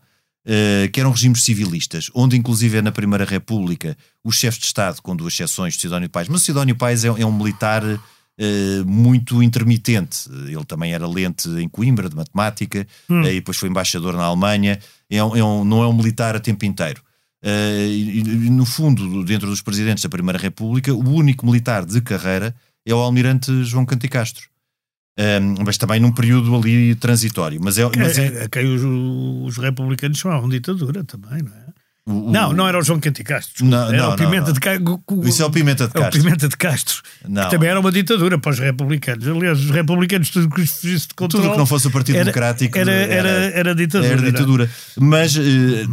eh, 0.47 0.89
que 0.93 1.01
eram 1.01 1.11
regimes 1.13 1.43
civilistas, 1.43 2.11
onde 2.15 2.37
inclusive 2.37 2.79
é 2.79 2.83
na 2.83 2.93
Primeira 2.93 3.25
República 3.25 3.97
os 4.25 4.37
chefes 4.37 4.59
de 4.61 4.67
Estado, 4.67 5.01
com 5.03 5.15
duas 5.17 5.33
exceções, 5.35 5.77
Sidónio 5.77 6.09
Pais, 6.11 6.29
mas 6.29 6.43
Sidónio 6.43 6.75
Pais 6.77 7.05
é, 7.05 7.09
é 7.09 7.27
um 7.27 7.33
militar 7.37 7.83
eh, 8.39 8.83
muito 8.87 9.43
intermitente. 9.43 10.29
Ele 10.47 10.65
também 10.65 10.93
era 10.95 11.07
lente 11.07 11.49
em 11.51 11.69
Coimbra, 11.69 12.09
de 12.09 12.17
matemática, 12.17 12.87
Hum. 13.09 13.23
eh, 13.25 13.33
e 13.33 13.35
depois 13.37 13.57
foi 13.59 13.69
embaixador 13.69 14.15
na 14.17 14.25
Alemanha. 14.25 14.79
É 15.11 15.23
um- 15.23 15.37
é 15.37 15.45
um- 15.45 15.65
não 15.65 15.83
é 15.83 15.87
um 15.87 15.93
militar 15.93 16.35
a 16.35 16.41
tempo 16.41 16.65
inteiro. 16.65 17.03
E, 17.45 18.23
no 18.51 18.65
fundo, 18.65 19.25
dentro 19.25 19.49
dos 19.49 19.61
presidentes 19.61 20.03
da 20.03 20.09
Primeira 20.09 20.39
República, 20.39 20.95
o 20.95 21.11
único 21.13 21.45
militar 21.45 21.85
de 21.85 22.01
carreira 22.01 22.55
é 22.87 22.95
o 22.95 22.99
almirante 22.99 23.65
João 23.65 23.85
Canticastro. 23.85 24.47
Um, 25.19 25.65
mas 25.67 25.77
também 25.77 26.01
num 26.01 26.11
período 26.13 26.55
ali 26.57 26.95
transitório. 26.95 27.61
Mas 27.63 27.77
é, 27.79 27.83
mas 27.97 28.17
é- 28.19 28.43
a, 28.43 28.45
a 28.45 28.49
quem 28.49 28.65
os, 28.75 28.83
os 28.83 29.59
republicanos 29.63 30.17
chamavam 30.19 30.49
ditadura 30.49 31.05
também, 31.05 31.43
não 31.43 31.53
é? 31.53 31.63
o- 32.07 32.29
o- 32.29 32.33
Não, 32.33 32.53
não 32.55 32.67
era 32.67 32.79
o 32.79 32.83
João 32.83 32.99
Canti 32.99 33.23
Castro. 33.23 33.63
Não, 33.65 33.89
era 33.89 33.97
não, 33.99 34.13
o 34.15 34.17
Pimenta 34.17 34.47
não, 34.47 34.53
de 34.55 34.59
Castro. 34.61 35.01
Isso 35.25 35.43
é 35.43 35.45
o 35.47 35.51
Pimenta 35.51 35.87
de 35.87 35.95
É 35.95 35.99
o 36.01 36.03
Castro. 36.03 36.23
Pimenta 36.23 36.49
de 36.49 36.57
Castro. 36.57 37.03
Não. 37.29 37.45
Que 37.45 37.51
também 37.51 37.69
era 37.69 37.79
uma 37.79 37.93
ditadura 37.93 38.39
para 38.39 38.51
os 38.53 38.59
republicanos. 38.59 39.29
Aliás, 39.29 39.61
os 39.61 39.71
republicanos, 39.71 40.31
tudo 40.31 40.49
que 40.49 40.67
fugisse 40.67 41.09
de 41.09 41.15
controle. 41.15 41.45
Tudo 41.45 41.53
que 41.53 41.59
não 41.59 41.67
fosse 41.67 41.87
o 41.87 41.91
Partido 41.91 42.17
era, 42.17 42.25
Democrático 42.25 42.79
era, 42.79 42.91
era, 42.91 43.29
era 43.29 43.75
ditadura. 43.75 44.13
Era 44.15 44.23
é? 44.23 44.31
ditadura. 44.31 44.71
Mas 44.99 45.37
eh, 45.37 45.41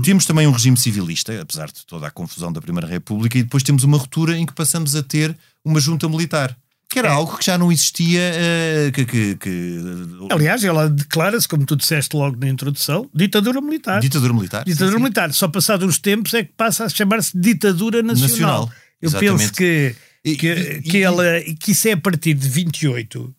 temos 0.01 0.25
também 0.25 0.47
um 0.47 0.51
regime 0.51 0.77
civilista, 0.77 1.41
apesar 1.41 1.67
de 1.67 1.85
toda 1.85 2.07
a 2.07 2.09
confusão 2.11 2.53
da 2.53 2.61
Primeira 2.61 2.87
República, 2.87 3.37
e 3.37 3.43
depois 3.43 3.63
temos 3.63 3.83
uma 3.83 3.97
ruptura 3.97 4.37
em 4.37 4.45
que 4.45 4.53
passamos 4.53 4.95
a 4.95 5.03
ter 5.03 5.35
uma 5.65 5.79
junta 5.81 6.07
militar. 6.07 6.55
Que 6.89 6.97
era 6.99 7.09
É. 7.09 7.11
algo 7.11 7.37
que 7.37 7.45
já 7.45 7.55
não 7.57 7.71
existia. 7.71 8.19
eh, 8.33 8.91
que, 8.91 9.05
que- 9.05 9.35
que- 9.35 9.79
Aliás, 10.31 10.63
ela 10.63 10.89
declara-se, 10.89 11.47
como 11.47 11.63
tu 11.65 11.75
disseste 11.75 12.15
logo 12.15 12.35
na 12.37 12.49
introdução, 12.49 13.07
ditadura 13.13 13.61
militar. 13.61 14.01
ditadura 14.01 14.33
militar. 14.33 14.65
Ditadura 14.65 14.91
Sim, 14.91 14.97
sim. 14.97 15.03
militar. 15.03 15.33
Só 15.33 15.47
passado 15.47 15.85
uns 15.85 15.99
tempos 15.99 16.33
é 16.33 16.43
que 16.43 16.51
passa 16.57 16.85
a 16.85 16.89
chamar-se 16.89 17.37
ditadura 17.39 18.01
nacional. 18.01 18.29
Nacional, 18.29 18.71
Eu 19.01 19.07
exatamente. 19.09 19.37
penso 19.37 19.53
que, 19.53 19.95
que, 20.23 20.31
e- 20.31 20.81
que, 20.81 20.97
e- 20.97 21.01
ela, 21.03 21.23
que 21.59 21.71
isso 21.73 21.87
é 21.87 21.91
a 21.91 21.97
partir 21.97 22.33
de 22.33 22.49
28, 22.49 23.35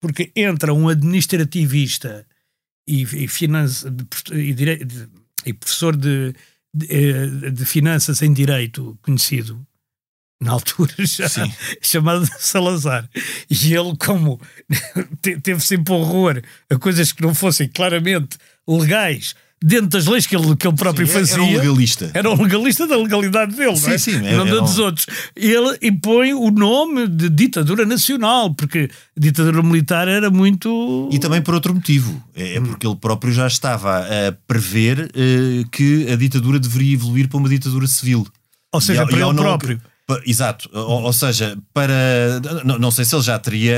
porque 0.00 0.30
entra 0.36 0.74
um 0.74 0.88
administrativista 0.88 2.26
e, 2.86 3.02
e, 3.02 3.28
finança, 3.28 3.92
e, 4.32 4.52
dire- 4.52 4.86
e 5.46 5.52
professor 5.54 5.96
de, 5.96 6.34
de, 6.74 6.86
eh, 6.90 7.50
de 7.50 7.64
finanças 7.64 8.20
em 8.20 8.32
direito 8.32 8.98
conhecido 9.02 9.66
na 10.40 10.52
altura 10.52 10.92
já 11.04 11.28
Sim. 11.28 11.52
chamado 11.82 12.28
Salazar 12.38 13.08
e 13.50 13.74
ele 13.74 13.94
como 13.98 14.40
te- 15.20 15.38
teve 15.40 15.60
sempre 15.60 15.92
horror 15.92 16.40
a 16.70 16.76
coisas 16.76 17.12
que 17.12 17.22
não 17.22 17.34
fossem 17.34 17.68
claramente 17.68 18.38
legais 18.66 19.34
dentro 19.62 19.88
das 19.88 20.06
leis 20.06 20.26
que 20.26 20.34
ele, 20.34 20.56
que 20.56 20.66
ele 20.66 20.74
próprio 20.74 21.06
Sim, 21.06 21.12
fazia 21.12 21.34
Era 21.34 21.42
um 21.42 21.52
legalista. 21.58 22.10
era 22.14 22.30
um 22.30 22.42
legalista 22.42 22.86
da 22.86 22.96
legalidade 22.96 23.54
dele, 23.54 23.76
Sim, 23.76 23.86
não 23.88 23.92
é? 23.92 23.98
sim, 23.98 24.20
não 24.20 24.46
dos 24.64 24.78
um- 24.78 24.84
outros. 24.84 25.04
Ele 25.36 25.76
impõe 25.82 26.32
o 26.32 26.50
nome 26.50 27.06
de 27.06 27.28
ditadura 27.28 27.84
nacional, 27.84 28.54
porque 28.54 28.88
ditadura 29.14 29.62
militar 29.62 30.08
era 30.08 30.30
muito. 30.30 31.10
E 31.12 31.18
também 31.18 31.42
por 31.42 31.52
outro 31.52 31.74
motivo. 31.74 32.24
É 32.34 32.54
é 32.56 32.60
porque 32.62 32.86
ele 32.86 32.96
próprio 32.96 33.34
já 33.34 33.46
estava 33.46 33.98
a 33.98 34.32
prever 34.48 35.10
eh, 35.14 35.64
que 35.70 36.10
a 36.10 36.16
ditadura 36.16 36.58
deveria 36.58 36.94
evoluir 36.94 37.28
para 37.28 37.36
uma 37.36 37.48
ditadura 37.50 37.86
civil. 37.86 38.26
Ou 38.72 38.80
seja, 38.80 39.02
E 39.02 39.06
para 39.08 39.18
e 39.18 39.22
ele 39.22 39.32
não- 39.34 39.42
próprio. 39.42 39.76
pa- 39.78 39.84
Exato, 40.24 40.68
ou, 40.72 41.02
ou 41.02 41.12
seja, 41.12 41.58
para. 41.72 42.40
Não, 42.64 42.78
não 42.78 42.90
sei 42.90 43.04
se 43.04 43.14
ele 43.14 43.22
já 43.22 43.38
teria, 43.38 43.76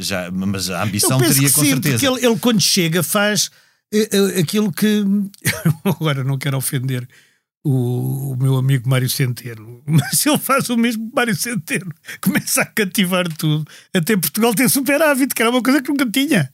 já, 0.00 0.30
mas 0.30 0.70
a 0.70 0.82
ambição 0.82 1.18
teria 1.18 1.50
com 1.50 1.60
sim, 1.60 1.70
certeza. 1.70 1.98
porque 1.98 2.06
ele, 2.06 2.26
ele 2.26 2.38
quando 2.38 2.60
chega 2.60 3.02
faz 3.02 3.50
eh, 3.92 4.08
eh, 4.10 4.40
aquilo 4.40 4.72
que. 4.72 5.04
Agora 5.84 6.24
não 6.24 6.38
quero 6.38 6.56
ofender 6.56 7.08
o, 7.64 8.32
o 8.32 8.36
meu 8.36 8.56
amigo 8.56 8.88
Mário 8.88 9.08
Centeno, 9.08 9.82
mas 9.86 10.24
ele 10.26 10.38
faz 10.38 10.68
o 10.70 10.76
mesmo 10.76 11.08
que 11.08 11.14
Mário 11.14 11.36
Centeno. 11.36 11.92
Começa 12.20 12.62
a 12.62 12.66
cativar 12.66 13.28
tudo. 13.36 13.66
Até 13.94 14.16
Portugal 14.16 14.54
tem 14.54 14.68
superávit, 14.68 15.34
que 15.34 15.42
era 15.42 15.50
uma 15.50 15.62
coisa 15.62 15.82
que 15.82 15.88
nunca 15.90 16.08
tinha. 16.10 16.50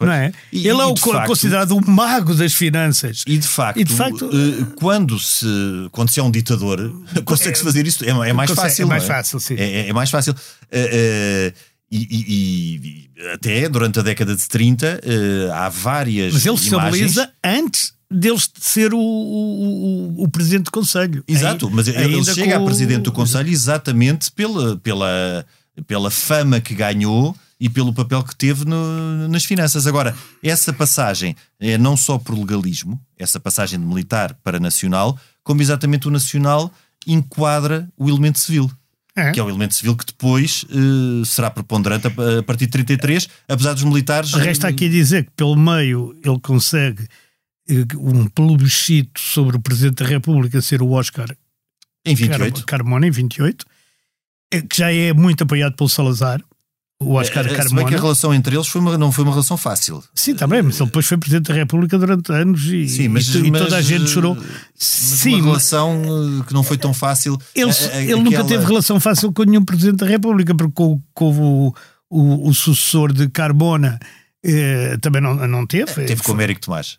Não 0.00 0.12
é? 0.12 0.32
E- 0.52 0.58
Ele 0.68 0.80
é 0.80 0.84
o, 0.86 0.96
facto- 0.96 1.26
considerado 1.26 1.72
o 1.76 1.90
mago 1.90 2.32
das 2.34 2.54
finanças. 2.54 3.24
E 3.26 3.36
de 3.36 3.48
facto, 3.48 3.80
E 3.80 3.84
de 3.84 3.92
facto- 3.92 4.30
eh, 4.32 4.64
quando, 4.76 5.18
se, 5.18 5.44
quando 5.90 6.08
se 6.10 6.20
é 6.20 6.22
um 6.22 6.30
ditador, 6.30 6.78
consegue-se 7.24 7.64
fazer 7.64 7.84
isto. 7.86 8.04
É, 8.04 8.10
é 8.10 8.32
mais 8.32 8.48
Consegue- 8.48 8.68
fácil. 8.68 8.84
é 8.84 8.86
mais 8.86 9.04
fácil, 9.04 9.40
sim. 9.40 9.54
É, 9.58 9.64
é- 9.64 9.88
é 9.88 9.92
mais 9.92 10.08
fácil. 10.08 10.34
Eh, 10.70 11.52
eh, 11.52 11.60
e, 11.90 11.98
e- 11.98 13.10
e 13.24 13.28
até 13.32 13.68
durante 13.68 13.98
a 13.98 14.02
década 14.02 14.36
de 14.36 14.46
30 14.46 15.00
eh, 15.02 15.50
há 15.52 15.68
várias. 15.68 16.32
Mas 16.32 16.46
ele 16.46 16.54
estabiliza 16.54 17.30
antes 17.42 17.92
deles 18.08 18.42
de 18.56 18.64
ser 18.64 18.94
o, 18.94 18.98
o, 19.00 20.22
o- 20.22 20.28
presidente 20.28 20.66
do 20.66 20.70
Conselho. 20.70 21.24
Exato, 21.26 21.66
Aí- 21.66 21.74
mas 21.74 21.88
ele 21.88 22.24
chega 22.24 22.56
com 22.56 22.62
a 22.62 22.66
presidente 22.66 23.02
do 23.02 23.12
Conselho 23.12 23.50
exatamente 23.50 24.30
pela, 24.30 24.76
pela, 24.76 25.44
pela 25.88 26.08
fama 26.10 26.60
que 26.60 26.72
ganhou 26.74 27.34
e 27.60 27.68
pelo 27.68 27.92
papel 27.92 28.22
que 28.22 28.36
teve 28.36 28.64
no- 28.64 29.28
nas 29.28 29.44
finanças. 29.44 29.86
Agora, 29.86 30.14
essa 30.42 30.72
passagem 30.72 31.34
é 31.58 31.76
não 31.76 31.96
só 31.96 32.18
por 32.18 32.38
legalismo, 32.38 33.00
essa 33.18 33.40
passagem 33.40 33.78
de 33.80 33.84
militar 33.86 34.34
para 34.44 34.60
nacional, 34.60 35.18
como 35.42 35.60
exatamente 35.62 36.06
o 36.06 36.10
nacional 36.10 36.72
enquadra 37.06 37.88
o 37.96 38.08
elemento 38.08 38.38
civil. 38.38 38.70
É. 39.16 39.32
Que 39.32 39.40
é 39.40 39.42
o 39.42 39.48
elemento 39.48 39.74
civil 39.74 39.96
que 39.96 40.06
depois 40.06 40.64
eh, 40.70 41.24
será 41.24 41.50
preponderante 41.50 42.06
a, 42.06 42.38
a 42.38 42.42
partir 42.44 42.66
de 42.66 42.72
33, 42.72 43.28
apesar 43.48 43.72
dos 43.74 43.82
militares. 43.82 44.32
Resta 44.32 44.68
aqui 44.68 44.88
dizer 44.88 45.24
que 45.24 45.32
pelo 45.32 45.56
meio 45.56 46.16
ele 46.24 46.38
consegue 46.38 47.02
eh, 47.68 47.84
um 47.96 48.28
plebiscito 48.28 49.18
sobre 49.20 49.56
o 49.56 49.60
Presidente 49.60 50.04
da 50.04 50.08
República 50.08 50.62
ser 50.62 50.80
o 50.82 50.90
Oscar 50.92 51.34
em 52.06 52.14
28. 52.14 52.54
Car- 52.64 52.64
Carmona, 52.78 53.08
em 53.08 53.10
28, 53.10 53.66
eh, 54.52 54.62
que 54.62 54.76
já 54.76 54.92
é 54.92 55.12
muito 55.12 55.42
apoiado 55.42 55.74
pelo 55.74 55.88
Salazar, 55.88 56.40
o 57.00 57.12
Oscar 57.14 57.44
Eh, 57.46 57.48
Se 57.50 57.54
bem 57.54 57.64
Carmona. 57.64 57.88
que 57.88 57.94
a 57.94 57.98
relação 58.00 58.34
entre 58.34 58.56
eles 58.56 58.66
foi 58.66 58.80
uma- 58.80 58.98
não 58.98 59.12
foi 59.12 59.22
uma 59.24 59.30
relação 59.32 59.56
fácil. 59.56 60.02
Sim, 60.14 60.34
bem, 60.34 60.62
mas 60.62 60.78
ele 60.80 60.86
depois 60.86 61.06
foi 61.06 61.16
Presidente 61.16 61.46
da 61.48 61.54
República 61.54 61.96
durante 61.98 62.32
anos 62.32 62.64
e, 62.66 62.88
Sim, 62.88 63.08
mas, 63.08 63.32
e 63.34 63.38
e 63.46 63.50
mas, 63.50 63.62
toda 63.62 63.76
a 63.76 63.82
gente 63.82 64.04
eh, 64.04 64.06
chorou. 64.08 64.34
mas 64.34 64.46
Sim, 64.74 65.34
uma 65.34 65.36
mas 65.38 65.46
relação 65.46 66.02
eh, 66.40 66.44
que 66.46 66.52
não 66.52 66.62
foi 66.64 66.76
tão 66.76 66.92
fácil. 66.92 67.38
ele, 67.54 67.70
A- 67.70 68.00
ele 68.02 68.16
nunca 68.22 68.42
teve 68.44 68.64
relação 68.64 68.98
fácil 68.98 69.32
com 69.32 69.44
nenhum 69.44 69.64
Presidente 69.64 69.98
da 69.98 70.06
República, 70.06 70.54
porque 70.54 70.72
com, 70.74 71.00
com 71.14 71.30
o, 71.68 71.74
o, 72.10 72.48
o 72.48 72.54
sucessor 72.54 73.12
de 73.12 73.28
Carbona 73.28 74.00
eh, 74.44 74.96
também 75.00 75.20
não, 75.22 75.34
não 75.46 75.66
teve. 75.66 75.92
Teve 76.04 76.22
com 76.22 76.32
o 76.32 76.34
Américo 76.34 76.60
Tomás. 76.62 76.98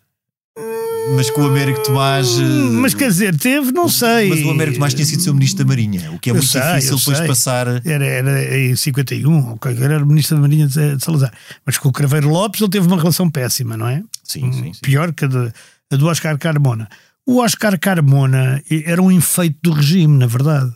Mas 1.16 1.28
com 1.30 1.42
o 1.42 1.46
Américo 1.46 1.82
Tomás. 1.82 2.28
eh, 2.38 2.42
Hum, 2.42 2.80
Mas 2.80 2.94
quer 2.94 3.08
dizer, 3.08 3.36
teve, 3.36 3.72
não 3.72 3.88
sei. 3.88 4.28
Mas 4.28 4.40
o 4.44 4.50
Américo 4.50 4.76
Tomás 4.76 4.94
tinha 4.94 5.04
sido 5.04 5.22
seu 5.22 5.34
ministro 5.34 5.64
da 5.64 5.68
Marinha, 5.68 6.12
o 6.12 6.18
que 6.18 6.30
é 6.30 6.32
Eu 6.32 6.36
muito 6.36 6.48
sei, 6.48 6.60
difícil 6.62 6.96
depois 6.98 7.18
sei. 7.18 7.26
passar. 7.26 7.66
Era, 7.84 8.04
era 8.06 8.56
em 8.58 8.76
51, 8.76 9.52
ok, 9.52 9.76
era 9.80 10.02
o 10.02 10.06
Ministro 10.06 10.36
da 10.36 10.42
Marinha 10.42 10.66
de 10.66 10.96
de 10.96 11.04
Salazar. 11.04 11.32
Mas 11.66 11.78
com 11.78 11.88
o 11.88 11.92
Craveiro 11.92 12.28
Lopes 12.28 12.60
ele 12.60 12.70
teve 12.70 12.86
uma 12.86 12.96
relação 12.96 13.28
péssima, 13.30 13.76
não 13.76 13.88
é? 13.88 14.02
Sim, 14.22 14.52
sim, 14.52 14.72
sim. 14.72 14.80
Pior 14.82 15.12
que 15.12 15.24
a, 15.24 15.28
de- 15.28 15.52
a 15.90 15.96
do 15.96 16.06
Oscar 16.06 16.38
Carmona. 16.38 16.88
O 17.26 17.38
Oscar 17.40 17.78
Carmona 17.78 18.62
era 18.84 19.02
um 19.02 19.10
enfeite 19.10 19.58
do 19.62 19.72
regime, 19.72 20.16
na 20.18 20.26
verdade. 20.26 20.72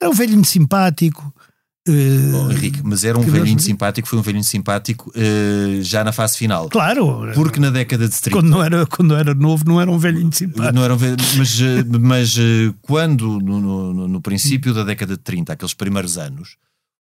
Era 0.00 0.10
um 0.10 0.14
velhinho 0.14 0.44
simpático. 0.44 1.32
Eh, 1.88 2.30
Bom, 2.32 2.50
Henrique, 2.50 2.80
mas 2.84 3.02
era 3.04 3.18
um 3.18 3.24
Que 3.24 3.30
velhinho 3.30 3.56
Deus- 3.56 3.64
simpático, 3.64 4.06
foi 4.08 4.18
um 4.18 4.22
velhinho 4.22 4.44
simpático 4.44 5.12
eh, 5.14 5.78
já 5.82 6.04
na 6.04 6.12
fase 6.12 6.36
final. 6.36 6.68
claro, 6.68 7.30
Porque 7.34 7.58
na 7.58 7.70
década 7.70 8.08
de 8.08 8.20
30. 8.20 8.30
quando, 8.38 8.50
não 8.50 8.62
era, 8.62 8.86
quando 8.86 9.14
era 9.14 9.34
novo 9.34 9.64
não 9.66 9.80
era 9.80 9.90
um 9.90 9.98
velhinho 9.98 10.32
simpático. 10.32 10.72
Não 10.74 10.84
eram, 10.84 10.96
ve- 10.96 11.16
mas, 11.36 11.60
eh, 11.60 11.84
mas 12.00 12.34
quando, 12.82 13.40
no, 13.40 13.60
no- 13.60 14.08
no 14.08 14.20
princípio 14.20 14.72
da 14.74 14.84
década 14.84 15.16
de 15.16 15.22
30, 15.22 15.52
aqueles 15.52 15.74
primeiros 15.74 16.16
anos, 16.18 16.56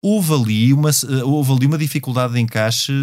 houve 0.01 0.33
ali 0.33 0.73
uma, 0.73 0.91
houve 1.25 1.51
ali 1.53 1.65
uma 1.65 1.77
dificuldade 1.77 2.33
de 2.33 2.39
encaixe 2.39 2.93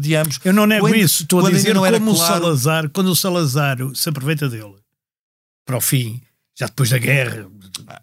de 0.00 0.14
ambos. 0.14 0.38
Eu 0.44 0.52
não 0.52 0.66
nego 0.66 0.86
Quando- 0.86 0.96
isso, 0.96 1.22
estou 1.22 1.44
a 1.46 1.50
dizer 1.50 1.74
não 1.74 1.84
era 1.86 1.98
como 1.98 2.12
o 2.12 2.14
claro- 2.14 2.34
Salazar, 2.42 2.88
quando 2.90 3.08
o 3.08 3.16
Salazar 3.16 3.78
se 3.94 4.08
aproveita 4.08 4.48
dele 4.48 4.74
para 5.66 5.76
o 5.78 5.80
fim, 5.80 6.20
já 6.58 6.66
depois 6.66 6.90
da 6.90 6.98
guerra, 6.98 7.46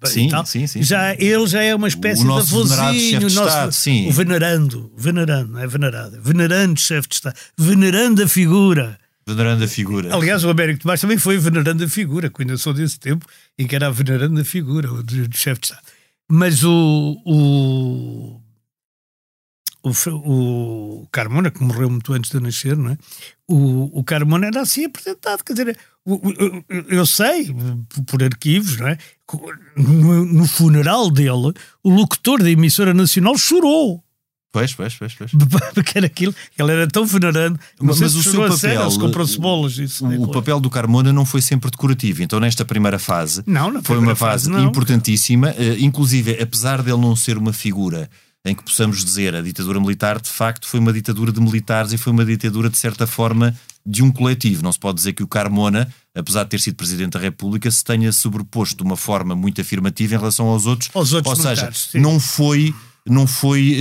sim, 0.05 0.30
tal, 0.30 0.45
sim, 0.45 0.67
sim, 0.67 0.82
já, 0.84 1.13
ele 1.15 1.47
já 1.47 1.61
é 1.63 1.74
uma 1.76 1.88
espécie 1.88 2.21
O 2.21 2.26
de 2.26 2.32
avôzinho, 2.32 3.19
de 3.19 3.26
o 3.26 3.30
nosso- 3.32 3.47
Estado, 3.47 3.71
sim. 3.71 4.07
o 4.07 4.11
venerando, 4.11 4.91
venerando, 4.97 5.51
não 5.53 5.59
é 5.59 5.67
venerado, 5.67 6.21
venerando 6.21 6.80
chefe 6.80 7.07
de 7.09 7.15
Estado, 7.15 7.36
venerando 7.57 8.24
a 8.24 8.28
figura. 8.28 8.97
Venerando 9.26 9.63
a 9.63 9.67
figura. 9.67 10.13
Aliás, 10.15 10.43
o 10.43 10.49
Américo 10.49 10.82
Tomás 10.82 10.99
também 10.99 11.17
foi 11.17 11.38
venerando 11.38 11.84
a 11.84 11.88
figura, 11.88 12.30
que 12.30 12.41
ainda 12.41 12.57
sou 12.57 12.74
desse 12.74 12.99
tempo 12.99 13.26
em 13.57 13.65
que 13.65 13.76
era 13.76 13.89
venerando 13.89 14.39
a 14.39 14.43
figura 14.43 14.88
do, 14.88 15.01
do 15.03 15.38
chefe 15.38 15.61
de 15.61 15.67
Estado. 15.67 15.82
Mas 16.30 16.63
o, 16.63 17.17
o, 17.26 18.41
o, 19.84 19.91
o 21.03 21.07
Carmona, 21.11 21.51
que 21.51 21.63
morreu 21.63 21.89
muito 21.89 22.13
antes 22.13 22.30
de 22.32 22.38
eu 22.38 22.41
nascer, 22.41 22.76
não 22.78 22.91
é? 22.91 22.97
O, 23.47 23.99
o 23.99 24.03
Carmona 24.03 24.47
era 24.47 24.61
assim 24.61 24.86
apresentado, 24.86 25.43
quer 25.43 25.53
dizer, 25.53 25.78
eu 26.89 27.05
sei, 27.05 27.53
por 28.07 28.24
arquivos, 28.24 28.78
não 28.78 28.88
é? 28.88 28.97
No, 29.76 30.26
no 30.26 30.45
funeral 30.47 31.09
dele, 31.09 31.53
o 31.84 31.89
locutor 31.89 32.41
da 32.43 32.49
emissora 32.51 32.93
nacional 32.93 33.38
chorou. 33.38 34.03
Pois, 34.51 34.71
pois, 34.74 34.93
pois, 34.93 35.15
pois. 35.15 35.32
Porque 35.74 35.97
era 35.97 36.05
aquilo, 36.05 36.34
ele 36.59 36.71
era 36.71 36.88
tão 36.88 37.05
venerando. 37.07 37.59
Não 37.82 37.88
Mas 37.88 37.97
sei 37.97 38.05
o 38.05 38.09
se 38.11 38.24
seu 38.24 38.32
sério, 38.55 38.78
papel, 38.78 38.91
se 38.91 38.99
comprou-se 38.99 39.39
bolas. 39.39 39.78
Isso, 39.80 40.05
O, 40.05 40.24
o 40.26 40.28
papel 40.32 40.59
do 40.59 40.69
Carmona 40.69 41.11
não 41.11 41.26
foi 41.26 41.41
sempre 41.41 41.71
decorativo. 41.71 42.21
Então, 42.21 42.39
nesta 42.39 42.63
primeira 42.63 42.99
fase, 42.99 43.41
Não, 43.47 43.71
foi 43.71 43.82
primeira 43.82 44.09
uma 44.11 44.15
fase, 44.15 44.51
fase, 44.51 44.63
importantíssima. 44.63 45.49
eh, 45.57 45.78
inclusive, 45.80 46.39
apesar 46.39 46.84
dele 46.84 46.99
não 47.01 47.15
ser 47.15 47.36
uma 47.38 47.51
figura 47.51 48.07
em 48.45 48.53
que 48.53 48.63
possamos 48.63 49.03
dizer 49.05 49.33
a 49.35 49.41
ditadura 49.41 49.79
militar, 49.79 50.19
de 50.19 50.29
facto, 50.29 50.67
foi 50.67 50.79
uma 50.79 50.91
ditadura 50.91 51.31
de 51.31 51.39
militares 51.39 51.93
e 51.93 51.97
foi 51.97 52.11
uma 52.11 52.25
ditadura, 52.25 52.69
de 52.69 52.77
certa 52.77 53.07
forma, 53.07 53.55
de 53.85 54.03
um 54.03 54.11
coletivo. 54.11 54.61
Não 54.63 54.71
se 54.71 54.79
pode 54.79 54.97
dizer 54.97 55.13
que 55.13 55.23
o 55.23 55.27
Carmona, 55.27 55.87
apesar 56.13 56.43
de 56.43 56.49
ter 56.49 56.59
sido 56.59 56.75
Presidente 56.75 57.13
da 57.13 57.19
República, 57.19 57.71
se 57.71 57.83
tenha 57.83 58.11
sobreposto 58.11 58.75
de 58.77 58.83
uma 58.83 58.97
forma 58.97 59.33
muito 59.33 59.61
afirmativa 59.61 60.15
em 60.15 60.17
relação 60.17 60.47
aos 60.47 60.65
outros. 60.65 60.89
Aos 60.93 61.13
outros 61.13 61.37
Ou 61.37 61.41
seja, 61.41 61.71
sim. 61.73 61.99
não 61.99 62.19
foi. 62.19 62.73
Não 63.05 63.27
foi 63.27 63.75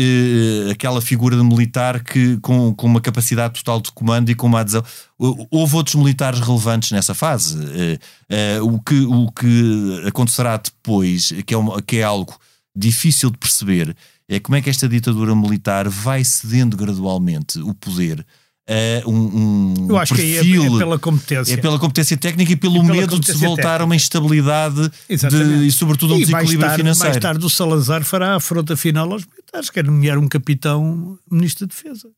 eh, 0.67 0.73
aquela 0.73 1.01
figura 1.01 1.37
de 1.37 1.45
militar 1.45 2.03
que, 2.03 2.39
com, 2.39 2.75
com 2.75 2.89
uma 2.89 3.01
capacidade 3.01 3.55
total 3.55 3.81
de 3.81 3.93
comando 3.93 4.31
e 4.31 4.35
com 4.35 4.49
uma 4.49 4.59
adesão. 4.63 4.83
Hou- 5.17 5.47
Houve 5.49 5.77
outros 5.77 5.95
militares 5.95 6.41
relevantes 6.41 6.91
nessa 6.91 7.15
fase. 7.15 7.57
Eh, 7.73 7.99
eh, 8.29 8.61
o, 8.61 8.81
que, 8.81 8.99
o 9.03 9.31
que 9.31 10.03
acontecerá 10.09 10.57
depois, 10.57 11.33
que 11.47 11.55
é, 11.55 11.57
uma- 11.57 11.81
que 11.81 11.99
é 11.99 12.03
algo 12.03 12.37
difícil 12.75 13.31
de 13.31 13.39
perceber, 13.39 13.95
é 14.29 14.39
como 14.41 14.57
é 14.57 14.63
que 14.63 14.71
esta 14.71 14.89
ditadura 14.89 15.35
militar 15.35 15.89
vai 15.89 16.25
cedendo 16.25 16.77
gradualmente 16.77 17.59
o 17.61 17.75
poder 17.75 18.25
a 18.69 19.09
um, 19.09 19.75
um 19.85 19.89
Eu 19.91 19.99
acho 19.99 20.15
que 20.15 20.21
é, 20.23 20.35
perfil. 20.37 20.77
é 20.77 20.79
pela 20.79 20.99
competência. 20.99 21.53
É 21.55 21.57
pela 21.57 21.79
competência 21.79 22.17
técnica 22.17 22.53
e 22.53 22.57
pelo 22.57 22.83
medo 22.85 23.19
de 23.19 23.27
se 23.27 23.33
voltar 23.35 23.63
a 23.63 23.65
técnica. 23.65 23.85
uma 23.85 23.97
instabilidade 23.97 24.89
de- 25.09 25.67
e, 25.67 25.73
sobretudo, 25.73 26.15
a 26.15 26.17
um 26.17 26.21
E 26.21 26.27
mais 26.27 26.31
desequilíbrio 26.45 26.61
tarde, 26.69 26.83
financeiro. 26.83 27.11
mais 27.13 27.21
tarde 27.23 27.45
o 27.45 27.51
Salazar 27.51 28.05
fará 28.05 28.35
a 28.35 28.37
afronta 28.37 28.77
final 28.77 29.13
aos 29.13 29.27
militares, 29.27 29.69
quer 29.69 29.85
nomear 29.85 30.17
um 30.17 30.29
capitão 30.29 31.19
ministro 31.31 31.67
da 31.67 31.75
Defesa. 31.75 32.09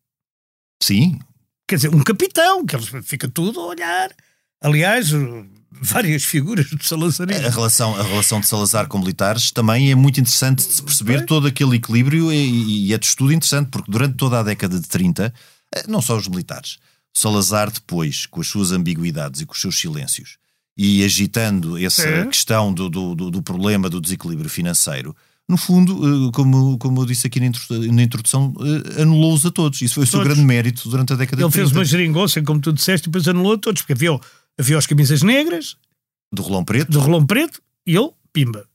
Sim, 0.82 1.18
Quer 1.66 1.76
dizer, 1.76 1.94
um 1.94 2.02
capitão, 2.02 2.66
que 2.66 2.76
eles 2.76 2.90
fica 3.04 3.26
tudo 3.26 3.58
a 3.58 3.66
olhar. 3.68 4.10
Aliás, 4.62 5.08
várias 5.80 6.24
figuras 6.24 6.68
do 6.70 6.76
A 6.80 6.84
salazarismo. 6.84 7.48
relação, 7.50 7.94
a 7.96 8.02
relação 8.02 8.40
de 8.40 8.46
Salazar 8.46 8.86
com 8.88 8.98
militares 8.98 9.50
também 9.50 9.90
é 9.90 9.94
muito 9.94 10.20
interessante 10.20 10.66
de 10.66 10.72
se 10.72 10.82
perceber 10.82 11.18
É. 11.18 11.22
todo 11.22 11.46
aquele 11.46 11.76
equilíbrio 11.76 12.32
e, 12.32 12.88
e 12.88 12.92
é 12.94 12.98
de 12.98 13.06
estudo 13.06 13.32
interessante, 13.32 13.68
porque 13.70 13.90
durante 13.90 14.16
toda 14.16 14.40
a 14.40 14.42
década 14.42 14.78
de 14.80 14.86
30, 14.88 15.32
eh, 15.74 15.84
não 15.88 16.00
só 16.00 16.16
os 16.16 16.28
militares, 16.28 16.78
Salazar 17.16 17.70
depois, 17.70 18.26
com 18.26 18.40
as 18.40 18.46
suas 18.48 18.72
ambiguidades 18.72 19.40
e 19.40 19.46
com 19.46 19.52
os 19.54 19.60
seus 19.60 19.78
silêncios, 19.78 20.36
e 20.76 21.04
agitando 21.04 21.78
essa 21.78 22.02
É. 22.02 22.26
questão 22.26 22.72
do, 22.72 22.88
do, 22.88 23.14
do- 23.14 23.42
problema 23.42 23.88
do 23.88 24.00
desequilíbrio 24.00 24.50
financeiro, 24.50 25.14
no 25.48 25.56
fundo, 25.56 26.28
eh, 26.28 26.30
como, 26.32 26.76
como 26.78 27.02
eu 27.02 27.06
disse 27.06 27.26
aqui 27.26 27.38
na 27.38 27.46
introdu- 27.46 27.92
na 27.92 28.02
introdução, 28.02 28.52
eh, 28.96 29.02
anulou-os 29.02 29.44
a 29.46 29.50
todos. 29.50 29.80
Isso 29.82 29.94
foi 29.96 30.04
o 30.04 30.06
seu 30.06 30.18
Todos. 30.20 30.32
grande 30.34 30.44
mérito 30.46 30.88
durante 30.88 31.12
a 31.12 31.16
década 31.16 31.42
Ele 31.42 31.48
de 31.48 31.54
fez 31.54 31.68
30. 31.68 31.78
uma 31.78 31.84
geringonça, 31.84 32.42
como 32.42 32.58
tu 32.60 32.72
disseste, 32.72 33.06
e 33.06 33.10
depois 33.10 33.28
anulou 33.28 33.56
todos, 33.58 33.82
porque 33.82 33.92
havia, 33.92 34.18
havia 34.58 34.78
as 34.78 34.86
camisas 34.86 35.22
negras, 35.22 35.76
Do 36.32 36.42
Rolão 36.42 36.64
Preto, 36.64 36.90
do 36.90 37.00
relão 37.00 37.24
preto, 37.24 37.60
e 37.86 37.96
ele, 37.96 38.10
pimba, 38.32 38.66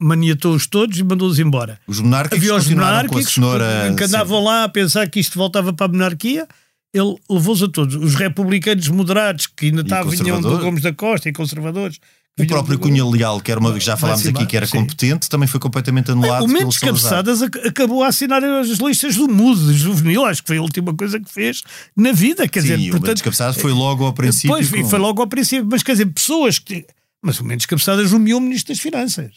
maniatou-os 0.00 0.66
todos 0.66 0.98
e 0.98 1.04
mandou-os 1.04 1.38
embora. 1.38 1.80
os 1.86 2.00
monárquicos 2.00 2.38
Havia 2.38 2.54
os 2.54 2.68
monárquicos 2.68 3.32
cenoura... 3.32 3.94
que 3.96 4.04
andavam 4.04 4.42
lá 4.42 4.64
a 4.64 4.68
pensar 4.68 5.08
que 5.08 5.20
isto 5.20 5.38
voltava 5.38 5.72
para 5.72 5.86
a 5.86 5.88
monarquia. 5.88 6.46
Ele 6.92 7.16
levou-os 7.28 7.62
a 7.62 7.68
todos. 7.68 7.94
Os 7.94 8.14
republicanos 8.14 8.88
moderados, 8.88 9.46
que 9.46 9.66
ainda 9.66 9.82
estavam, 9.82 10.10
vinham 10.10 10.40
do. 10.40 10.58
Gomes 10.58 10.82
da 10.82 10.92
Costa, 10.92 11.28
e 11.28 11.32
conservadores. 11.32 11.98
O 12.38 12.46
próprio 12.46 12.78
Cunha 12.78 13.02
Leal, 13.02 13.40
que 13.40 13.50
era 13.50 13.58
uma, 13.58 13.80
já 13.80 13.96
falámos 13.96 14.26
aqui 14.26 14.44
que 14.44 14.56
era 14.58 14.66
sim. 14.66 14.76
competente, 14.80 15.26
também 15.26 15.48
foi 15.48 15.58
completamente 15.58 16.10
anulado. 16.10 16.44
O 16.44 16.48
Mendes. 16.48 16.76
Cabeçadas 16.78 17.40
ac- 17.42 17.58
acabou 17.66 18.02
a 18.04 18.08
assinar 18.08 18.44
as 18.44 18.68
listas 18.68 19.16
do 19.16 19.26
MUD, 19.26 19.72
juvenil, 19.72 20.26
acho 20.26 20.42
que 20.42 20.48
foi 20.48 20.58
a 20.58 20.62
última 20.62 20.92
coisa 20.94 21.18
que 21.18 21.32
fez 21.32 21.62
na 21.96 22.12
vida. 22.12 22.46
Quer 22.46 22.60
Sim, 22.60 22.66
dizer, 22.66 22.74
o 22.74 22.78
Mendes 22.78 22.98
portanto, 22.98 23.24
Cabeçadas 23.24 23.56
foi 23.56 23.72
logo 23.72 24.04
ao 24.04 24.12
princípio. 24.12 24.50
Pois, 24.50 24.70
com- 24.70 24.84
foi 24.86 24.98
logo 24.98 25.22
ao 25.22 25.26
princípio, 25.26 25.66
mas 25.70 25.82
quer 25.82 25.92
dizer, 25.92 26.06
pessoas 26.12 26.58
que. 26.58 26.84
Mas 27.22 27.40
o 27.40 27.44
Mendes 27.44 27.64
Cabeçadas 27.64 28.12
nomeou 28.12 28.38
o 28.38 28.42
Ministro 28.42 28.74
das 28.74 28.82
Finanças. 28.82 29.32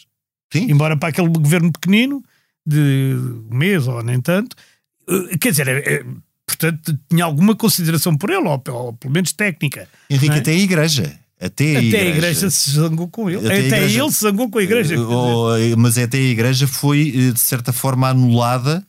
Sim. 0.51 0.69
Embora 0.69 0.97
para 0.97 1.07
aquele 1.07 1.29
governo 1.29 1.71
pequenino, 1.71 2.21
de 2.67 3.15
um 3.49 3.55
mês 3.55 3.87
ou 3.87 4.03
nem 4.03 4.19
tanto, 4.19 4.57
eh, 5.07 5.37
quer 5.37 5.51
dizer, 5.51 5.69
é- 5.69 5.93
é- 5.93 6.05
portanto, 6.45 6.99
tinha 7.09 7.23
alguma 7.23 7.55
consideração 7.55 8.17
por 8.17 8.29
ele, 8.29 8.45
ou, 8.45 8.61
ou 8.67 8.93
pelo 8.93 9.13
menos 9.13 9.31
técnica. 9.31 9.87
Henrique, 10.09 10.35
é? 10.35 10.39
até 10.39 10.51
a 10.51 10.55
igreja. 10.57 11.18
Até 11.41 11.75
a, 11.75 11.79
Até 11.79 11.85
igreja. 11.87 11.97
a 12.05 12.09
igreja 12.09 12.49
se 12.49 12.71
zangou 12.71 13.07
com 13.07 13.29
ele. 13.29 13.37
Até 13.39 13.47
Até, 13.47 13.65
igreja- 13.67 14.03
ele 14.03 14.11
se 14.11 14.19
zangou 14.21 14.49
com 14.49 14.59
a 14.59 14.63
igreja. 14.63 14.95
Eh, 14.95 14.99
oh, 14.99 15.55
eh, 15.55 15.75
mas 15.77 15.97
até 15.97 16.17
a 16.17 16.21
igreja 16.21 16.67
foi, 16.67 17.13
eh, 17.15 17.31
de 17.31 17.39
certa 17.39 17.71
forma, 17.71 18.09
anulada, 18.09 18.83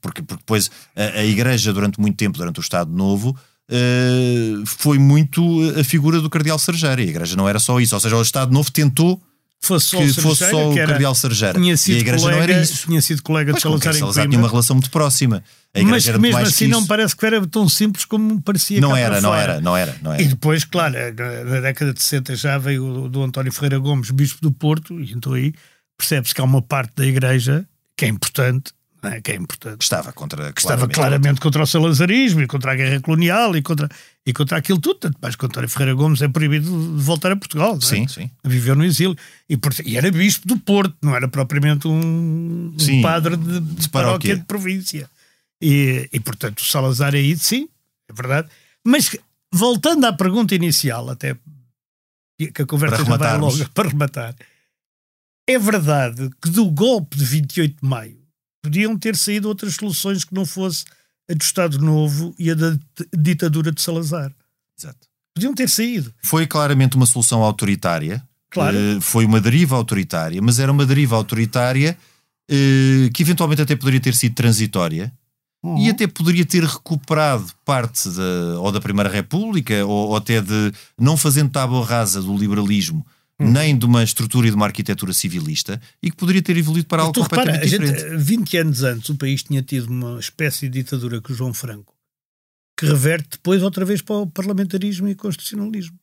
porque, 0.00 0.22
porque 0.22 0.22
depois 0.22 0.70
a, 0.94 1.18
a 1.20 1.24
igreja, 1.24 1.72
durante 1.72 2.00
muito 2.00 2.16
tempo, 2.16 2.38
durante 2.38 2.60
o 2.60 2.62
Estado 2.62 2.90
Novo, 2.92 3.36
foi 4.66 4.98
muito 4.98 5.42
a 5.78 5.82
figura 5.84 6.20
do 6.20 6.30
Cardeal 6.30 6.58
Sergeira. 6.58 7.00
E 7.02 7.06
a 7.06 7.10
igreja 7.10 7.36
não 7.36 7.48
era 7.48 7.58
só 7.58 7.80
isso. 7.80 7.94
Ou 7.94 8.00
seja, 8.00 8.16
o 8.16 8.22
Estado 8.22 8.52
Novo 8.52 8.70
tentou 8.70 9.20
fosse 9.62 9.86
só 9.86 9.98
que 9.98 10.04
o 10.04 10.14
fosse 10.14 10.50
só 10.50 10.70
o 10.70 10.74
Cardeal 10.74 11.14
Sergeira. 11.14 11.58
Tinha 11.58 11.74
E 11.74 11.78
sido 11.78 11.96
a 11.96 12.00
igreja 12.00 12.24
colega, 12.24 12.36
não 12.36 12.42
era 12.42 12.62
isso. 12.62 12.86
Tinha 12.86 13.02
sido 13.02 13.22
colega 13.22 13.52
de 13.52 13.60
Salazar 13.60 13.94
em 13.94 13.98
Salazar 13.98 14.28
tinha 14.28 14.38
uma 14.38 14.48
relação 14.48 14.76
muito 14.76 14.90
próxima. 14.90 15.42
Mas 15.84 16.06
mesmo 16.06 16.38
assim 16.38 16.66
que 16.66 16.70
não 16.70 16.86
parece 16.86 17.16
que 17.16 17.26
era 17.26 17.44
tão 17.46 17.68
simples 17.68 18.04
como 18.04 18.40
parecia 18.40 18.80
Não 18.80 18.96
era, 18.96 19.20
não 19.20 19.34
era, 19.34 19.60
não 19.60 19.76
era, 19.76 19.96
não 20.00 20.12
era. 20.12 20.22
E 20.22 20.26
depois, 20.26 20.64
claro, 20.64 20.94
na, 20.94 21.60
década 21.60 21.92
de 21.92 22.02
60 22.02 22.36
já 22.36 22.58
veio 22.58 23.04
o 23.04 23.08
do 23.08 23.22
António 23.22 23.52
Ferreira 23.52 23.78
Gomes, 23.78 24.10
bispo 24.10 24.40
do 24.40 24.52
Porto, 24.52 25.00
e 25.00 25.12
então 25.12 25.32
aí 25.32 25.52
percebe-se 25.98 26.34
que 26.34 26.40
há 26.40 26.44
uma 26.44 26.62
parte 26.62 26.92
da 26.96 27.06
igreja 27.06 27.66
que 27.96 28.04
é 28.04 28.08
importante, 28.08 28.72
é? 29.08 29.20
que 29.20 29.32
é 29.32 29.36
importante, 29.36 29.82
estava 29.82 30.12
contra. 30.12 30.52
que 30.52 30.60
estava 30.60 30.88
claramente 30.88 31.40
contra 31.40 31.62
o 31.62 31.66
salazarismo 31.66 32.42
e 32.42 32.46
contra 32.46 32.72
a 32.72 32.74
guerra 32.74 33.00
colonial 33.00 33.56
e 33.56 33.62
contra, 33.62 33.88
e 34.26 34.32
contra 34.32 34.58
aquilo 34.58 34.80
tudo, 34.80 35.00
tanto 35.00 35.18
mais 35.20 35.36
que 35.36 35.44
António 35.46 35.68
Ferreira 35.68 35.94
Gomes 35.94 36.22
é 36.22 36.28
proibido 36.28 36.96
de 36.96 37.02
voltar 37.02 37.32
a 37.32 37.36
Portugal. 37.36 37.76
é? 37.76 37.80
Sim, 37.80 38.08
sim. 38.08 38.30
Viveu 38.44 38.74
no 38.74 38.84
exílio. 38.84 39.16
E, 39.48 39.58
e 39.84 39.96
era 39.96 40.10
bispo 40.10 40.46
do 40.46 40.58
Porto, 40.58 40.96
não 41.02 41.14
era 41.14 41.28
propriamente 41.28 41.86
um, 41.88 42.74
um 42.78 43.02
padre 43.02 43.36
de, 43.36 43.60
de 43.60 43.88
paróquia. 43.88 44.36
de 44.36 44.44
província. 44.44 45.08
E, 45.60 46.08
e, 46.12 46.20
portanto, 46.20 46.58
o 46.58 46.64
Salazar 46.64 47.14
aí, 47.14 47.36
sim, 47.36 47.68
é 48.08 48.12
verdade. 48.12 48.48
Mas 48.86 49.16
voltando 49.52 50.04
à 50.04 50.12
pergunta 50.12 50.54
inicial, 50.54 51.08
até 51.08 51.36
que 52.38 52.62
a 52.62 52.66
conversa 52.66 53.04
já 53.04 53.16
vai 53.16 53.38
longa, 53.38 53.68
para 53.72 53.88
rematar, 53.88 54.34
é 55.48 55.58
verdade 55.58 56.30
que 56.42 56.50
do 56.50 56.70
golpe 56.70 57.16
de 57.16 57.24
28 57.24 57.76
de 57.82 57.88
maio 57.88 58.23
podiam 58.64 58.98
ter 58.98 59.14
saído 59.14 59.46
outras 59.46 59.74
soluções 59.74 60.24
que 60.24 60.34
não 60.34 60.46
fosse 60.46 60.84
a 61.30 61.34
do 61.34 61.42
Estado 61.42 61.78
Novo 61.78 62.34
e 62.38 62.50
a 62.50 62.54
da 62.54 62.78
ditadura 63.14 63.70
de 63.70 63.82
Salazar. 63.82 64.32
Exato. 64.78 65.06
Podiam 65.36 65.54
ter 65.54 65.68
saído. 65.68 66.14
Foi 66.24 66.46
claramente 66.46 66.96
uma 66.96 67.04
solução 67.04 67.42
autoritária. 67.42 68.26
Claro. 68.50 68.74
Eh, 68.76 69.00
foi 69.00 69.26
uma 69.26 69.40
deriva 69.40 69.76
autoritária, 69.76 70.40
mas 70.40 70.58
era 70.58 70.72
uma 70.72 70.86
deriva 70.86 71.14
autoritária 71.14 71.98
eh, 72.48 73.10
que 73.12 73.22
eventualmente 73.22 73.60
até 73.60 73.76
poderia 73.76 74.00
ter 74.00 74.14
sido 74.14 74.34
transitória 74.34 75.12
Uhum. 75.64 75.78
e 75.78 75.88
até 75.88 76.06
poderia 76.06 76.44
ter 76.44 76.62
recuperado 76.62 77.46
parte 77.64 78.10
da, 78.10 78.60
ou 78.60 78.70
da 78.70 78.82
Primeira 78.82 79.08
República 79.08 79.74
ou, 79.86 80.10
ou 80.10 80.16
até 80.16 80.42
de 80.42 80.70
não 81.00 81.16
fazendo 81.16 81.50
tábua 81.50 81.82
rasa 81.82 82.20
do 82.20 82.36
liberalismo 82.36 83.04
Uhum. 83.40 83.50
nem 83.50 83.76
de 83.76 83.84
uma 83.84 84.04
estrutura 84.04 84.46
e 84.46 84.50
de 84.50 84.54
uma 84.56 84.66
arquitetura 84.66 85.12
civilista 85.12 85.80
e 86.00 86.08
que 86.08 86.16
poderia 86.16 86.40
ter 86.40 86.56
evoluído 86.56 86.86
para 86.86 87.02
algo 87.02 87.12
Tu 87.12 87.20
repara, 87.22 87.42
completamente 87.52 87.68
gente, 87.70 87.92
diferente. 87.92 88.22
20 88.24 88.56
anos 88.58 88.82
antes 88.84 89.08
o 89.08 89.16
país 89.16 89.42
tinha 89.42 89.60
tido 89.60 89.88
uma 89.88 90.20
espécie 90.20 90.68
de 90.68 90.82
ditadura 90.84 91.20
com 91.20 91.32
o 91.32 91.36
João 91.36 91.52
Franco 91.52 91.92
que 92.78 92.86
reverte 92.86 93.30
depois 93.32 93.60
outra 93.62 93.84
vez 93.84 94.00
para 94.02 94.16
o 94.16 94.26
parlamentarismo 94.28 95.08
e 95.08 95.14
constitucionalismo. 95.16 95.98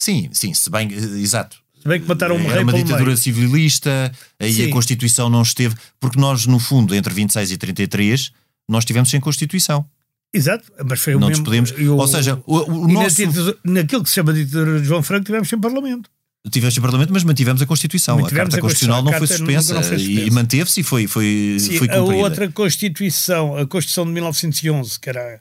Sim, 0.00 0.28
sim, 0.32 0.54
se 0.54 0.70
bem, 0.70 0.88
eh, 0.92 1.18
exato. 1.20 1.56
Se 1.82 1.88
bem 1.88 2.00
que 2.00 2.06
mataram 2.08 2.36
um 2.36 2.40
Era 2.40 2.54
rei 2.54 2.62
uma 2.62 2.72
ditadura 2.72 3.04
meio. 3.06 3.16
civilista, 3.16 4.12
aí 4.38 4.52
Sim. 4.52 4.68
a 4.68 4.70
Constituição 4.72 5.28
não 5.30 5.42
esteve, 5.42 5.74
porque 5.98 6.20
nós, 6.20 6.46
no 6.46 6.58
fundo, 6.58 6.94
entre 6.94 7.12
26 7.12 7.50
e 7.52 7.56
33, 7.56 8.30
nós 8.68 8.82
estivemos 8.84 9.08
sem 9.10 9.18
Constituição. 9.20 9.84
Exato, 10.32 10.70
mas 10.86 11.00
foi 11.00 11.14
o 11.16 11.20
não 11.20 11.28
mesmo. 11.28 11.44
podemos. 11.44 11.72
e 11.76 11.88
o- 11.88 11.96
Ou 11.96 12.06
seja, 12.06 12.40
o, 12.46 12.58
o 12.58 12.88
nosso. 12.88 13.20
naquilo 13.64 14.02
que 14.04 14.08
se 14.08 14.14
chama 14.14 14.32
de 14.32 14.44
ditadura 14.44 14.78
de 14.80 14.86
João 14.86 15.02
Franco 15.02 15.24
tivemos 15.24 15.48
sem 15.48 15.58
parlamento. 15.60 16.08
Tivemos 16.50 16.76
em 16.76 16.80
Parlamento, 16.80 17.12
mas 17.12 17.22
mantivemos 17.22 17.60
a 17.60 17.66
Constituição. 17.66 18.16
Mantivemos 18.18 18.54
a 18.54 18.56
Carta 18.56 18.56
a 18.56 18.60
Constitucional 18.60 19.02
não 19.02 19.12
foi 19.12 19.16
a 19.16 19.20
carta 19.20 19.36
suspensa 19.36 19.74
nunca 19.74 19.86
não 19.86 19.88
foi 19.88 19.98
e- 19.98 20.00
e 20.00 20.14
suspensa. 20.14 20.34
manteve-se 20.34 20.80
e 20.80 20.82
foi, 20.82 21.06
foi, 21.06 21.56
Sim, 21.60 21.76
foi 21.78 21.88
a 21.90 21.98
cumprida. 21.98 22.22
outra 22.22 22.50
Constituição, 22.50 23.56
a 23.58 23.66
Constituição 23.66 24.06
de 24.06 24.12
1911, 24.12 24.98
que 24.98 25.10
era, 25.10 25.40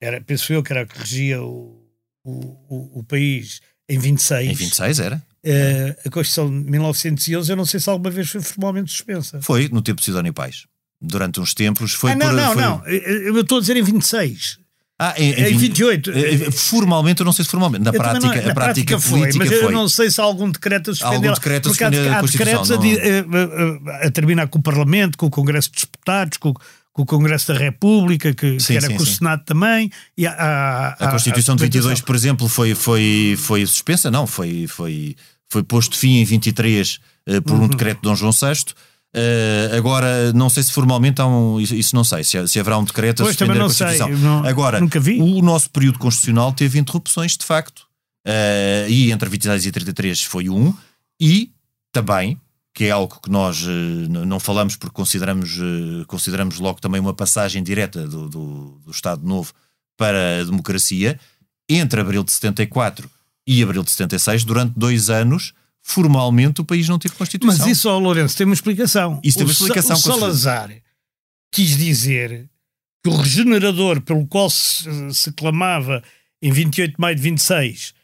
era 0.00 0.20
penso 0.20 0.52
eu, 0.52 0.62
que 0.62 0.72
era 0.72 0.82
a 0.82 0.86
que 0.86 0.96
regia 0.96 1.42
o, 1.42 1.82
o, 2.24 2.30
o, 2.68 2.98
o 3.00 3.04
país 3.04 3.60
em 3.88 3.98
26. 3.98 4.50
Em 4.50 4.54
26 4.54 5.00
era. 5.00 5.22
Eh, 5.44 5.96
a 6.06 6.10
Constituição 6.10 6.48
de 6.48 6.70
1911, 6.70 7.50
eu 7.50 7.56
não 7.56 7.66
sei 7.66 7.80
se 7.80 7.90
alguma 7.90 8.10
vez 8.10 8.30
foi 8.30 8.40
formalmente 8.40 8.92
suspensa. 8.92 9.42
Foi 9.42 9.68
no 9.70 9.82
tempo 9.82 9.98
de 9.98 10.04
Sidónio 10.04 10.32
Pais. 10.32 10.66
Durante 11.00 11.40
uns 11.40 11.52
tempos 11.52 11.94
foi 11.94 12.12
ah, 12.12 12.14
não, 12.14 12.26
por. 12.28 12.36
não, 12.36 12.52
foi- 12.52 12.62
não. 12.62 12.86
Eu 12.86 13.40
estou 13.40 13.58
a 13.58 13.60
dizer 13.60 13.76
em 13.76 13.82
26. 13.82 14.60
Ah, 15.04 15.14
em, 15.16 15.32
Em 15.32 15.56
28. 15.56 16.10
Eh, 16.12 16.50
Formalmente, 16.52 17.20
eu 17.20 17.24
não 17.24 17.32
sei 17.32 17.44
se 17.44 17.50
formalmente. 17.50 17.82
Na 17.84 17.90
Eu 17.90 17.94
prática, 18.00 18.26
não- 18.36 18.42
na 18.44 18.50
a 18.50 18.54
prática, 18.54 18.98
foi, 19.00 19.18
política 19.20 19.38
mas 19.44 19.48
foi. 19.48 19.64
eu 19.64 19.70
não 19.72 19.88
sei 19.88 20.10
se 20.10 20.20
há 20.20 20.24
algum 20.24 20.50
decreto 20.50 20.90
a 20.90 20.94
suspender. 20.94 21.16
Algum 21.28 21.34
decreto 21.34 21.66
a 21.66 21.70
porque 21.70 21.84
há, 21.84 21.86
a 21.88 22.18
há 22.18 22.22
decretos 22.22 22.70
a, 22.70 22.74
não- 22.76 22.82
di- 22.82 22.98
a- 22.98 24.02
a- 24.02 24.06
a 24.06 24.10
terminar 24.10 24.46
com 24.48 24.58
o 24.58 24.62
Parlamento, 24.62 25.18
com 25.18 25.26
o 25.26 25.30
Congresso 25.30 25.70
dos 25.72 25.82
Deputados, 25.84 26.38
com, 26.38 26.54
com 26.92 27.02
o 27.02 27.06
Congresso 27.06 27.52
da 27.52 27.58
República, 27.58 28.32
que, 28.34 28.60
Sim, 28.60 28.66
que 28.74 28.76
era 28.76 28.86
sim, 28.86 28.96
com 28.96 29.02
o 29.02 29.06
sim. 29.06 29.14
Senado 29.14 29.42
também. 29.44 29.90
E 30.16 30.26
A 30.26 30.94
há- 31.00 31.10
Constituição 31.10 31.56
de 31.56 31.62
22, 31.64 31.82
documentação. 32.00 32.06
por 32.06 32.14
exemplo, 32.16 32.48
foi, 32.48 32.74
foi, 32.74 33.34
foi 33.38 33.66
suspensa? 33.66 34.10
Não, 34.10 34.26
foi, 34.26 34.66
foi, 34.68 35.16
foi 35.50 35.62
posto 35.62 35.96
fim 35.98 36.18
em 36.18 36.24
23 36.24 36.98
eh, 37.26 37.40
por 37.40 37.54
Uhum. 37.56 37.64
um 37.64 37.68
decreto 37.68 37.96
de 37.96 38.02
Dom 38.02 38.14
João 38.14 38.30
VI. 38.32 38.72
Eh, 39.14 39.70
agora, 39.76 40.32
não 40.32 40.48
sei 40.48 40.62
se 40.62 40.72
formalmente 40.72 41.20
há 41.20 41.26
um. 41.26 41.60
Isso, 41.60 41.94
não 41.94 42.02
sei, 42.04 42.24
se, 42.24 42.48
se 42.48 42.58
haverá 42.58 42.78
um 42.78 42.84
decreto 42.84 43.22
a 43.22 43.24
Pois, 43.26 43.36
suspender 43.36 43.52
também 43.52 43.60
a 43.62 43.68
não 43.68 43.74
sei, 43.74 43.86
Constituição. 43.98 44.18
não- 44.40 44.46
agora, 44.48 44.80
o 45.20 45.42
nosso 45.42 45.68
período 45.70 45.98
constitucional 45.98 46.52
teve 46.52 46.78
interrupções, 46.78 47.36
de 47.36 47.44
facto. 47.44 47.86
Eh, 48.26 48.86
e 48.88 49.12
entre 49.12 49.28
26 49.28 49.66
e 49.66 49.72
33 49.72 50.22
foi 50.22 50.48
um. 50.48 50.72
E 51.20 51.50
também, 51.92 52.40
que 52.74 52.84
é 52.84 52.90
algo 52.90 53.20
que 53.22 53.30
nós 53.30 53.62
n- 53.66 54.24
não 54.24 54.40
falamos 54.40 54.76
porque 54.76 54.94
consideramos, 54.94 55.58
eh, 55.58 56.04
consideramos 56.06 56.58
logo 56.58 56.80
também 56.80 57.00
uma 57.00 57.12
passagem 57.12 57.62
direta 57.62 58.06
do, 58.08 58.28
do, 58.30 58.80
do 58.84 58.90
Estado 58.90 59.26
Novo 59.26 59.52
para 59.96 60.40
a 60.40 60.44
democracia, 60.44 61.20
entre 61.68 62.00
abril 62.00 62.24
de 62.24 62.32
74 62.32 63.10
e 63.46 63.62
abril 63.62 63.82
de 63.82 63.90
76, 63.90 64.42
durante 64.44 64.72
dois 64.76 65.10
anos, 65.10 65.52
formalmente 65.82 66.60
o 66.60 66.64
país 66.64 66.88
não 66.88 66.98
teve 66.98 67.14
Constituição. 67.14 67.58
Mas 67.66 67.76
isso, 67.76 67.88
ó, 67.88 67.98
Lourenço, 67.98 68.36
tem 68.36 68.46
uma 68.46 68.54
explicação. 68.54 69.20
Isso 69.22 69.36
tem 69.38 69.46
uma 69.46 69.52
O 69.52 69.54
Sa- 69.54 69.64
explicação, 69.64 69.96
O 69.96 69.98
certeza. 69.98 70.20
Salazar 70.20 70.70
quis 71.52 71.76
dizer 71.76 72.48
que 73.04 73.10
o 73.10 73.16
regenerador 73.16 74.00
pelo 74.00 74.26
qual 74.26 74.48
se, 74.48 74.84
se 75.12 75.32
clamava 75.32 76.02
em 76.40 76.52
28 76.52 76.92
de 76.94 77.00
maio 77.00 77.16
de 77.16 77.22
26, 77.22 77.94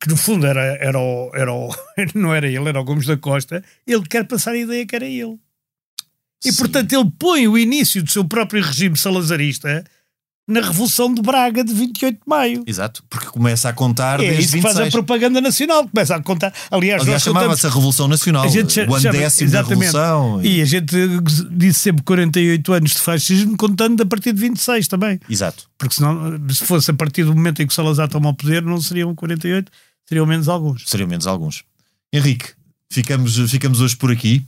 que 0.00 0.08
no 0.08 0.16
fundo 0.16 0.46
era, 0.46 0.62
era, 0.76 0.98
o, 0.98 1.30
era 1.34 1.52
o- 1.52 1.74
não 2.14 2.32
era 2.34 2.46
ele, 2.46 2.68
era 2.68 2.80
o 2.80 2.84
Gomes 2.84 3.06
da 3.06 3.16
Costa, 3.16 3.62
ele 3.86 4.04
quer 4.06 4.24
passar 4.26 4.52
a 4.52 4.56
ideia 4.56 4.86
que 4.86 4.94
era 4.94 5.04
ele. 5.06 5.38
E 6.44 6.52
Sim. 6.52 6.58
portanto 6.58 6.92
ele 6.92 7.10
põe 7.18 7.48
o 7.48 7.58
início 7.58 8.02
do 8.02 8.10
seu 8.10 8.24
próprio 8.24 8.62
regime 8.62 8.96
salazarista 8.96 9.84
na 10.46 10.60
Revolução 10.60 11.12
de 11.14 11.22
Braga 11.22 11.64
de 11.64 11.72
28 11.72 12.14
de 12.16 12.20
maio. 12.26 12.64
Exato, 12.66 13.02
porque 13.08 13.26
começa 13.28 13.68
a 13.68 13.72
contar 13.72 14.20
É 14.20 14.28
desde 14.30 14.42
isso 14.58 14.62
faz 14.62 14.76
a 14.76 14.84
26. 14.84 14.92
propaganda 14.92 15.40
nacional, 15.40 15.88
começa 15.88 16.14
a 16.16 16.22
contar. 16.22 16.52
Aliás, 16.70 17.02
Aliás, 17.02 17.22
chamava-se 17.22 17.66
a 17.66 17.70
Revolução 17.70 18.06
Nacional, 18.08 18.44
A 18.44 18.48
gente 18.48 18.78
o 18.80 18.82
ano 18.94 19.00
chama- 19.00 19.18
décimo 19.18 19.50
da. 19.50 19.62
Revolução. 19.62 20.40
E 20.44 20.60
a 20.60 20.64
gente 20.66 20.94
disse 21.50 21.80
sempre 21.80 22.02
48 22.04 22.72
anos 22.74 22.90
de 22.90 22.98
fascismo, 22.98 23.56
contando 23.56 24.02
a 24.02 24.06
partir 24.06 24.32
de 24.32 24.40
26 24.40 24.86
também. 24.86 25.18
Exato. 25.30 25.64
Porque 25.78 25.94
senão, 25.94 26.38
se 26.50 26.64
fosse 26.66 26.90
a 26.90 26.94
partir 26.94 27.24
do 27.24 27.34
momento 27.34 27.62
em 27.62 27.66
que 27.66 27.72
o 27.72 27.74
Salazar 27.74 28.08
toma 28.08 28.28
o 28.28 28.34
poder, 28.34 28.62
não 28.62 28.80
seriam 28.80 29.14
48, 29.14 29.72
seriam 30.06 30.26
menos 30.26 30.48
alguns. 30.48 30.82
Seriam 30.86 31.08
menos 31.08 31.26
alguns. 31.26 31.64
Henrique, 32.12 32.50
ficamos, 32.92 33.36
ficamos 33.50 33.80
hoje 33.80 33.96
por 33.96 34.12
aqui. 34.12 34.44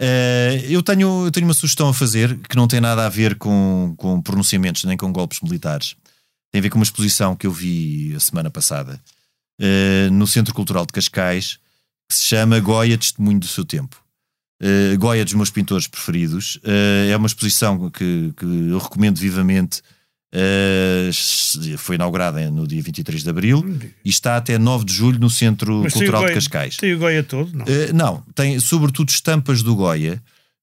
Eh, 0.00 0.66
eu, 0.68 0.82
tenho, 0.82 1.26
eu 1.26 1.30
tenho 1.30 1.46
uma 1.46 1.54
sugestão 1.54 1.88
a 1.88 1.94
fazer 1.94 2.38
que 2.48 2.56
não 2.56 2.66
tem 2.66 2.80
nada 2.80 3.06
a 3.06 3.08
ver 3.08 3.36
com, 3.36 3.94
com 3.96 4.20
pronunciamentos 4.20 4.84
nem 4.84 4.96
com 4.96 5.12
golpes 5.12 5.40
militares. 5.40 5.96
Tem 6.52 6.58
a 6.58 6.62
ver 6.62 6.70
com 6.70 6.78
uma 6.78 6.84
exposição 6.84 7.36
que 7.36 7.46
eu 7.46 7.52
vi 7.52 8.14
a 8.14 8.20
semana 8.20 8.50
passada 8.50 9.00
eh, 9.60 10.08
no 10.10 10.26
Centro 10.26 10.54
Cultural 10.54 10.86
de 10.86 10.92
Cascais 10.92 11.58
que 12.08 12.14
se 12.14 12.24
chama 12.24 12.60
Goya 12.60 12.98
Testemunho 12.98 13.40
do 13.40 13.46
Seu 13.46 13.64
Tempo. 13.64 14.02
Eh, 14.60 14.96
Goya 14.96 15.22
é 15.22 15.24
dos 15.24 15.34
meus 15.34 15.50
pintores 15.50 15.86
preferidos. 15.86 16.58
É 16.64 17.16
uma 17.16 17.26
exposição 17.26 17.90
que, 17.90 18.32
que 18.36 18.44
eu 18.44 18.78
recomendo 18.78 19.18
vivamente. 19.18 19.82
Eh, 20.36 21.10
foi 21.78 21.94
inaugurada 21.94 22.50
no 22.50 22.66
dia 22.66 22.82
23 22.82 23.22
de 23.22 23.30
abril 23.30 23.64
e 24.04 24.10
está 24.10 24.36
até 24.36 24.58
9 24.58 24.84
de 24.84 24.92
julho 24.92 25.20
no 25.20 25.30
Centro 25.30 25.82
Mas 25.84 25.92
Cultural 25.92 26.22
de 26.22 26.26
Goya- 26.26 26.34
Cascais. 26.34 26.76
Tem 26.76 26.92
o 26.92 26.98
Goya 26.98 27.22
todo, 27.22 27.52
não? 27.56 27.64
Uh, 27.64 27.94
não, 27.94 28.20
tem 28.34 28.58
sobretudo 28.58 29.10
estampas 29.10 29.62
do 29.62 29.76
Goya, 29.76 30.20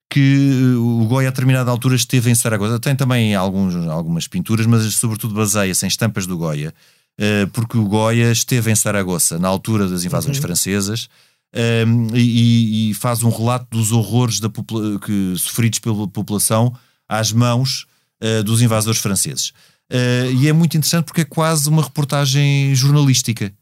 que 0.09 0.73
uh, 0.75 1.01
o 1.01 1.05
Goya 1.07 1.29
a 1.29 1.31
determinada 1.31 1.71
altura 1.71 1.95
esteve 1.95 2.29
em 2.29 2.35
Saragossa. 2.35 2.79
Tem 2.81 2.93
também 2.97 3.33
alguns, 3.33 3.73
algumas 3.87 4.27
pinturas, 4.27 4.65
mas 4.65 4.83
sobretudo 4.95 5.33
baseia-se 5.33 5.85
em 5.85 5.87
estampas 5.87 6.27
do 6.27 6.37
Goya, 6.37 6.73
uh, 7.17 7.47
porque 7.51 7.77
o 7.77 7.85
Goya 7.85 8.29
esteve 8.29 8.71
em 8.71 8.75
Saragossa 8.75 9.39
na 9.39 9.47
altura 9.47 9.87
das 9.87 10.03
invasões 10.03 10.37
francesas. 10.37 11.07
um, 11.87 12.13
e, 12.13 12.89
e 12.89 12.93
faz 12.95 13.23
um 13.23 13.29
relato 13.29 13.67
dos 13.71 13.93
horrores 13.93 14.41
da 14.41 14.49
que, 14.49 15.33
sofridos 15.37 15.79
pela 15.79 16.07
população 16.09 16.73
às 17.07 17.31
mãos 17.31 17.85
uh, 18.21 18.43
dos 18.43 18.61
invasores 18.61 18.99
franceses. 18.99 19.49
Uh, 19.91 20.31
e 20.39 20.47
é 20.47 20.53
muito 20.53 20.77
interessante 20.77 21.05
porque 21.05 21.21
é 21.21 21.25
quase 21.25 21.67
uma 21.67 21.83
reportagem 21.83 22.73
jornalística. 22.73 23.53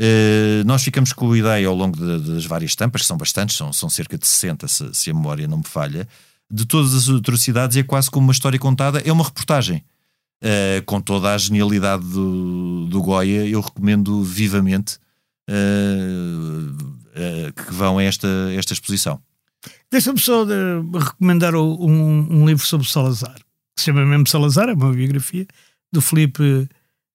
Uh, 0.00 0.64
nós 0.64 0.82
ficamos 0.82 1.12
com 1.12 1.30
a 1.30 1.38
ideia 1.38 1.68
ao 1.68 1.74
longo 1.74 1.96
de, 1.96 2.32
das 2.32 2.46
várias 2.46 2.70
estampas, 2.70 3.02
que 3.02 3.08
são 3.08 3.16
bastantes, 3.16 3.56
são, 3.56 3.72
são 3.72 3.90
cerca 3.90 4.16
de 4.16 4.26
60, 4.26 4.66
se, 4.66 4.94
se, 4.94 5.10
a 5.10 5.14
memória 5.14 5.46
não 5.46 5.58
me 5.58 5.66
falha, 5.66 6.08
de 6.50 6.64
todas 6.66 6.94
as 6.94 7.08
atrocidades, 7.08 7.76
é 7.76 7.82
quase 7.82 8.10
como 8.10 8.26
uma 8.26 8.32
história 8.32 8.58
contada, 8.58 9.00
é 9.04 9.12
uma 9.12 9.24
reportagem. 9.24 9.84
Uh, 10.42 10.84
com 10.84 11.00
toda 11.00 11.34
a 11.34 11.38
genialidade 11.38 12.04
do, 12.04 12.86
do 12.86 13.02
Goya, 13.02 13.46
eu 13.46 13.60
recomendo 13.60 14.22
vivamente 14.22 14.98
que 17.54 17.72
vão 17.72 17.98
a 17.98 18.02
esta, 18.02 18.26
esta 18.56 18.72
exposição. 18.72 19.20
Deixa-me 19.90 20.18
só 20.18 20.44
de 20.44 20.54
recomendar 20.98 21.54
um, 21.54 22.26
um, 22.30 22.46
livro 22.46 22.66
sobre 22.66 22.88
Salazar, 22.88 23.36
que 23.74 23.80
se 23.80 23.86
chama 23.86 24.04
mesmo 24.04 24.28
Salazar, 24.28 24.68
é 24.68 24.74
uma 24.74 24.92
biografia, 24.92 25.46
do 25.92 26.00
Felipe 26.00 26.68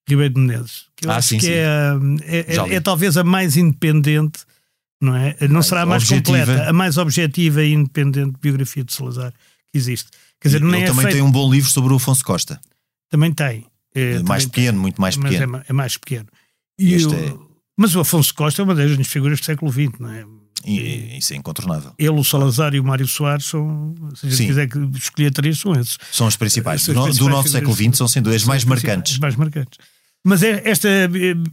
Ribeiro 0.08 0.34
de 0.34 0.42
Menezes. 0.42 0.86
Que 0.96 1.08
eu 1.08 1.12
ah, 1.12 1.18
acho 1.18 1.30
sim, 1.30 1.38
que 1.38 1.46
sim. 1.46 1.52
É, 1.52 1.94
é, 2.24 2.56
é, 2.56 2.76
é, 2.76 2.80
talvez 2.80 3.18
a 3.18 3.24
mais 3.24 3.58
independente, 3.58 4.42
não 5.02 5.16
é? 5.16 5.36
Não 5.42 5.56
mais 5.56 5.66
será 5.68 5.82
a 5.82 5.86
mais 5.86 6.04
objetiva. 6.04 6.38
completa, 6.40 6.70
a 6.70 6.74
mais 6.74 6.98
objetiva 6.98 7.64
e 7.64 7.74
independente 7.74 8.38
biografia 8.42 8.84
de 8.84 8.94
Salazar 8.94 9.32
que 9.72 9.78
existe. 9.78 10.10
Quer 10.42 10.50
dizer, 10.50 10.64
Ele 10.64 10.78
é 10.78 10.86
também 10.86 11.04
feito... 11.04 11.16
tem 11.16 11.22
um 11.22 11.32
bom 11.32 11.52
livro 11.52 11.70
sobre 11.70 11.94
o 11.94 11.98
Afonso 11.98 12.24
Costa. 12.24 12.60
Também 13.10 13.32
tem. 13.34 13.66
É, 13.94 14.20
mais 14.20 14.44
também 14.44 14.50
pequeno, 14.50 14.72
tem. 14.74 14.82
muito 14.82 15.02
mais 15.02 15.16
pequeno. 15.16 15.52
Mas 15.52 15.70
é, 15.70 15.74
mais 15.74 15.98
pequeno. 15.98 16.28
E 16.78 17.06
o... 17.06 17.14
É- 17.14 17.50
mas 17.78 17.96
o 17.96 18.02
Afonso 18.02 18.34
Costa 18.36 18.62
é 18.62 18.66
uma 18.66 18.76
das 18.76 19.08
figuras 19.08 19.40
do 19.40 19.46
século 19.46 19.72
XX, 19.72 20.00
não 20.00 20.12
é? 20.12 20.26
E, 20.66 21.18
isso 21.18 21.34
é 21.34 21.38
incontornável. 21.38 21.94
Ele, 21.98 22.10
o 22.10 22.24
Salazar 22.24 22.74
e 22.74 22.80
o 22.80 22.84
Mário 22.84 23.08
Soares 23.08 23.46
são, 23.46 23.96
se 24.16 24.26
a 24.26 24.30
gente 24.30 24.38
Sim. 24.38 24.48
quiser 24.48 24.70
escolher 24.96 25.32
três, 25.32 25.60
são 25.60 25.74
esses. 25.74 25.98
São 26.12 26.28
os 26.28 26.36
principais. 26.36 26.82
São 26.82 26.94
os 26.94 27.02
principais 27.02 27.18
do 27.18 27.30
nosso 27.30 27.50
século 27.50 27.74
XX 27.74 27.98
são 27.98 28.08
dúvida 28.22 28.36
as 28.36 28.44
mais 28.44 28.66
marcantes. 28.66 29.18
mais 29.20 29.36
marcantes. 29.36 29.78
Mas 30.26 30.44
é, 30.44 30.62
esta 30.66 30.90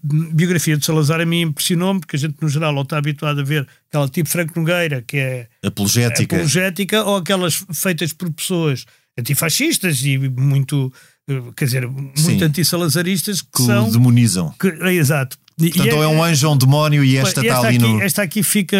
biografia 0.02 0.76
de 0.76 0.84
Salazar 0.84 1.20
a 1.20 1.26
mim 1.26 1.42
impressionou-me, 1.42 2.00
porque 2.00 2.16
a 2.16 2.18
gente, 2.18 2.36
no 2.42 2.48
geral, 2.48 2.74
ou 2.74 2.82
está 2.82 2.98
habituado 2.98 3.40
a 3.40 3.44
ver 3.44 3.66
aquela 3.88 4.08
tipo 4.08 4.28
Franco 4.28 4.58
Nogueira, 4.58 5.02
que 5.02 5.16
é 5.16 5.48
apologética, 5.64 6.34
apologética 6.34 7.04
ou 7.04 7.16
aquelas 7.16 7.64
feitas 7.72 8.12
por 8.12 8.30
pessoas 8.32 8.84
antifascistas 9.18 10.02
e 10.02 10.18
muito, 10.18 10.92
eh, 11.28 11.42
quer 11.56 11.64
dizer, 11.66 11.86
muito 11.88 12.20
Sim. 12.20 12.42
antissalazaristas 12.42 13.40
que, 13.40 13.48
que 13.52 13.62
são. 13.62 13.88
demonizam. 13.90 14.52
Que, 14.60 14.68
é, 14.68 14.94
exato. 14.94 15.38
Portanto, 15.58 15.86
é, 15.86 15.88
é, 15.88 16.06
um 16.06 16.22
anjo, 16.22 16.50
um 16.50 16.56
demónio 16.56 17.02
e 17.02 17.16
esta, 17.16 17.40
esta 17.40 17.40
está 17.40 17.60
ali 17.60 17.76
aqui, 17.78 17.78
no. 17.78 18.02
Esta 18.02 18.22
aqui 18.22 18.42
fica, 18.42 18.76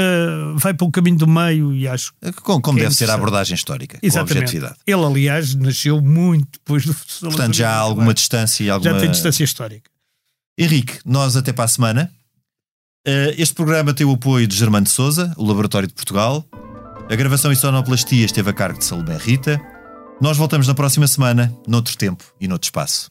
vai 0.57 0.75
para 0.75 0.87
o 0.87 0.91
caminho 0.91 1.17
do 1.17 1.27
meio 1.27 1.73
e 1.73 1.89
acho. 1.89 2.13
É 2.21 2.31
como, 2.33 2.61
como 2.61 2.79
deve 2.79 2.95
ser 2.95 3.09
a 3.09 3.15
abordagem 3.15 3.55
histórica, 3.55 3.99
Exatamente. 4.03 4.35
com 4.35 4.39
objetividade. 4.41 4.77
Ele, 4.87 5.05
aliás, 5.05 5.55
nasceu 5.55 6.03
muito 6.03 6.49
depois 6.53 6.85
do. 6.85 6.95
Portanto, 7.21 7.55
já 7.55 7.71
há 7.71 7.79
alguma 7.79 8.13
distância 8.13 8.63
e 8.63 8.69
alguma. 8.69 8.93
Já 8.93 9.01
tem 9.01 9.11
distância 9.11 9.43
histórica. 9.43 9.91
Henrique, 10.59 10.99
nós 11.05 11.35
até 11.35 11.51
para 11.51 11.65
a 11.65 11.69
semana. 11.69 12.13
Eh, 13.07 13.37
este 13.39 13.55
programa 13.55 13.95
tem 13.95 14.05
o 14.05 14.13
apoio 14.13 14.47
de 14.47 14.57
Germano 14.57 14.85
de 14.85 14.91
Souza, 14.91 15.33
o 15.37 15.47
Laboratório 15.47 15.89
de 15.89 15.95
Portugal. 15.95 16.45
A 17.09 17.15
gravação 17.15 17.53
e 17.53 17.57
sonoplastia 17.57 18.27
esteve 18.27 18.51
a 18.51 18.53
cargo 18.53 18.79
de 18.79 18.85
Salomé 18.85 19.17
Rita. 19.17 19.61
Nós 20.21 20.37
voltamos 20.37 20.67
na 20.67 20.75
próxima 20.75 21.07
semana, 21.07 21.55
noutro 21.67 21.97
tempo 21.97 22.25
e 22.41 22.49
noutro 22.49 22.67
espaço. 22.67 23.11